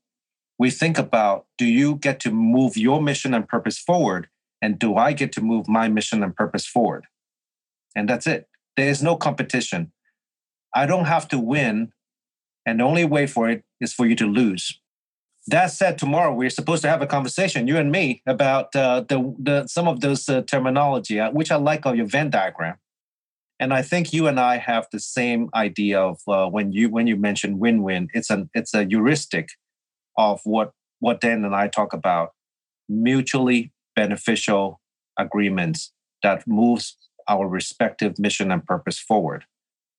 we 0.60 0.72
think 0.72 0.98
about 0.98 1.46
do 1.58 1.66
you 1.66 1.96
get 1.96 2.20
to 2.22 2.32
move 2.32 2.78
your 2.78 3.02
mission 3.02 3.34
and 3.34 3.48
purpose 3.48 3.78
forward? 3.78 4.28
And 4.62 4.80
do 4.80 4.96
I 4.96 5.14
get 5.14 5.32
to 5.34 5.42
move 5.42 5.68
my 5.68 5.88
mission 5.88 6.24
and 6.24 6.36
purpose 6.36 6.66
forward? 6.66 7.06
And 7.96 8.10
that's 8.10 8.26
it. 8.26 8.48
There 8.76 8.90
is 8.90 9.04
no 9.04 9.16
competition. 9.16 9.92
I 10.74 10.86
don't 10.86 11.06
have 11.06 11.28
to 11.30 11.40
win. 11.40 11.92
And 12.66 12.80
the 12.80 12.84
only 12.84 13.06
way 13.06 13.28
for 13.28 13.50
it 13.50 13.64
is 13.80 13.94
for 13.94 14.06
you 14.06 14.16
to 14.16 14.26
lose. 14.26 14.80
That 15.48 15.68
said, 15.68 15.98
tomorrow 15.98 16.34
we're 16.34 16.50
supposed 16.50 16.82
to 16.82 16.90
have 16.90 17.02
a 17.02 17.08
conversation, 17.08 17.68
you 17.68 17.78
and 17.78 17.90
me, 17.90 18.22
about 18.26 18.76
uh, 18.76 19.02
the, 19.08 19.34
the 19.40 19.68
some 19.68 19.88
of 19.88 20.02
those 20.02 20.28
uh, 20.28 20.42
terminology, 20.42 21.20
uh, 21.20 21.32
which 21.32 21.52
I 21.52 21.56
like 21.56 21.86
of 21.86 21.96
your 21.96 22.06
Venn 22.06 22.30
diagram. 22.30 22.76
And 23.60 23.74
I 23.74 23.82
think 23.82 24.14
you 24.14 24.28
and 24.28 24.40
I 24.40 24.58
have 24.58 24.88
the 24.92 25.00
same 25.00 25.50
idea 25.56 26.00
of 26.00 26.20
uh, 26.28 26.48
when 26.48 26.74
you 26.74 26.90
when 26.90 27.08
you 27.08 27.16
mention 27.16 27.60
win-win. 27.60 28.10
It's 28.14 28.30
an 28.30 28.50
it's 28.54 28.74
a 28.74 28.84
heuristic 28.84 29.50
of 30.18 30.42
what 30.44 30.74
what 31.00 31.22
Dan 31.22 31.46
and 31.46 31.56
I 31.56 31.68
talk 31.68 31.94
about 31.94 32.34
mutually 32.90 33.72
beneficial 33.96 34.82
agreements 35.18 35.92
that 36.24 36.48
moves 36.48 36.98
our 37.28 37.48
respective 37.48 38.20
mission 38.20 38.52
and 38.52 38.66
purpose 38.66 39.00
forward. 39.00 39.46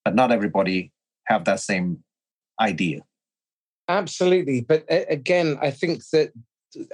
But 0.05 0.15
not 0.15 0.31
everybody 0.31 0.93
have 1.27 1.45
that 1.47 1.61
same 1.61 2.05
idea. 2.61 3.01
Absolutely. 3.89 4.61
But 4.61 4.85
again, 4.89 5.59
I 5.63 5.71
think 5.71 6.03
that 6.13 6.33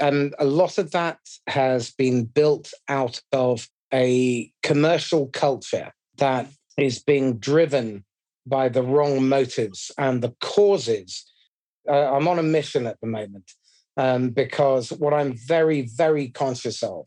um, 0.00 0.32
a 0.38 0.44
lot 0.44 0.78
of 0.78 0.92
that 0.92 1.18
has 1.48 1.90
been 1.90 2.24
built 2.24 2.72
out 2.88 3.20
of 3.32 3.68
a 3.92 4.50
commercial 4.62 5.26
culture 5.28 5.92
that 6.18 6.48
is 6.78 7.02
being 7.02 7.38
driven 7.38 8.04
by 8.46 8.68
the 8.68 8.82
wrong 8.82 9.28
motives 9.28 9.90
and 9.98 10.22
the 10.22 10.34
causes. 10.40 11.24
Uh, 11.88 12.14
I'm 12.14 12.28
on 12.28 12.38
a 12.38 12.42
mission 12.42 12.86
at 12.86 13.00
the 13.00 13.06
moment 13.06 13.50
um, 13.96 14.30
because 14.30 14.90
what 14.90 15.14
I'm 15.14 15.34
very, 15.34 15.82
very 15.82 16.28
conscious 16.28 16.82
of 16.82 17.06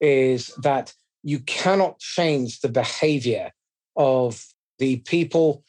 is 0.00 0.48
that 0.62 0.92
you 1.22 1.40
cannot 1.40 1.98
change 1.98 2.60
the 2.60 2.68
behavior 2.68 3.50
of 3.96 4.44
the 4.78 4.96
people 4.98 5.64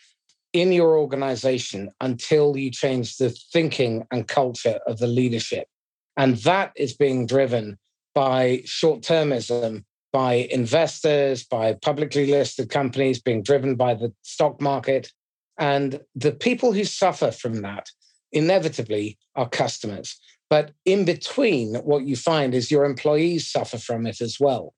in 0.53 0.71
your 0.71 0.97
organization 0.97 1.91
until 2.01 2.57
you 2.57 2.71
change 2.71 3.17
the 3.17 3.29
thinking 3.29 4.05
and 4.11 4.27
culture 4.27 4.79
of 4.87 4.99
the 4.99 5.07
leadership. 5.07 5.67
And 6.15 6.37
that 6.37 6.71
is 6.75 6.93
being 6.93 7.27
driven 7.27 7.77
by 8.15 8.63
short 8.65 9.01
termism, 9.01 9.83
by 10.11 10.47
investors, 10.51 11.43
by 11.43 11.73
publicly 11.73 12.27
listed 12.27 12.69
companies, 12.69 13.21
being 13.21 13.43
driven 13.43 13.75
by 13.75 13.93
the 13.93 14.13
stock 14.23 14.59
market. 14.59 15.11
And 15.59 15.99
the 16.15 16.31
people 16.31 16.73
who 16.73 16.83
suffer 16.83 17.31
from 17.31 17.61
that 17.61 17.89
inevitably 18.31 19.17
are 19.35 19.49
customers. 19.49 20.19
But 20.49 20.71
in 20.85 21.05
between, 21.05 21.75
what 21.75 22.05
you 22.05 22.15
find 22.15 22.55
is 22.55 22.71
your 22.71 22.85
employees 22.85 23.51
suffer 23.51 23.77
from 23.77 24.07
it 24.07 24.21
as 24.21 24.39
well 24.39 24.73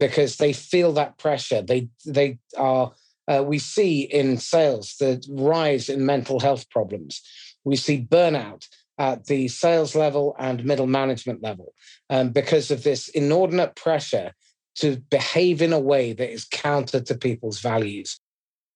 because 0.00 0.36
they 0.36 0.52
feel 0.52 0.92
that 0.92 1.18
pressure. 1.18 1.62
They, 1.62 1.88
they 2.04 2.38
are 2.58 2.92
uh, 3.28 3.42
we 3.46 3.58
see 3.58 4.02
in 4.02 4.36
sales 4.36 4.96
the 4.98 5.24
rise 5.30 5.88
in 5.88 6.04
mental 6.04 6.40
health 6.40 6.68
problems. 6.70 7.22
We 7.64 7.76
see 7.76 8.06
burnout 8.10 8.68
at 8.98 9.26
the 9.26 9.48
sales 9.48 9.94
level 9.94 10.36
and 10.38 10.64
middle 10.64 10.86
management 10.86 11.42
level 11.42 11.72
um, 12.10 12.30
because 12.30 12.70
of 12.70 12.84
this 12.84 13.08
inordinate 13.08 13.74
pressure 13.74 14.32
to 14.76 14.96
behave 15.10 15.62
in 15.62 15.72
a 15.72 15.80
way 15.80 16.12
that 16.12 16.30
is 16.30 16.44
counter 16.44 17.00
to 17.00 17.14
people's 17.14 17.60
values. 17.60 18.20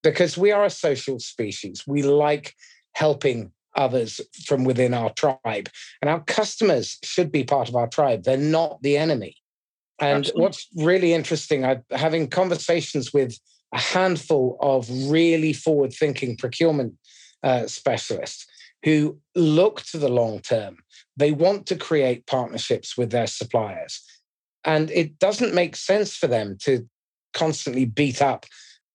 Because 0.02 0.38
we 0.38 0.52
are 0.52 0.64
a 0.64 0.70
social 0.70 1.18
species, 1.18 1.84
we 1.86 2.02
like 2.02 2.54
helping 2.94 3.52
others 3.76 4.20
from 4.46 4.64
within 4.64 4.94
our 4.94 5.10
tribe, 5.10 5.68
and 6.00 6.08
our 6.08 6.20
customers 6.20 6.98
should 7.02 7.30
be 7.30 7.44
part 7.44 7.68
of 7.68 7.76
our 7.76 7.88
tribe. 7.88 8.24
They're 8.24 8.36
not 8.36 8.80
the 8.82 8.96
enemy. 8.96 9.36
And 10.00 10.18
Absolutely. 10.18 10.42
what's 10.42 10.68
really 10.76 11.12
interesting, 11.12 11.64
I'm 11.64 11.84
having 11.90 12.28
conversations 12.28 13.12
with 13.12 13.36
a 13.72 13.78
handful 13.78 14.56
of 14.60 14.88
really 15.10 15.52
forward 15.52 15.92
thinking 15.92 16.36
procurement 16.36 16.94
uh, 17.42 17.66
specialists 17.66 18.46
who 18.84 19.18
look 19.34 19.82
to 19.82 19.98
the 19.98 20.08
long 20.08 20.40
term. 20.40 20.78
They 21.16 21.32
want 21.32 21.66
to 21.66 21.76
create 21.76 22.26
partnerships 22.26 22.96
with 22.96 23.10
their 23.10 23.26
suppliers. 23.26 24.02
And 24.64 24.90
it 24.90 25.18
doesn't 25.18 25.54
make 25.54 25.76
sense 25.76 26.16
for 26.16 26.26
them 26.26 26.56
to 26.62 26.88
constantly 27.34 27.84
beat 27.84 28.22
up 28.22 28.46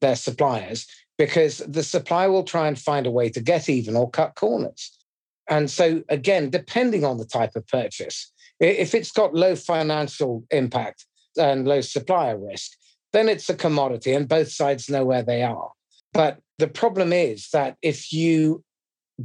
their 0.01 0.15
suppliers 0.15 0.88
because 1.17 1.59
the 1.59 1.84
supplier 1.84 2.32
will 2.32 2.43
try 2.43 2.67
and 2.67 2.80
find 2.80 3.05
a 3.05 3.11
way 3.11 3.30
to 3.30 3.41
get 3.41 3.69
even 3.69 3.95
or 3.95 4.09
cut 4.09 4.36
corners. 4.36 4.97
And 5.49 5.69
so, 5.69 6.03
again, 6.09 6.49
depending 6.49 7.03
on 7.03 7.17
the 7.17 7.26
type 7.26 7.55
of 7.55 7.67
purchase, 7.67 8.32
if 8.59 8.93
it's 8.93 9.11
got 9.11 9.36
low 9.36 9.55
financial 9.55 10.43
impact 10.51 11.05
and 11.38 11.67
low 11.67 11.82
supplier 11.82 12.38
risk, 12.38 12.71
then 13.14 13.30
it's 13.30 13.49
a 13.49 13.55
commodity 13.55 14.14
and 14.14 14.28
both 14.28 14.51
sides 14.51 14.89
know 14.89 15.05
where 15.05 15.24
they 15.24 15.43
are. 15.43 15.72
But 16.14 16.39
the 16.59 16.68
problem 16.68 17.14
is 17.14 17.49
that 17.51 17.78
if 17.82 18.11
you 18.11 18.64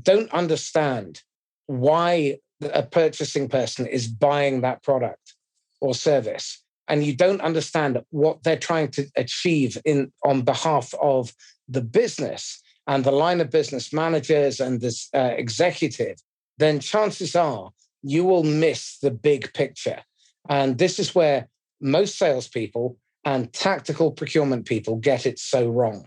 don't 0.01 0.31
understand 0.33 1.23
why 1.67 2.39
a 2.63 2.83
purchasing 2.83 3.49
person 3.49 3.87
is 3.87 4.07
buying 4.09 4.61
that 4.61 4.83
product 4.83 5.35
or 5.81 5.95
service, 5.95 6.63
and 6.89 7.05
you 7.05 7.15
don't 7.15 7.43
understand 7.43 8.03
what 8.11 8.43
they're 8.43 8.59
trying 8.59 8.91
to 8.93 9.07
achieve 9.15 9.77
in 9.85 10.11
on 10.25 10.43
behalf 10.43 10.95
of 11.01 11.33
the 11.69 11.83
business 11.83 12.63
and 12.87 13.05
the 13.05 13.13
line 13.13 13.41
of 13.41 13.51
business 13.51 13.93
managers 13.93 14.59
and 14.59 14.81
this 14.81 15.09
uh, 15.15 15.35
executive, 15.37 16.17
then 16.57 16.81
chances 16.81 17.37
are 17.37 17.71
you 18.03 18.25
will 18.25 18.43
miss 18.43 18.99
the 18.99 19.11
big 19.11 19.53
picture. 19.53 20.01
And 20.49 20.79
this 20.79 20.99
is 20.99 21.15
where 21.15 21.49
most 21.81 22.17
salespeople 22.17 22.97
and 23.29 23.53
tactical 23.53 24.11
procurement 24.11 24.65
people 24.65 24.97
get 24.97 25.27
it 25.27 25.39
so 25.39 25.69
wrong 25.69 26.07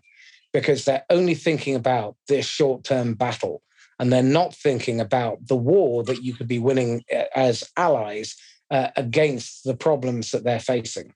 because 0.54 0.86
they're 0.86 1.06
only 1.12 1.36
thinking 1.36 1.76
about 1.76 2.16
this 2.28 2.48
short 2.48 2.84
term 2.84 3.14
battle 3.14 3.62
and 4.00 4.12
they're 4.12 4.24
not 4.24 4.56
thinking 4.56 5.00
about 5.00 5.38
the 5.48 5.56
war 5.56 6.04
that 6.04 6.24
you 6.24 6.34
could 6.34 6.48
be 6.48 6.58
winning 6.58 7.04
uh, 7.16 7.26
as 7.36 7.64
allies 7.78 8.36
uh, 8.72 8.88
against 8.96 9.64
the 9.64 9.76
problems 9.76 10.32
that 10.32 10.44
they're 10.44 10.60
facing. 10.60 11.14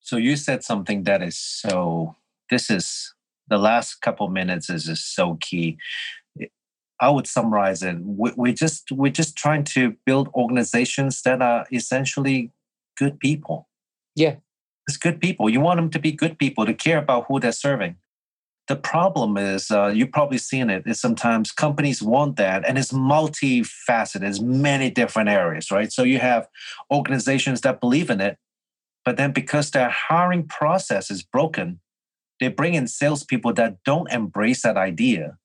So 0.00 0.16
you 0.16 0.36
said 0.36 0.64
something 0.64 1.02
that 1.02 1.22
is 1.22 1.36
so, 1.36 2.16
this 2.48 2.70
is 2.70 3.12
the 3.46 3.58
last 3.58 3.96
couple 3.96 4.28
minutes 4.28 4.70
is 4.70 4.84
just 4.84 5.14
so 5.14 5.36
key. 5.42 5.76
I 6.98 7.10
would 7.10 7.26
summarize 7.26 7.82
it. 7.82 7.96
We're 8.00 8.54
just 8.54 8.90
we're 8.90 9.12
just 9.12 9.36
trying 9.36 9.64
to 9.64 9.96
build 10.06 10.28
organizations 10.28 11.20
that 11.22 11.42
are 11.42 11.66
essentially 11.70 12.52
good 12.96 13.20
people. 13.20 13.68
Yeah, 14.14 14.36
it's 14.86 14.96
good 14.96 15.20
people. 15.20 15.50
You 15.50 15.60
want 15.60 15.78
them 15.78 15.90
to 15.90 15.98
be 15.98 16.12
good 16.12 16.38
people 16.38 16.66
to 16.66 16.74
care 16.74 16.98
about 16.98 17.26
who 17.26 17.40
they're 17.40 17.52
serving. 17.52 17.96
The 18.68 18.76
problem 18.76 19.36
is, 19.36 19.70
uh, 19.70 19.92
you've 19.94 20.10
probably 20.10 20.38
seen 20.38 20.70
it, 20.70 20.84
is 20.86 21.00
sometimes 21.00 21.52
companies 21.52 22.02
want 22.02 22.36
that 22.36 22.66
and 22.66 22.76
it's 22.76 22.92
multifaceted, 22.92 24.26
it's 24.26 24.40
many 24.40 24.90
different 24.90 25.28
areas, 25.28 25.70
right? 25.70 25.92
So 25.92 26.02
you 26.02 26.18
have 26.18 26.48
organizations 26.92 27.60
that 27.60 27.80
believe 27.80 28.10
in 28.10 28.20
it, 28.20 28.38
but 29.04 29.16
then 29.16 29.30
because 29.30 29.70
their 29.70 29.88
hiring 29.88 30.48
process 30.48 31.12
is 31.12 31.22
broken, 31.22 31.80
they 32.40 32.48
bring 32.48 32.74
in 32.74 32.88
salespeople 32.88 33.52
that 33.54 33.76
don't 33.84 34.10
embrace 34.10 34.62
that 34.62 34.76
idea 34.76 35.38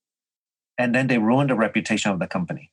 and 0.79 0.95
then 0.95 1.07
they 1.07 1.19
ruin 1.19 1.47
the 1.47 1.55
reputation 1.55 2.11
of 2.11 2.19
the 2.19 2.27
company. 2.27 2.71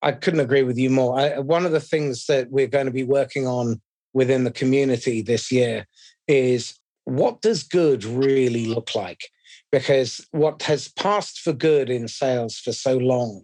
I 0.00 0.12
couldn't 0.12 0.40
agree 0.40 0.62
with 0.62 0.78
you 0.78 0.88
more. 0.88 1.18
I, 1.18 1.38
one 1.38 1.66
of 1.66 1.72
the 1.72 1.80
things 1.80 2.26
that 2.26 2.50
we're 2.50 2.66
going 2.66 2.86
to 2.86 2.92
be 2.92 3.04
working 3.04 3.46
on 3.46 3.80
within 4.16 4.44
the 4.44 4.50
community 4.50 5.20
this 5.20 5.52
year 5.52 5.86
is 6.26 6.74
what 7.04 7.42
does 7.42 7.62
good 7.62 8.02
really 8.02 8.64
look 8.64 8.94
like? 8.94 9.20
Because 9.70 10.26
what 10.30 10.62
has 10.62 10.88
passed 10.88 11.40
for 11.40 11.52
good 11.52 11.90
in 11.90 12.08
sales 12.08 12.56
for 12.56 12.72
so 12.72 12.96
long 12.96 13.42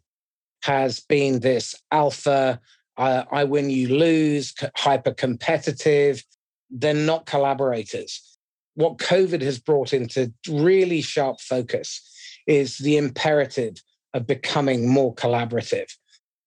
has 0.63 0.99
been 0.99 1.41
this 1.41 1.75
alpha, 1.91 2.59
I, 2.97 3.45
win, 3.45 3.69
you 3.69 3.95
lose, 3.95 4.55
hyper 4.75 5.13
competitive. 5.13 6.25
They're 6.71 6.95
not 6.95 7.27
collaborators. 7.27 8.39
What 8.75 8.97
COVID 8.97 9.43
has 9.43 9.59
brought 9.59 9.93
into 9.93 10.33
really 10.49 11.03
sharp 11.03 11.39
focus 11.43 12.01
is 12.47 12.79
the 12.79 12.97
imperative 12.97 13.75
of 14.15 14.27
becoming 14.27 14.89
more 14.89 15.15
collaborative. 15.15 15.91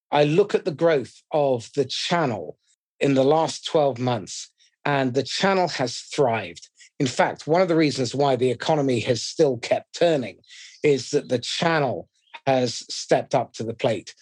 I 0.10 0.24
look 0.24 0.56
at 0.56 0.66
the 0.66 0.72
growth 0.72 1.22
of 1.32 1.70
the 1.76 1.86
channel 1.86 2.58
in 3.00 3.14
the 3.14 3.24
last 3.24 3.66
12 3.66 4.00
months, 4.00 4.52
and 4.86 5.14
the 5.14 5.24
channel 5.24 5.68
has 5.68 5.98
thrived. 5.98 6.70
In 7.00 7.08
fact, 7.08 7.48
one 7.48 7.62
of 7.62 7.68
the 7.68 7.76
reasons 7.76 8.16
why 8.16 8.36
the 8.36 8.52
economy 8.52 9.00
has 9.02 9.22
still 9.22 9.58
kept 9.58 9.98
turning 9.98 10.38
is 10.84 11.10
that 11.10 11.30
the 11.30 11.40
channel 11.40 12.08
has 12.46 12.86
stepped 12.94 13.36
up 13.36 13.54
to 13.54 13.64
the 13.64 13.74
plate. 13.74 14.14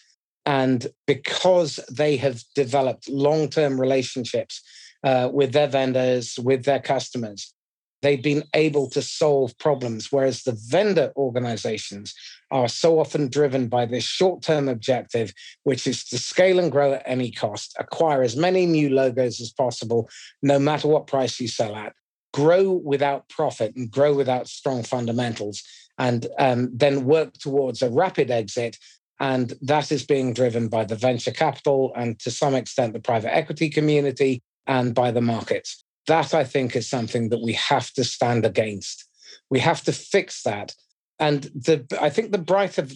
And 0.46 0.88
because 1.06 1.80
they 1.92 2.18
have 2.18 2.44
developed 2.56 3.10
long 3.10 3.50
term 3.50 3.80
relationships 3.80 4.62
uh, 5.04 5.30
with 5.32 5.54
their 5.54 5.68
vendors, 5.68 6.40
with 6.40 6.66
their 6.66 6.80
customers, 6.80 7.54
they've 8.02 8.22
been 8.22 8.44
able 8.54 8.90
to 8.90 9.02
solve 9.02 9.58
problems. 9.58 10.12
Whereas 10.12 10.44
the 10.44 10.58
vendor 10.70 11.12
organizations 11.16 12.14
are 12.54 12.70
so 12.70 13.00
often 13.00 13.28
driven 13.30 13.68
by 13.68 13.86
this 13.86 14.04
short 14.04 14.44
term 14.44 14.70
objective, 14.70 15.34
which 15.64 15.88
is 15.88 16.06
to 16.06 16.20
scale 16.20 16.60
and 16.60 16.72
grow 16.72 16.94
at 16.94 17.04
any 17.06 17.32
cost, 17.32 17.76
acquire 17.80 18.22
as 18.22 18.38
many 18.38 18.68
new 18.68 18.92
logos 18.92 19.42
as 19.42 19.52
possible, 19.52 20.08
no 20.44 20.60
matter 20.60 20.88
what 20.88 21.08
price 21.08 21.40
you 21.40 21.48
sell 21.48 21.76
at, 21.76 21.94
grow 22.32 22.72
without 22.72 23.28
profit 23.28 23.76
and 23.76 23.90
grow 23.90 24.14
without 24.14 24.48
strong 24.48 24.84
fundamentals, 24.84 25.64
and 25.98 26.28
um, 26.38 26.70
then 26.72 27.06
work 27.06 27.34
towards 27.34 27.82
a 27.82 27.90
rapid 27.90 28.30
exit. 28.30 28.78
And 29.20 29.54
that 29.62 29.92
is 29.92 30.06
being 30.06 30.34
driven 30.34 30.68
by 30.68 30.86
the 30.86 30.96
venture 30.96 31.32
capital 31.32 31.92
and 31.96 32.20
to 32.20 32.30
some 32.30 32.54
extent 32.54 32.94
the 32.94 33.00
private 33.00 33.36
equity 33.36 33.70
community 33.70 34.44
and 34.68 34.94
by 34.94 35.10
the 35.12 35.22
markets. 35.22 35.84
That 36.06 36.34
I 36.36 36.44
think 36.44 36.76
is 36.76 36.90
something 36.90 37.30
that 37.30 37.42
we 37.42 37.54
have 37.54 37.92
to 37.94 38.04
stand 38.04 38.46
against. 38.46 39.08
We 39.50 39.60
have 39.60 39.82
to 39.84 39.92
fix 39.92 40.44
that. 40.44 40.76
And 41.20 41.44
the, 41.44 41.86
I 42.02 42.10
think 42.10 42.32
the 42.32 42.38
brighter 42.38 42.88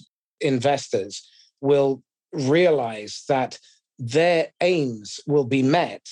investors 0.41 1.27
will 1.61 2.03
realize 2.33 3.23
that 3.27 3.59
their 3.99 4.49
aims 4.61 5.19
will 5.25 5.45
be 5.45 5.63
met 5.63 6.07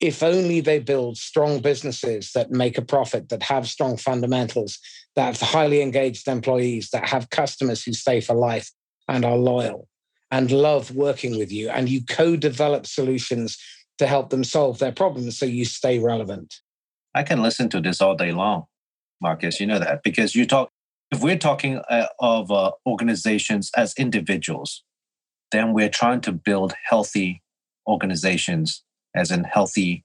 if 0.00 0.22
only 0.22 0.60
they 0.60 0.78
build 0.78 1.16
strong 1.16 1.60
businesses 1.60 2.32
that 2.32 2.50
make 2.50 2.76
a 2.76 2.82
profit, 2.82 3.30
that 3.30 3.42
have 3.42 3.66
strong 3.66 3.96
fundamentals, 3.96 4.78
that 5.16 5.26
have 5.26 5.40
highly 5.40 5.80
engaged 5.80 6.28
employees, 6.28 6.90
that 6.90 7.08
have 7.08 7.30
customers 7.30 7.82
who 7.82 7.92
stay 7.92 8.20
for 8.20 8.34
life 8.34 8.70
and 9.08 9.24
are 9.24 9.36
loyal 9.36 9.88
and 10.30 10.50
love 10.50 10.90
working 10.90 11.38
with 11.38 11.52
you, 11.52 11.70
and 11.70 11.88
you 11.88 12.04
co 12.04 12.36
develop 12.36 12.86
solutions 12.86 13.56
to 13.98 14.06
help 14.06 14.30
them 14.30 14.42
solve 14.42 14.78
their 14.78 14.92
problems 14.92 15.38
so 15.38 15.46
you 15.46 15.64
stay 15.64 15.98
relevant. 15.98 16.56
I 17.14 17.22
can 17.22 17.42
listen 17.42 17.68
to 17.70 17.80
this 17.80 18.00
all 18.00 18.16
day 18.16 18.32
long, 18.32 18.64
Marcus. 19.20 19.60
You 19.60 19.66
know 19.66 19.78
that 19.78 20.02
because 20.02 20.34
you 20.34 20.44
talk, 20.44 20.70
if 21.14 21.22
we're 21.22 21.38
talking 21.38 21.80
uh, 21.88 22.08
of 22.18 22.50
uh, 22.50 22.72
organizations 22.84 23.70
as 23.76 23.94
individuals, 23.94 24.82
then 25.52 25.72
we're 25.72 25.88
trying 25.88 26.20
to 26.22 26.32
build 26.32 26.74
healthy 26.84 27.40
organizations 27.86 28.82
as 29.14 29.30
in 29.30 29.44
healthy 29.44 30.04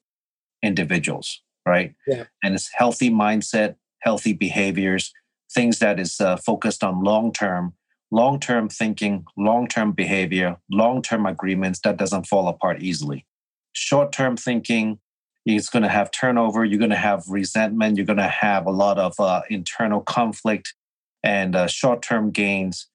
individuals, 0.61 1.41
right? 1.65 1.95
Yeah. 2.05 2.25
And 2.43 2.53
it's 2.53 2.69
healthy 2.71 3.09
mindset, 3.09 3.75
healthy 4.01 4.33
behaviors, 4.33 5.11
things 5.51 5.79
that 5.79 5.99
is 5.99 6.21
uh, 6.21 6.37
focused 6.37 6.83
on 6.83 7.03
long 7.03 7.33
term, 7.33 7.73
long 8.11 8.39
term 8.39 8.69
thinking, 8.69 9.25
long 9.35 9.67
term 9.67 9.93
behavior, 9.93 10.57
long 10.69 11.01
term 11.01 11.25
agreements 11.25 11.79
that 11.83 11.97
doesn't 11.97 12.27
fall 12.27 12.47
apart 12.47 12.83
easily. 12.83 13.25
Short 13.73 14.11
term 14.11 14.37
thinking, 14.37 14.99
it's 15.43 15.69
going 15.69 15.83
to 15.83 15.89
have 15.89 16.11
turnover, 16.11 16.63
you're 16.65 16.77
going 16.77 16.91
to 16.91 16.95
have 16.95 17.23
resentment, 17.27 17.97
you're 17.97 18.05
going 18.05 18.17
to 18.17 18.27
have 18.27 18.67
a 18.67 18.71
lot 18.71 18.99
of 18.99 19.19
uh, 19.19 19.41
internal 19.49 20.01
conflict 20.01 20.75
and 21.23 21.55
uh, 21.55 21.67
short 21.67 22.01
term 22.01 22.31
gains. 22.31 22.87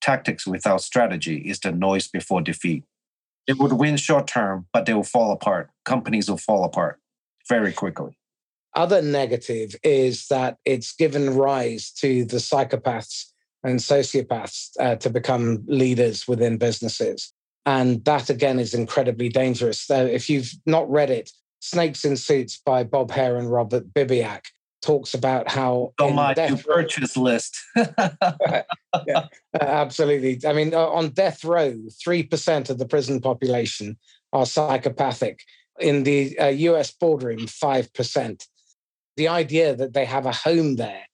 Tactics 0.00 0.46
without 0.46 0.82
strategy 0.82 1.38
is 1.38 1.60
the 1.60 1.72
noise 1.72 2.08
before 2.08 2.42
defeat. 2.42 2.84
It 3.46 3.58
would 3.58 3.72
win 3.72 3.96
short 3.96 4.26
term, 4.26 4.66
but 4.72 4.86
they 4.86 4.94
will 4.94 5.02
fall 5.02 5.32
apart. 5.32 5.70
Companies 5.84 6.28
will 6.28 6.36
fall 6.36 6.64
apart 6.64 7.00
very 7.48 7.72
quickly. 7.72 8.16
Other 8.74 9.00
negative 9.00 9.76
is 9.82 10.26
that 10.28 10.58
it's 10.64 10.94
given 10.94 11.36
rise 11.36 11.90
to 11.92 12.24
the 12.24 12.38
psychopaths 12.38 13.26
and 13.62 13.78
sociopaths 13.78 14.70
uh, 14.80 14.96
to 14.96 15.10
become 15.10 15.64
leaders 15.66 16.26
within 16.26 16.58
businesses. 16.58 17.32
And 17.66 18.04
that 18.04 18.28
again 18.28 18.58
is 18.58 18.74
incredibly 18.74 19.28
dangerous. 19.28 19.80
So 19.80 20.04
if 20.04 20.28
you've 20.28 20.52
not 20.66 20.90
read 20.90 21.10
it, 21.10 21.30
Snakes 21.60 22.04
in 22.04 22.16
Suits 22.16 22.60
by 22.64 22.84
Bob 22.84 23.10
Hare 23.10 23.36
and 23.36 23.50
Robert 23.50 23.94
Babiak 23.94 24.42
talks 24.84 25.14
about 25.14 25.50
how 25.50 25.94
on 26.00 26.14
my 26.14 26.34
to 26.34 26.56
purchase 26.56 27.16
list. 27.16 27.58
yeah, 27.76 29.26
absolutely. 29.60 30.40
I 30.46 30.52
mean, 30.52 30.74
uh, 30.74 30.86
on 30.86 31.10
death 31.10 31.44
row, 31.44 31.74
three 32.02 32.22
percent 32.22 32.70
of 32.70 32.78
the 32.78 32.86
prison 32.86 33.20
population 33.20 33.96
are 34.32 34.46
psychopathic. 34.46 35.40
In 35.80 36.04
the 36.04 36.38
uh, 36.38 36.48
U.S. 36.48 36.92
boardroom, 36.92 37.46
five 37.46 37.92
percent. 37.94 38.46
The 39.16 39.28
idea 39.28 39.76
that 39.76 39.92
they 39.92 40.04
have 40.04 40.26
a 40.26 40.32
home 40.32 40.76
there 40.76 41.04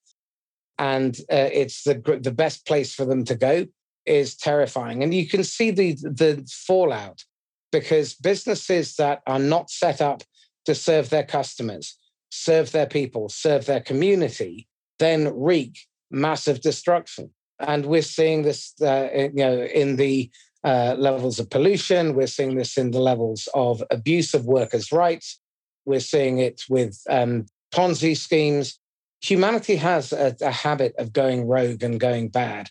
and 0.80 1.18
uh, 1.30 1.50
it's 1.52 1.84
the 1.84 2.18
the 2.22 2.32
best 2.32 2.66
place 2.66 2.94
for 2.94 3.04
them 3.04 3.24
to 3.26 3.34
go 3.34 3.66
is 4.06 4.34
terrifying, 4.34 5.02
and 5.02 5.12
you 5.14 5.28
can 5.28 5.44
see 5.44 5.70
the 5.70 5.92
the 5.92 6.42
fallout 6.66 7.22
because 7.70 8.14
businesses 8.14 8.96
that 8.96 9.20
are 9.26 9.38
not 9.38 9.70
set 9.70 10.00
up 10.00 10.22
to 10.64 10.74
serve 10.74 11.10
their 11.10 11.22
customers 11.22 11.96
serve 12.30 12.72
their 12.72 12.86
people, 12.86 13.28
serve 13.28 13.66
their 13.66 13.80
community, 13.80 14.68
then 14.98 15.32
wreak 15.34 15.86
massive 16.10 16.60
destruction. 16.60 17.30
And 17.58 17.86
we're 17.86 18.02
seeing 18.02 18.42
this, 18.42 18.74
uh, 18.80 19.08
you 19.12 19.30
know, 19.34 19.62
in 19.62 19.96
the 19.96 20.30
uh, 20.64 20.94
levels 20.98 21.38
of 21.38 21.50
pollution. 21.50 22.14
We're 22.14 22.26
seeing 22.26 22.54
this 22.54 22.76
in 22.76 22.90
the 22.90 23.00
levels 23.00 23.48
of 23.54 23.82
abuse 23.90 24.34
of 24.34 24.46
workers' 24.46 24.92
rights. 24.92 25.40
We're 25.84 26.00
seeing 26.00 26.38
it 26.38 26.62
with 26.68 27.00
um, 27.08 27.46
Ponzi 27.72 28.16
schemes. 28.16 28.78
Humanity 29.22 29.76
has 29.76 30.12
a, 30.12 30.36
a, 30.40 30.50
habit 30.50 30.94
of 30.98 31.12
going 31.12 31.46
rogue 31.46 31.82
and 31.82 32.00
going 32.00 32.28
bad. 32.28 32.70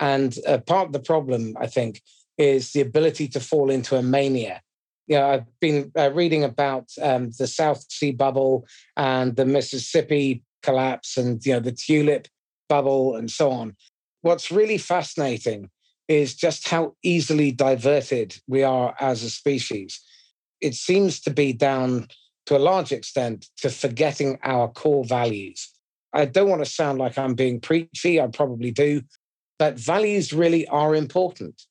And 0.00 0.36
uh, 0.46 0.58
part 0.58 0.86
of 0.86 0.92
the 0.92 1.00
problem, 1.00 1.56
I 1.58 1.66
think, 1.66 2.02
is 2.36 2.72
the 2.72 2.80
ability 2.80 3.28
to 3.28 3.40
fall 3.40 3.70
into 3.70 3.96
a 3.96 4.02
mania 4.02 4.62
you 5.08 5.16
know, 5.16 5.26
I've 5.26 5.60
been 5.60 5.90
uh, 5.96 6.12
reading 6.12 6.44
about 6.44 6.90
um, 7.00 7.30
the 7.38 7.46
South 7.46 7.84
Sea 7.90 8.12
bubble 8.12 8.66
and 8.96 9.34
the 9.34 9.46
Mississippi 9.46 10.42
collapse 10.62 11.16
and 11.16 11.44
you 11.46 11.54
know 11.54 11.60
the 11.60 11.72
tulip 11.72 12.28
bubble 12.68 13.16
and 13.16 13.30
so 13.30 13.50
on. 13.50 13.74
What's 14.20 14.50
really 14.50 14.78
fascinating 14.78 15.70
is 16.08 16.34
just 16.34 16.68
how 16.68 16.94
easily 17.02 17.50
diverted 17.50 18.36
we 18.46 18.62
are 18.62 18.94
as 19.00 19.22
a 19.22 19.30
species. 19.30 20.00
It 20.60 20.74
seems 20.74 21.20
to 21.20 21.30
be 21.30 21.52
down 21.52 22.08
to 22.46 22.56
a 22.56 22.58
large 22.58 22.92
extent 22.92 23.46
to 23.58 23.70
forgetting 23.70 24.38
our 24.42 24.68
core 24.68 25.04
values. 25.04 25.68
I 26.12 26.24
don't 26.24 26.48
want 26.48 26.64
to 26.64 26.70
sound 26.70 26.98
like 26.98 27.18
I'm 27.18 27.34
being 27.34 27.60
preachy, 27.60 28.20
I 28.20 28.26
probably 28.26 28.70
do, 28.70 29.02
but 29.58 29.78
values 29.78 30.32
really 30.32 30.66
are 30.68 30.94
important. 30.94 31.62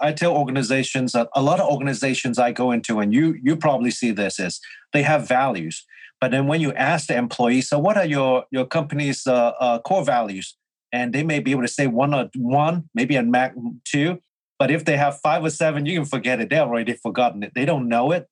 I 0.00 0.12
tell 0.12 0.36
organizations 0.36 1.12
that 1.12 1.28
a 1.34 1.42
lot 1.42 1.60
of 1.60 1.68
organizations 1.68 2.38
I 2.38 2.52
go 2.52 2.72
into, 2.72 3.00
and 3.00 3.12
you 3.12 3.36
you 3.42 3.56
probably 3.56 3.90
see 3.90 4.10
this 4.10 4.38
is 4.38 4.60
they 4.92 5.02
have 5.02 5.28
values, 5.28 5.84
but 6.20 6.30
then 6.30 6.46
when 6.46 6.60
you 6.60 6.72
ask 6.72 7.08
the 7.08 7.16
employees, 7.16 7.68
so 7.68 7.78
what 7.78 7.96
are 7.96 8.06
your 8.06 8.44
your 8.50 8.66
company's 8.66 9.26
uh, 9.26 9.52
uh, 9.60 9.78
core 9.80 10.04
values, 10.04 10.56
and 10.92 11.12
they 11.12 11.22
may 11.22 11.38
be 11.40 11.50
able 11.50 11.62
to 11.62 11.68
say 11.68 11.86
one 11.86 12.14
or 12.14 12.30
one, 12.36 12.88
maybe 12.94 13.16
a 13.16 13.22
max 13.22 13.56
two, 13.84 14.18
but 14.58 14.70
if 14.70 14.84
they 14.84 14.96
have 14.96 15.20
five 15.20 15.44
or 15.44 15.50
seven, 15.50 15.86
you 15.86 15.98
can 15.98 16.06
forget 16.06 16.40
it. 16.40 16.50
They've 16.50 16.60
already 16.60 16.94
forgotten 16.94 17.42
it. 17.42 17.52
They 17.54 17.64
don't 17.64 17.88
know 17.88 18.12
it. 18.12 18.26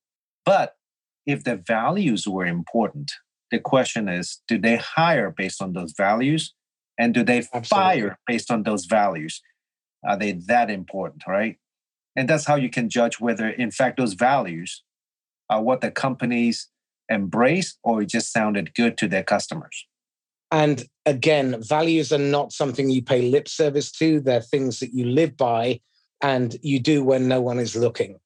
But 0.45 0.75
if 1.27 1.45
the 1.45 1.57
values 1.57 2.27
were 2.27 2.47
important, 2.47 3.13
the 3.51 3.59
question 3.59 4.09
is, 4.09 4.41
do 4.49 4.59
they 4.59 4.77
hire 4.77 5.31
based 5.31 5.63
on 5.63 5.73
those 5.73 5.93
values, 5.97 6.55
and 6.99 7.15
do 7.15 7.23
they 7.23 7.39
Absolutely. 7.39 7.69
fire 7.69 8.19
based 8.27 8.51
on 8.51 8.63
those 8.63 8.87
values? 8.87 9.43
Are 10.05 10.17
they 10.17 10.33
that 10.33 10.71
important, 10.71 11.25
right? 11.27 11.59
And 12.17 12.29
that's 12.29 12.47
how 12.47 12.57
you 12.57 12.69
can 12.69 12.89
judge 12.89 13.21
whether, 13.21 13.49
in 13.49 13.71
fact, 13.71 13.97
those 13.97 14.15
values 14.15 14.83
are 15.49 15.63
what 15.63 15.81
the 15.81 15.91
companies 15.91 16.69
embrace 17.09 17.79
or 17.83 18.03
it 18.03 18.09
just 18.09 18.33
sounded 18.33 18.75
good 18.75 18.97
to 18.99 19.09
their 19.09 19.23
customers. 19.23 19.87
And 20.51 20.85
again, 21.07 21.63
values 21.63 22.13
are 22.13 22.19
not 22.19 22.53
something 22.53 22.91
you 22.91 23.03
pay 23.03 23.31
lip 23.31 23.49
service 23.49 23.91
to. 23.93 24.21
They're 24.21 24.41
things 24.41 24.81
that 24.81 24.93
you 24.93 25.07
live 25.07 25.37
by 25.37 25.81
and 26.23 26.57
you 26.63 26.79
do 26.79 27.03
when 27.03 27.27
no 27.29 27.41
one 27.41 27.59
is 27.59 27.75
looking. 27.75 28.19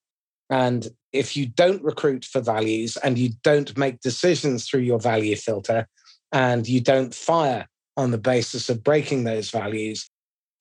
And 0.51 0.89
if 1.13 1.37
you 1.37 1.47
don't 1.47 1.83
recruit 1.83 2.25
for 2.25 2.41
values 2.41 2.97
and 2.99 3.19
you 3.19 3.31
don't 3.43 3.77
make 3.77 4.01
decisions 4.01 4.69
through 4.69 4.81
your 4.81 5.01
value 5.01 5.37
filter 5.37 5.89
and 6.33 6.69
you 6.69 6.81
don't 6.81 7.15
fire 7.15 7.67
on 7.97 8.11
the 8.11 8.19
basis 8.19 8.69
of 8.69 8.85
breaking 8.85 9.25
those 9.25 9.51
values, 9.51 10.11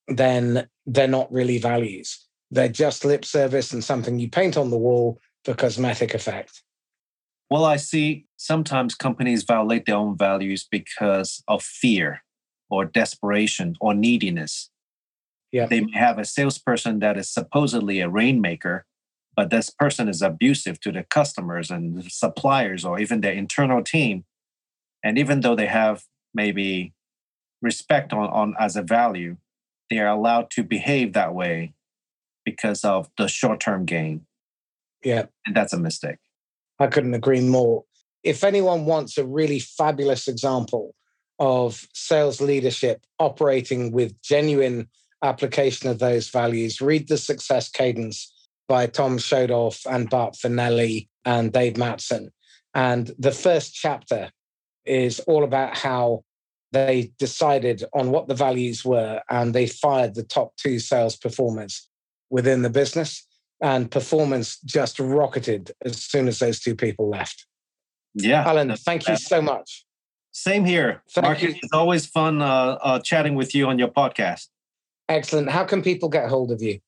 then 0.08 0.68
they're 0.86 1.08
not 1.08 1.32
really 1.32 1.58
values. 1.58 2.26
They're 2.50 2.68
just 2.68 3.04
lip 3.04 3.24
service 3.24 3.72
and 3.72 3.82
something 3.82 4.18
you 4.18 4.30
paint 4.30 4.56
on 4.56 4.70
the 4.70 4.78
wall 4.78 5.20
for 5.44 5.54
cosmetic 5.54 6.14
effect. 6.14 6.62
Well, 7.50 7.64
I 7.64 7.76
see 7.76 8.26
sometimes 8.36 8.94
companies 8.94 9.44
violate 9.44 9.86
their 9.86 9.96
own 9.96 10.16
values 10.16 10.66
because 10.68 11.42
of 11.46 11.62
fear 11.62 12.22
or 12.68 12.84
desperation 12.84 13.76
or 13.80 13.94
neediness. 13.94 14.70
Yeah. 15.52 15.66
They 15.66 15.80
may 15.80 15.96
have 15.96 16.18
a 16.18 16.24
salesperson 16.24 16.98
that 17.00 17.16
is 17.16 17.30
supposedly 17.30 18.00
a 18.00 18.08
rainmaker, 18.08 18.84
but 19.36 19.50
this 19.50 19.70
person 19.70 20.08
is 20.08 20.22
abusive 20.22 20.80
to 20.80 20.92
the 20.92 21.04
customers 21.04 21.70
and 21.70 21.96
the 22.02 22.10
suppliers 22.10 22.84
or 22.84 22.98
even 22.98 23.20
their 23.20 23.32
internal 23.32 23.82
team. 23.82 24.24
And 25.04 25.18
even 25.18 25.40
though 25.40 25.54
they 25.54 25.66
have 25.66 26.02
maybe 26.34 26.92
respect 27.62 28.12
on, 28.12 28.28
on 28.28 28.54
as 28.58 28.74
a 28.74 28.82
value, 28.82 29.36
they 29.90 29.98
are 29.98 30.08
allowed 30.08 30.50
to 30.52 30.62
behave 30.62 31.12
that 31.12 31.34
way 31.34 31.74
because 32.44 32.84
of 32.84 33.08
the 33.18 33.28
short 33.28 33.60
term 33.60 33.84
gain. 33.84 34.26
Yeah. 35.04 35.26
And 35.44 35.54
that's 35.54 35.72
a 35.72 35.78
mistake. 35.78 36.18
I 36.78 36.86
couldn't 36.88 37.14
agree 37.14 37.40
more. 37.40 37.84
If 38.22 38.44
anyone 38.44 38.86
wants 38.86 39.18
a 39.18 39.24
really 39.24 39.60
fabulous 39.60 40.28
example 40.28 40.94
of 41.38 41.86
sales 41.94 42.40
leadership 42.40 43.04
operating 43.18 43.92
with 43.92 44.20
genuine 44.22 44.88
application 45.22 45.88
of 45.88 45.98
those 45.98 46.28
values, 46.28 46.80
read 46.80 47.08
The 47.08 47.18
Success 47.18 47.68
Cadence 47.68 48.32
by 48.68 48.86
Tom 48.86 49.18
Schodorf 49.18 49.86
and 49.86 50.10
Bart 50.10 50.34
Fanelli 50.34 51.08
and 51.24 51.52
Dave 51.52 51.74
Mattson. 51.74 52.30
And 52.74 53.12
the 53.18 53.32
first 53.32 53.74
chapter 53.74 54.30
is 54.84 55.20
all 55.20 55.44
about 55.44 55.76
how 55.76 56.24
they 56.76 57.10
decided 57.18 57.84
on 57.94 58.10
what 58.10 58.28
the 58.28 58.34
values 58.34 58.84
were 58.84 59.22
and 59.30 59.54
they 59.54 59.66
fired 59.66 60.14
the 60.14 60.22
top 60.22 60.54
two 60.56 60.78
sales 60.78 61.16
performers 61.16 61.88
within 62.28 62.60
the 62.60 62.68
business 62.68 63.26
and 63.62 63.90
performance 63.90 64.58
just 64.60 65.00
rocketed 65.00 65.72
as 65.86 66.02
soon 66.02 66.28
as 66.28 66.38
those 66.38 66.60
two 66.60 66.76
people 66.76 67.08
left. 67.08 67.46
Yeah. 68.14 68.46
Alan, 68.46 68.76
thank 68.76 69.08
you 69.08 69.16
so 69.16 69.40
much. 69.40 69.86
Same 70.32 70.66
here. 70.66 71.02
Thank 71.10 71.24
Marcus, 71.24 71.42
you. 71.54 71.60
it's 71.62 71.72
always 71.72 72.04
fun 72.04 72.42
uh, 72.42 72.76
uh, 72.82 72.98
chatting 73.00 73.34
with 73.36 73.54
you 73.54 73.66
on 73.68 73.78
your 73.78 73.88
podcast. 73.88 74.48
Excellent. 75.08 75.48
How 75.48 75.64
can 75.64 75.80
people 75.80 76.10
get 76.10 76.28
hold 76.28 76.50
of 76.52 76.60
you? 76.60 76.80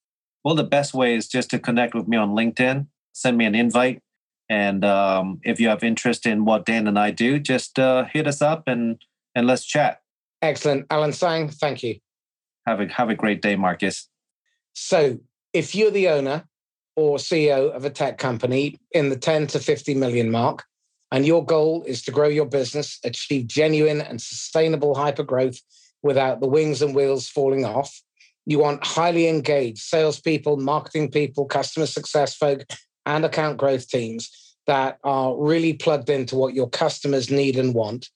Well, 0.44 0.54
the 0.54 0.64
best 0.64 0.92
way 0.92 1.14
is 1.14 1.28
just 1.28 1.48
to 1.50 1.58
connect 1.58 1.94
with 1.94 2.06
me 2.08 2.18
on 2.18 2.30
LinkedIn, 2.30 2.88
send 3.14 3.38
me 3.38 3.46
an 3.46 3.54
invite. 3.54 4.02
And 4.50 4.84
um, 4.84 5.40
if 5.44 5.60
you 5.60 5.68
have 5.68 5.82
interest 5.82 6.26
in 6.26 6.44
what 6.44 6.66
Dan 6.66 6.86
and 6.86 6.98
I 6.98 7.10
do, 7.10 7.38
just 7.38 7.78
uh, 7.78 8.04
hit 8.04 8.26
us 8.26 8.42
up 8.42 8.64
and 8.66 8.98
and 9.38 9.46
let's 9.46 9.64
chat. 9.64 10.00
Excellent, 10.42 10.86
Alan 10.90 11.12
Tang. 11.12 11.48
Thank 11.48 11.82
you. 11.82 11.96
Have 12.66 12.80
a 12.80 12.88
have 12.88 13.08
a 13.08 13.14
great 13.14 13.40
day, 13.40 13.56
Marcus. 13.56 14.08
So, 14.74 15.18
if 15.52 15.74
you're 15.74 15.90
the 15.90 16.08
owner 16.08 16.44
or 16.96 17.18
CEO 17.18 17.70
of 17.70 17.84
a 17.84 17.90
tech 17.90 18.18
company 18.18 18.78
in 18.92 19.08
the 19.08 19.16
10 19.16 19.46
to 19.48 19.58
50 19.60 19.94
million 19.94 20.30
mark, 20.30 20.64
and 21.10 21.24
your 21.24 21.44
goal 21.44 21.84
is 21.84 22.02
to 22.02 22.10
grow 22.10 22.28
your 22.28 22.46
business, 22.46 22.98
achieve 23.04 23.46
genuine 23.46 24.00
and 24.00 24.20
sustainable 24.20 24.94
hyper 24.94 25.22
growth 25.22 25.58
without 26.02 26.40
the 26.40 26.48
wings 26.48 26.82
and 26.82 26.94
wheels 26.94 27.28
falling 27.28 27.64
off, 27.64 28.02
you 28.44 28.58
want 28.58 28.84
highly 28.84 29.28
engaged 29.28 29.78
salespeople, 29.78 30.56
marketing 30.56 31.10
people, 31.10 31.46
customer 31.46 31.86
success 31.86 32.34
folk, 32.34 32.64
and 33.06 33.24
account 33.24 33.56
growth 33.56 33.88
teams 33.88 34.56
that 34.66 34.98
are 35.02 35.36
really 35.36 35.72
plugged 35.72 36.10
into 36.10 36.36
what 36.36 36.54
your 36.54 36.68
customers 36.68 37.30
need 37.30 37.56
and 37.56 37.74
want. 37.74 38.08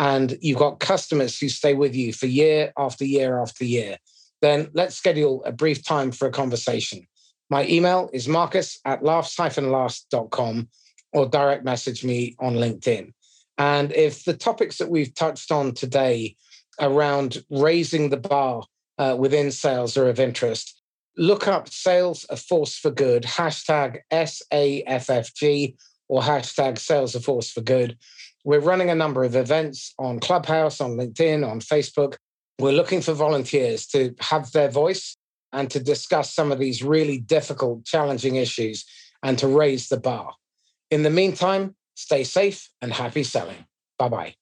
And 0.00 0.38
you've 0.40 0.58
got 0.58 0.80
customers 0.80 1.38
who 1.38 1.50
stay 1.50 1.74
with 1.74 1.94
you 1.94 2.14
for 2.14 2.26
year 2.26 2.72
after 2.78 3.04
year 3.04 3.38
after 3.38 3.66
year. 3.66 3.98
Then 4.40 4.70
let's 4.72 4.96
schedule 4.96 5.44
a 5.44 5.52
brief 5.52 5.84
time 5.84 6.10
for 6.10 6.26
a 6.26 6.32
conversation. 6.32 7.06
My 7.50 7.66
email 7.66 8.08
is 8.12 8.26
marcus 8.26 8.80
at 8.86 9.04
laughs-last.com 9.04 10.68
or 11.12 11.26
direct 11.26 11.64
message 11.64 12.02
me 12.02 12.34
on 12.38 12.54
LinkedIn. 12.54 13.12
And 13.58 13.92
if 13.92 14.24
the 14.24 14.34
topics 14.34 14.78
that 14.78 14.88
we've 14.88 15.14
touched 15.14 15.52
on 15.52 15.74
today 15.74 16.36
around 16.80 17.44
raising 17.50 18.08
the 18.08 18.16
bar 18.16 18.62
uh, 18.96 19.16
within 19.18 19.50
sales 19.50 19.98
are 19.98 20.08
of 20.08 20.18
interest, 20.18 20.80
look 21.18 21.46
up 21.46 21.68
Sales 21.68 22.24
a 22.30 22.36
Force 22.36 22.78
for 22.78 22.90
Good, 22.90 23.24
hashtag 23.24 23.98
SAFFG 24.10 25.76
or 26.08 26.22
hashtag 26.22 26.78
Sales 26.78 27.14
a 27.14 27.20
Force 27.20 27.50
for 27.50 27.60
Good. 27.60 27.98
We're 28.44 28.60
running 28.60 28.90
a 28.90 28.94
number 28.94 29.24
of 29.24 29.36
events 29.36 29.94
on 29.98 30.18
Clubhouse, 30.20 30.80
on 30.80 30.92
LinkedIn, 30.92 31.46
on 31.46 31.60
Facebook. 31.60 32.16
We're 32.58 32.72
looking 32.72 33.02
for 33.02 33.12
volunteers 33.12 33.86
to 33.88 34.14
have 34.20 34.52
their 34.52 34.70
voice 34.70 35.16
and 35.52 35.70
to 35.70 35.80
discuss 35.80 36.32
some 36.32 36.52
of 36.52 36.58
these 36.58 36.82
really 36.82 37.18
difficult, 37.18 37.84
challenging 37.84 38.36
issues 38.36 38.84
and 39.22 39.38
to 39.38 39.46
raise 39.46 39.88
the 39.88 39.98
bar. 39.98 40.34
In 40.90 41.02
the 41.02 41.10
meantime, 41.10 41.74
stay 41.94 42.24
safe 42.24 42.70
and 42.80 42.92
happy 42.92 43.24
selling. 43.24 43.66
Bye 43.98 44.08
bye. 44.08 44.34